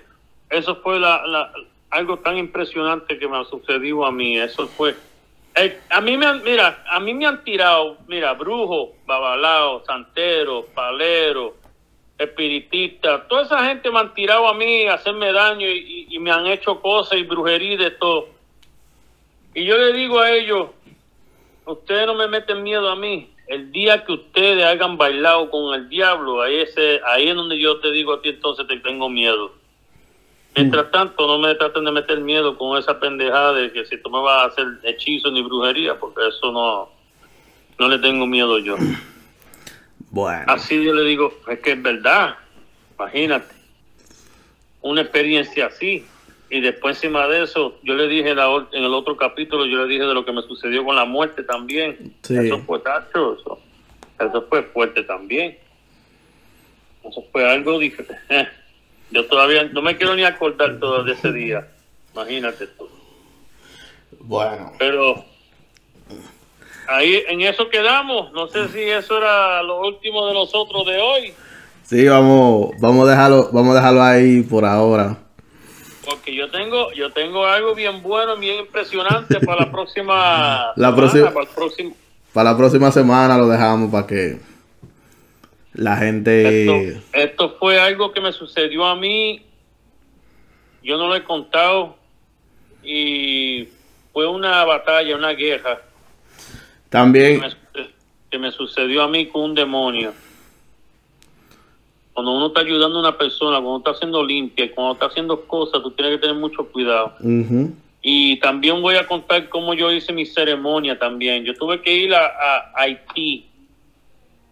eso 0.49 0.77
fue 0.77 0.99
la, 0.99 1.53
algo 1.91 2.19
tan 2.21 2.39
impresionante 2.39 3.19
que 3.19 3.29
me 3.29 3.45
sucedió 3.45 4.07
a 4.07 4.11
mí. 4.11 4.39
Eso 4.39 4.67
fue. 4.69 4.97
Eh, 5.57 5.79
a 5.91 6.01
mí 6.01 6.17
me 6.17 6.25
han, 6.25 6.43
mira, 6.43 6.83
a 6.89 6.99
mí 6.99 7.13
me 7.13 7.27
han 7.27 7.45
tirado, 7.45 7.99
mira, 8.09 8.33
brujo, 8.33 8.95
babalao, 9.05 9.85
santero, 9.85 10.65
palero, 10.75 11.55
espiritista, 12.17 13.29
toda 13.29 13.43
esa 13.43 13.63
gente 13.67 13.91
me 13.91 13.99
han 13.99 14.15
tirado 14.15 14.49
a 14.49 14.55
mí 14.55 14.87
hacerme 14.87 15.33
daño 15.35 15.69
y, 15.69 16.07
y- 16.09 16.19
me 16.19 16.31
han 16.31 16.47
hecho 16.47 16.81
cosas 16.81 17.19
y 17.19 17.25
brujería 17.25 17.77
de 17.77 17.91
todo. 17.91 18.29
Y 19.53 19.67
yo 19.67 19.77
le 19.77 19.93
digo 19.93 20.19
a 20.19 20.31
ellos, 20.31 20.71
ustedes 21.67 22.07
no 22.07 22.15
me 22.15 22.27
meten 22.27 22.63
miedo 22.63 22.89
a 22.89 22.97
mí. 22.97 23.36
El 23.47 23.71
día 23.71 24.05
que 24.05 24.13
ustedes 24.13 24.65
hayan 24.65 24.97
bailado 24.97 25.51
con 25.51 25.75
el 25.75 25.89
diablo, 25.89 26.43
ahí, 26.43 26.57
ese, 26.57 27.01
ahí 27.07 27.29
es 27.29 27.35
donde 27.35 27.59
yo 27.59 27.79
te 27.79 27.93
digo 27.93 28.15
a 28.15 28.23
ti, 28.23 28.31
entonces 28.31 28.67
te 28.67 28.79
tengo 28.79 29.09
miedo. 29.09 29.53
Mientras 30.57 30.91
tanto, 30.91 31.27
no 31.27 31.39
me 31.39 31.55
traten 31.55 31.85
de 31.85 31.93
meter 31.93 32.21
miedo 32.21 32.57
con 32.57 32.79
esa 32.79 32.99
pendejada 32.99 33.53
de 33.53 33.73
que 33.73 33.85
si 33.85 33.99
tú 33.99 34.11
me 34.11 34.21
vas 34.21 34.43
a 34.43 34.47
hacer 34.47 34.67
hechizo 34.85 35.31
ni 35.31 35.43
brujería, 35.43 35.99
porque 36.01 36.27
eso 36.29 36.51
no, 36.51 36.89
no 37.79 37.89
le 37.89 37.99
tengo 37.99 38.27
miedo 38.27 38.59
yo. 38.59 38.77
Bueno. 40.11 40.45
Así 40.47 40.83
yo 40.83 40.95
le 40.95 41.05
digo, 41.05 41.33
es 41.47 41.59
que 41.59 41.73
es 41.73 41.83
verdad, 41.83 42.37
imagínate, 42.99 43.55
una 44.81 45.03
experiencia 45.03 45.67
así. 45.67 46.07
Y 46.49 46.61
después 46.61 46.97
encima 46.97 47.27
de 47.27 47.43
eso, 47.43 47.79
yo 47.83 47.95
le 47.95 48.07
dije 48.07 48.35
la 48.35 48.47
en 48.73 48.85
el 48.85 48.95
otro 48.95 49.17
capítulo, 49.17 49.67
yo 49.67 49.85
le 49.85 49.89
dije 49.93 50.05
de 50.05 50.15
lo 50.15 50.25
que 50.25 50.33
me 50.33 50.43
sucedió 50.43 50.85
con 50.85 50.95
la 50.95 51.05
muerte 51.05 51.43
también. 51.43 52.15
Sí. 52.23 52.37
Eso 52.37 52.59
fue 52.61 52.79
tacho, 52.81 53.37
eso, 53.39 53.59
eso 54.21 54.47
fue 54.49 54.63
fuerte 54.63 55.03
también. 55.03 55.59
Eso 57.03 57.25
fue 57.33 57.49
algo 57.49 57.79
diferente. 57.79 58.19
Yo 59.11 59.25
todavía 59.27 59.65
no 59.65 59.83
me 59.83 59.97
quiero 59.97 60.17
ni 60.17 60.25
acordar 60.25 60.81
todo 60.81 61.05
de 61.05 61.13
ese 61.13 61.33
día. 61.33 61.69
Imagínate 62.13 62.67
tú. 62.67 62.89
Bueno. 64.21 64.73
Pero 64.79 65.25
ahí 66.89 67.23
en 67.29 67.43
eso 67.43 67.69
quedamos. 67.69 68.33
No 68.33 68.49
sé 68.49 68.69
si 68.69 68.81
eso 68.81 69.19
era 69.19 69.63
lo 69.63 69.81
último 69.81 70.27
de 70.27 70.35
nosotros 70.35 70.87
de 70.87 70.99
hoy. 70.99 71.35
Sí, 71.85 72.09
vamos, 72.09 72.71
vamos 72.81 73.07
a 73.07 73.11
dejarlo, 73.13 73.49
vamos 73.53 73.73
a 73.73 73.79
dejarlo 73.79 74.03
ahí 74.03 74.43
por 74.43 74.65
ahora. 74.65 75.17
Porque 76.07 76.35
yo 76.35 76.49
tengo, 76.51 76.93
yo 76.93 77.11
tengo 77.13 77.45
algo 77.45 77.75
bien 77.75 78.01
bueno, 78.03 78.37
bien 78.37 78.61
impresionante 78.61 79.41
para 79.41 79.67
la 79.67 79.71
próxima 79.73 80.73
La 80.77 80.89
semana, 80.91 80.97
próxima- 80.97 81.33
para 81.35 81.47
el 81.49 81.55
próximo. 81.55 81.97
Para 82.33 82.51
la 82.53 82.57
próxima 82.57 82.93
semana 82.93 83.37
lo 83.39 83.49
dejamos 83.49 83.91
para 83.91 84.07
que 84.07 84.39
la 85.73 85.97
gente... 85.97 86.93
Esto, 86.95 87.03
esto 87.13 87.57
fue 87.59 87.81
algo 87.81 88.13
que 88.13 88.21
me 88.21 88.33
sucedió 88.33 88.85
a 88.87 88.95
mí. 88.95 89.43
Yo 90.83 90.97
no 90.99 91.09
lo 91.09 91.17
he 91.17 91.25
contado 91.25 91.97
y 92.85 93.69
fue 94.13 94.27
una 94.29 94.65
batalla, 94.65 95.17
una 95.17 95.31
guerra 95.33 95.77
que 95.77 96.91
También, 96.91 97.41
me, 97.41 97.49
que 98.31 98.39
me 98.39 98.51
sucedió 98.53 99.03
a 99.03 99.09
mí 99.09 99.27
con 99.27 99.43
un 99.43 99.55
demonio. 99.55 100.13
Cuando 102.17 102.33
uno 102.33 102.47
está 102.47 102.63
ayudando 102.63 102.97
a 102.97 103.01
una 103.01 103.19
persona, 103.19 103.61
cuando 103.61 103.77
está 103.77 103.91
haciendo 103.91 104.25
limpia, 104.25 104.75
cuando 104.75 104.95
está 104.95 105.05
haciendo 105.05 105.39
cosas, 105.43 105.83
tú 105.83 105.91
tienes 105.91 106.15
que 106.15 106.23
tener 106.23 106.37
mucho 106.37 106.65
cuidado. 106.65 107.13
Y 108.01 108.41
también 108.41 108.81
voy 108.81 108.95
a 108.95 109.07
contar 109.07 109.51
cómo 109.51 109.75
yo 109.75 109.93
hice 109.93 110.15
mi 110.15 110.25
ceremonia 110.25 110.99
también. 110.99 111.45
Yo 111.45 111.55
tuve 111.55 111.83
que 111.83 111.95
ir 111.95 112.15
a, 112.15 112.25
a 112.25 112.73
Haití. 112.75 113.45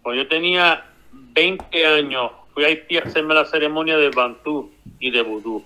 Cuando 0.03 0.21
yo 0.21 0.29
tenía 0.29 0.85
20 1.11 1.85
años, 1.87 2.29
fui 2.53 2.65
a 2.65 2.67
Haití 2.67 2.97
a 2.97 2.99
hacerme 2.99 3.33
la 3.33 3.45
ceremonia 3.45 3.97
de 3.97 4.11
Bantú 4.11 4.69
y 4.99 5.09
de 5.09 5.23
Vudú. 5.23 5.63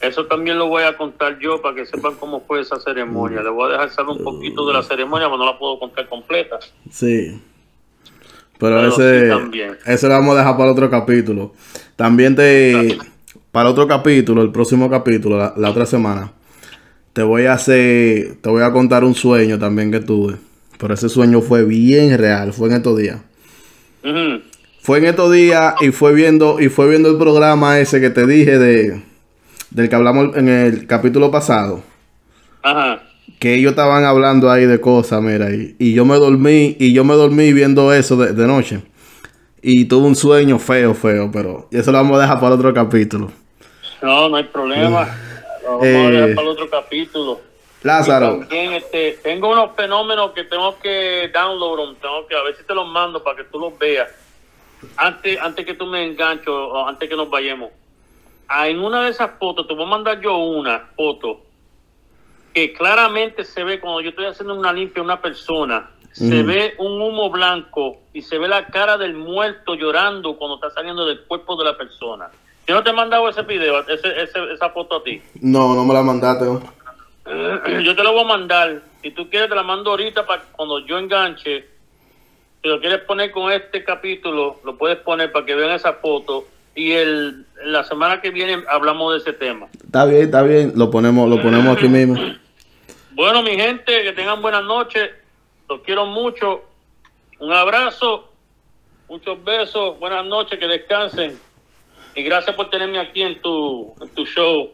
Eso 0.00 0.24
también 0.24 0.56
lo 0.56 0.68
voy 0.68 0.84
a 0.84 0.96
contar 0.96 1.38
yo 1.38 1.60
para 1.60 1.74
que 1.74 1.84
sepan 1.84 2.14
cómo 2.14 2.40
fue 2.40 2.62
esa 2.62 2.80
ceremonia. 2.80 3.42
Les 3.42 3.52
voy 3.52 3.68
a 3.68 3.72
dejar 3.72 3.90
saber 3.90 4.16
un 4.16 4.24
poquito 4.24 4.66
de 4.66 4.72
la 4.72 4.82
ceremonia, 4.82 5.26
pero 5.26 5.36
no 5.36 5.44
la 5.44 5.58
puedo 5.58 5.78
contar 5.78 6.08
completa. 6.08 6.58
sí. 6.90 7.38
Pero, 8.60 8.76
Pero 8.76 8.88
ese, 8.88 9.32
sí 9.52 9.60
ese 9.86 10.06
lo 10.06 10.14
vamos 10.14 10.36
a 10.36 10.40
dejar 10.40 10.56
para 10.56 10.70
otro 10.70 10.90
capítulo. 10.90 11.54
También 11.96 12.36
te, 12.36 12.98
para 13.50 13.70
otro 13.70 13.88
capítulo, 13.88 14.42
el 14.42 14.52
próximo 14.52 14.90
capítulo, 14.90 15.38
la, 15.38 15.54
la 15.56 15.70
otra 15.70 15.86
semana, 15.86 16.32
te 17.14 17.22
voy 17.22 17.46
a 17.46 17.54
hacer, 17.54 18.36
te 18.40 18.48
voy 18.50 18.62
a 18.62 18.70
contar 18.70 19.02
un 19.02 19.14
sueño 19.14 19.58
también 19.58 19.90
que 19.90 20.00
tuve. 20.00 20.36
Pero 20.78 20.94
ese 20.94 21.08
sueño 21.08 21.40
fue 21.40 21.64
bien 21.64 22.16
real, 22.16 22.52
fue 22.52 22.68
en 22.68 22.76
estos 22.76 22.96
días. 22.98 23.20
Fue 24.82 24.98
en 24.98 25.04
estos 25.04 25.32
días 25.32 25.74
y 25.80 25.90
fue 25.90 26.14
viendo 26.14 26.58
y 26.60 26.68
fue 26.68 26.88
viendo 26.88 27.10
el 27.10 27.18
programa 27.18 27.78
ese 27.78 28.00
que 28.00 28.10
te 28.10 28.26
dije 28.26 28.58
de 28.58 29.02
del 29.70 29.88
que 29.88 29.94
hablamos 29.94 30.36
en 30.36 30.48
el 30.48 30.86
capítulo 30.86 31.30
pasado. 31.30 31.82
Ajá. 32.62 33.09
Que 33.38 33.54
ellos 33.54 33.70
estaban 33.70 34.04
hablando 34.04 34.50
ahí 34.50 34.66
de 34.66 34.80
cosas, 34.80 35.22
mira, 35.22 35.50
y, 35.54 35.76
y 35.78 35.94
yo 35.94 36.04
me 36.04 36.16
dormí 36.16 36.76
y 36.78 36.92
yo 36.92 37.04
me 37.04 37.14
dormí 37.14 37.52
viendo 37.52 37.92
eso 37.92 38.16
de, 38.16 38.32
de 38.32 38.46
noche. 38.46 38.82
Y 39.62 39.84
tuve 39.86 40.06
un 40.06 40.16
sueño 40.16 40.58
feo, 40.58 40.94
feo, 40.94 41.30
pero 41.32 41.68
eso 41.70 41.92
lo 41.92 41.98
vamos 41.98 42.18
a 42.18 42.22
dejar 42.22 42.40
para 42.40 42.54
otro 42.54 42.72
capítulo. 42.72 43.30
No, 44.02 44.28
no 44.28 44.36
hay 44.36 44.44
problema. 44.44 45.08
Lo 45.62 45.68
vamos 45.78 45.82
a 45.84 45.86
Eh, 45.86 46.10
dejar 46.10 46.34
para 46.34 46.42
el 46.42 46.48
otro 46.48 46.70
capítulo. 46.70 47.40
Lázaro, 47.82 48.40
También 48.40 48.72
este, 48.74 49.18
tengo 49.22 49.50
unos 49.50 49.70
fenómenos 49.74 50.32
que 50.32 50.44
tengo 50.44 50.78
que 50.78 51.30
download, 51.32 51.96
tengo 51.96 52.26
que 52.26 52.34
a 52.36 52.42
ver 52.42 52.54
si 52.56 52.62
te 52.64 52.74
los 52.74 52.86
mando 52.86 53.22
para 53.22 53.38
que 53.38 53.44
tú 53.44 53.58
los 53.58 53.78
veas. 53.78 54.08
Antes, 54.96 55.38
antes 55.40 55.64
que 55.64 55.74
tú 55.74 55.86
me 55.86 56.04
engancho, 56.04 56.52
o 56.54 56.86
antes 56.86 57.08
que 57.08 57.16
nos 57.16 57.30
vayamos. 57.30 57.70
Ah, 58.48 58.68
en 58.68 58.80
una 58.80 59.04
de 59.04 59.10
esas 59.10 59.30
fotos, 59.38 59.66
te 59.66 59.74
voy 59.74 59.84
a 59.84 59.88
mandar 59.88 60.20
yo 60.20 60.36
una 60.36 60.88
foto 60.96 61.40
que 62.52 62.72
claramente 62.72 63.44
se 63.44 63.62
ve 63.64 63.80
cuando 63.80 64.00
yo 64.00 64.10
estoy 64.10 64.26
haciendo 64.26 64.54
una 64.54 64.72
limpia 64.72 65.00
a 65.00 65.04
una 65.04 65.20
persona, 65.20 65.90
se 66.12 66.42
ve 66.42 66.74
un 66.78 67.00
humo 67.00 67.30
blanco 67.30 67.98
y 68.12 68.22
se 68.22 68.38
ve 68.38 68.48
la 68.48 68.66
cara 68.66 68.98
del 68.98 69.14
muerto 69.14 69.74
llorando 69.74 70.36
cuando 70.36 70.56
está 70.56 70.70
saliendo 70.70 71.06
del 71.06 71.20
cuerpo 71.22 71.56
de 71.56 71.64
la 71.64 71.76
persona. 71.76 72.28
Yo 72.66 72.74
no 72.74 72.82
te 72.82 72.90
he 72.90 72.92
mandado 72.92 73.28
ese 73.28 73.42
video, 73.42 73.80
ese, 73.86 74.20
ese- 74.22 74.52
esa 74.52 74.70
foto 74.70 74.96
a 74.96 75.02
ti. 75.04 75.22
no, 75.40 75.74
no 75.74 75.84
me 75.84 75.94
la 75.94 76.02
mandaste. 76.02 76.44
Yo 77.84 77.94
te 77.94 78.02
lo 78.02 78.12
voy 78.12 78.22
a 78.22 78.26
mandar. 78.26 78.82
Si 79.02 79.10
tú 79.12 79.28
quieres, 79.30 79.48
te 79.48 79.54
la 79.54 79.62
mando 79.62 79.90
ahorita 79.90 80.26
para 80.26 80.42
cuando 80.52 80.78
yo 80.80 80.98
enganche. 80.98 81.66
Si 82.62 82.68
lo 82.68 82.80
quieres 82.80 83.00
poner 83.02 83.30
con 83.30 83.50
este 83.52 83.84
capítulo, 83.84 84.60
lo 84.64 84.76
puedes 84.76 84.98
poner 84.98 85.30
para 85.32 85.46
que 85.46 85.54
vean 85.54 85.70
esa 85.70 85.94
foto. 85.94 86.44
Y 86.74 86.92
el, 86.92 87.46
la 87.64 87.84
semana 87.84 88.20
que 88.20 88.30
viene 88.30 88.62
hablamos 88.68 89.12
de 89.12 89.18
ese 89.18 89.32
tema. 89.32 89.66
Está 89.84 90.04
bien, 90.04 90.22
está 90.22 90.42
bien, 90.42 90.72
lo 90.76 90.90
ponemos, 90.90 91.28
lo 91.28 91.42
ponemos 91.42 91.76
aquí 91.76 91.88
mismo. 91.88 92.16
Bueno, 93.12 93.42
mi 93.42 93.50
gente, 93.50 94.02
que 94.02 94.12
tengan 94.12 94.40
buenas 94.40 94.64
noches. 94.64 95.10
Los 95.68 95.80
quiero 95.82 96.06
mucho. 96.06 96.62
Un 97.38 97.52
abrazo. 97.52 98.30
Muchos 99.08 99.42
besos. 99.44 99.98
Buenas 99.98 100.24
noches, 100.24 100.58
que 100.58 100.66
descansen. 100.66 101.38
Y 102.14 102.22
gracias 102.22 102.56
por 102.56 102.70
tenerme 102.70 102.98
aquí 102.98 103.22
en 103.22 103.40
tu, 103.40 103.94
en 104.00 104.08
tu 104.10 104.24
show. 104.24 104.70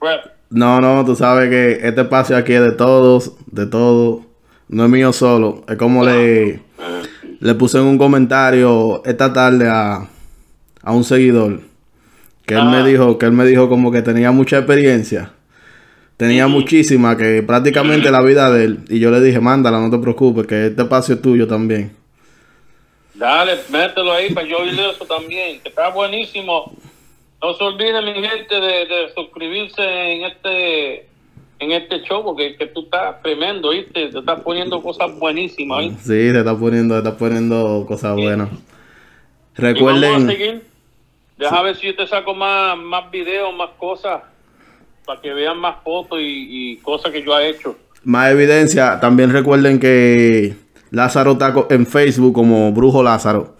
Rap. 0.00 0.26
No, 0.50 0.80
no, 0.80 1.04
tú 1.04 1.14
sabes 1.14 1.50
que 1.50 1.86
este 1.86 2.00
espacio 2.00 2.36
aquí 2.36 2.54
es 2.54 2.62
de 2.62 2.72
todos, 2.72 3.32
de 3.46 3.66
todos. 3.66 4.22
No 4.68 4.84
es 4.84 4.90
mío 4.90 5.12
solo. 5.12 5.64
Es 5.68 5.76
como 5.76 6.04
le, 6.04 6.62
le 7.40 7.54
puse 7.54 7.78
en 7.78 7.84
un 7.84 7.98
comentario 7.98 9.02
esta 9.04 9.32
tarde 9.32 9.68
a, 9.68 10.08
a 10.82 10.92
un 10.92 11.04
seguidor. 11.04 11.60
Que 12.46 12.54
él 12.54 12.64
me 12.64 12.78
Ah. 12.78 12.84
dijo, 12.84 13.18
que 13.18 13.26
él 13.26 13.32
me 13.32 13.44
dijo 13.46 13.68
como 13.68 13.92
que 13.92 14.02
tenía 14.02 14.30
mucha 14.32 14.58
experiencia. 14.58 15.32
Tenía 16.16 16.48
muchísima, 16.48 17.16
que 17.16 17.42
prácticamente 17.42 18.10
la 18.10 18.22
vida 18.22 18.50
de 18.50 18.64
él. 18.64 18.78
Y 18.88 18.98
yo 18.98 19.10
le 19.10 19.20
dije, 19.20 19.40
mándala, 19.40 19.80
no 19.80 19.90
te 19.90 19.98
preocupes, 19.98 20.46
que 20.46 20.66
este 20.66 20.82
espacio 20.82 21.14
es 21.14 21.22
tuyo 21.22 21.46
también. 21.46 21.92
Dale, 23.14 23.52
mételo 23.70 24.12
ahí 24.12 24.32
para 24.32 24.46
yo 24.46 24.58
oír 24.58 24.72
eso 24.78 25.04
también, 25.06 25.60
que 25.60 25.68
está 25.70 25.88
buenísimo. 25.90 26.72
No 27.42 27.54
se 27.54 27.64
olviden, 27.64 28.04
mi 28.04 28.12
gente, 28.14 28.54
de, 28.54 28.86
de 28.86 29.14
suscribirse 29.14 29.82
en 29.82 30.24
este 30.24 31.06
en 31.58 31.72
este 31.72 32.00
show, 32.02 32.22
porque 32.24 32.56
que 32.56 32.66
tú 32.68 32.84
estás 32.84 33.20
tremendo, 33.22 33.70
¿viste? 33.70 34.08
Te 34.08 34.18
estás 34.18 34.40
poniendo 34.40 34.82
cosas 34.82 35.14
buenísimas, 35.18 35.80
¿viste? 35.80 36.02
Sí, 36.02 36.32
se 36.32 36.38
está 36.38 36.56
poniendo, 36.56 36.94
se 36.94 36.98
está 37.06 37.16
poniendo 37.18 37.84
cosas 37.86 38.16
buenas. 38.16 38.48
Recuerden, 39.54 40.62
Deja 41.40 41.62
ver 41.62 41.74
si 41.74 41.86
yo 41.86 41.96
te 41.96 42.06
saco 42.06 42.34
más, 42.34 42.76
más 42.76 43.10
videos, 43.10 43.52
más 43.56 43.70
cosas, 43.78 44.20
para 45.06 45.20
que 45.20 45.32
vean 45.32 45.58
más 45.58 45.76
fotos 45.82 46.20
y, 46.20 46.72
y 46.72 46.76
cosas 46.76 47.10
que 47.10 47.22
yo 47.24 47.36
he 47.38 47.48
hecho. 47.48 47.76
más 48.04 48.30
evidencia. 48.30 49.00
También 49.00 49.32
recuerden 49.32 49.80
que 49.80 50.54
Lázaro 50.90 51.32
está 51.32 51.54
en 51.70 51.86
Facebook 51.86 52.34
como 52.34 52.72
Brujo 52.72 53.02
Lázaro. 53.02 53.56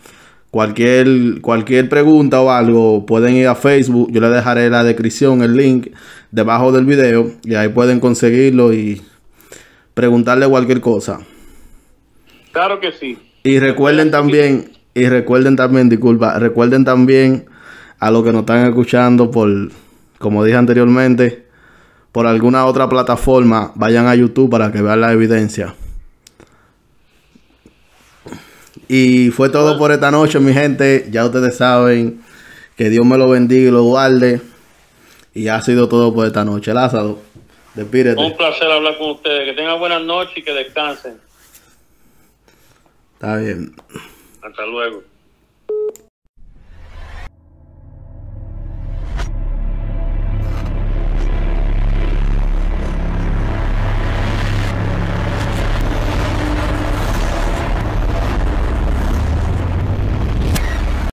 Cualquier, 0.51 1.41
cualquier 1.41 1.89
pregunta 1.89 2.41
o 2.41 2.51
algo, 2.51 3.07
pueden 3.07 3.35
ir 3.37 3.47
a 3.49 3.55
Facebook. 3.55 4.11
Yo 4.13 4.21
les 4.21 4.33
dejaré 4.33 4.69
la 4.69 4.85
descripción 4.85 5.43
el 5.43 5.57
link 5.57 5.89
debajo 6.33 6.73
del 6.73 6.85
video. 6.85 7.31
Y 7.45 7.55
ahí 7.55 7.69
pueden 7.69 8.01
conseguirlo 8.01 8.75
y 8.75 9.01
preguntarle 9.95 10.49
cualquier 10.49 10.81
cosa. 10.81 11.21
Claro 12.53 12.81
que 12.81 12.93
sí. 12.93 13.17
Y 13.45 13.59
recuerden 13.59 14.11
también, 14.11 14.73
y 14.93 15.07
recuerden 15.09 15.57
también, 15.57 15.89
disculpa, 15.89 16.39
recuerden 16.39 16.85
también 16.85 17.47
a 18.01 18.11
los 18.11 18.25
que 18.25 18.33
nos 18.33 18.41
están 18.41 18.67
escuchando 18.67 19.31
por, 19.31 19.49
como 20.19 20.43
dije 20.43 20.57
anteriormente, 20.57 21.47
por 22.13 22.27
alguna 22.27 22.67
otra 22.67 22.89
plataforma, 22.89 23.73
vayan 23.77 24.07
a 24.09 24.15
YouTube 24.15 24.51
para 24.51 24.73
que 24.73 24.83
vean 24.83 25.01
la 25.03 25.13
evidencia. 25.13 25.75
Y 28.89 29.31
fue 29.31 29.51
todo 29.51 29.79
por 29.79 29.93
esta 29.93 30.11
noche, 30.11 30.41
mi 30.41 30.53
gente. 30.53 31.07
Ya 31.11 31.25
ustedes 31.25 31.57
saben 31.57 32.23
que 32.77 32.91
Dios 32.91 33.07
me 33.07 33.17
lo 33.17 33.29
bendiga 33.29 33.69
y 33.69 33.71
lo 33.71 33.85
guarde. 33.85 34.41
Y 35.33 35.47
ha 35.47 35.61
sido 35.63 35.89
todo 35.89 36.13
por 36.13 36.27
esta 36.27 36.45
noche. 36.45 36.75
Lázaro, 36.75 37.21
despídete. 37.77 38.21
Un 38.21 38.37
placer 38.37 38.69
hablar 38.69 38.99
con 38.99 39.11
ustedes. 39.11 39.45
Que 39.45 39.53
tengan 39.53 39.79
buenas 39.79 40.03
noches 40.03 40.37
y 40.39 40.43
que 40.43 40.53
descansen. 40.53 41.21
Está 43.15 43.37
bien. 43.37 43.77
Hasta 44.43 44.67
luego. 44.67 45.05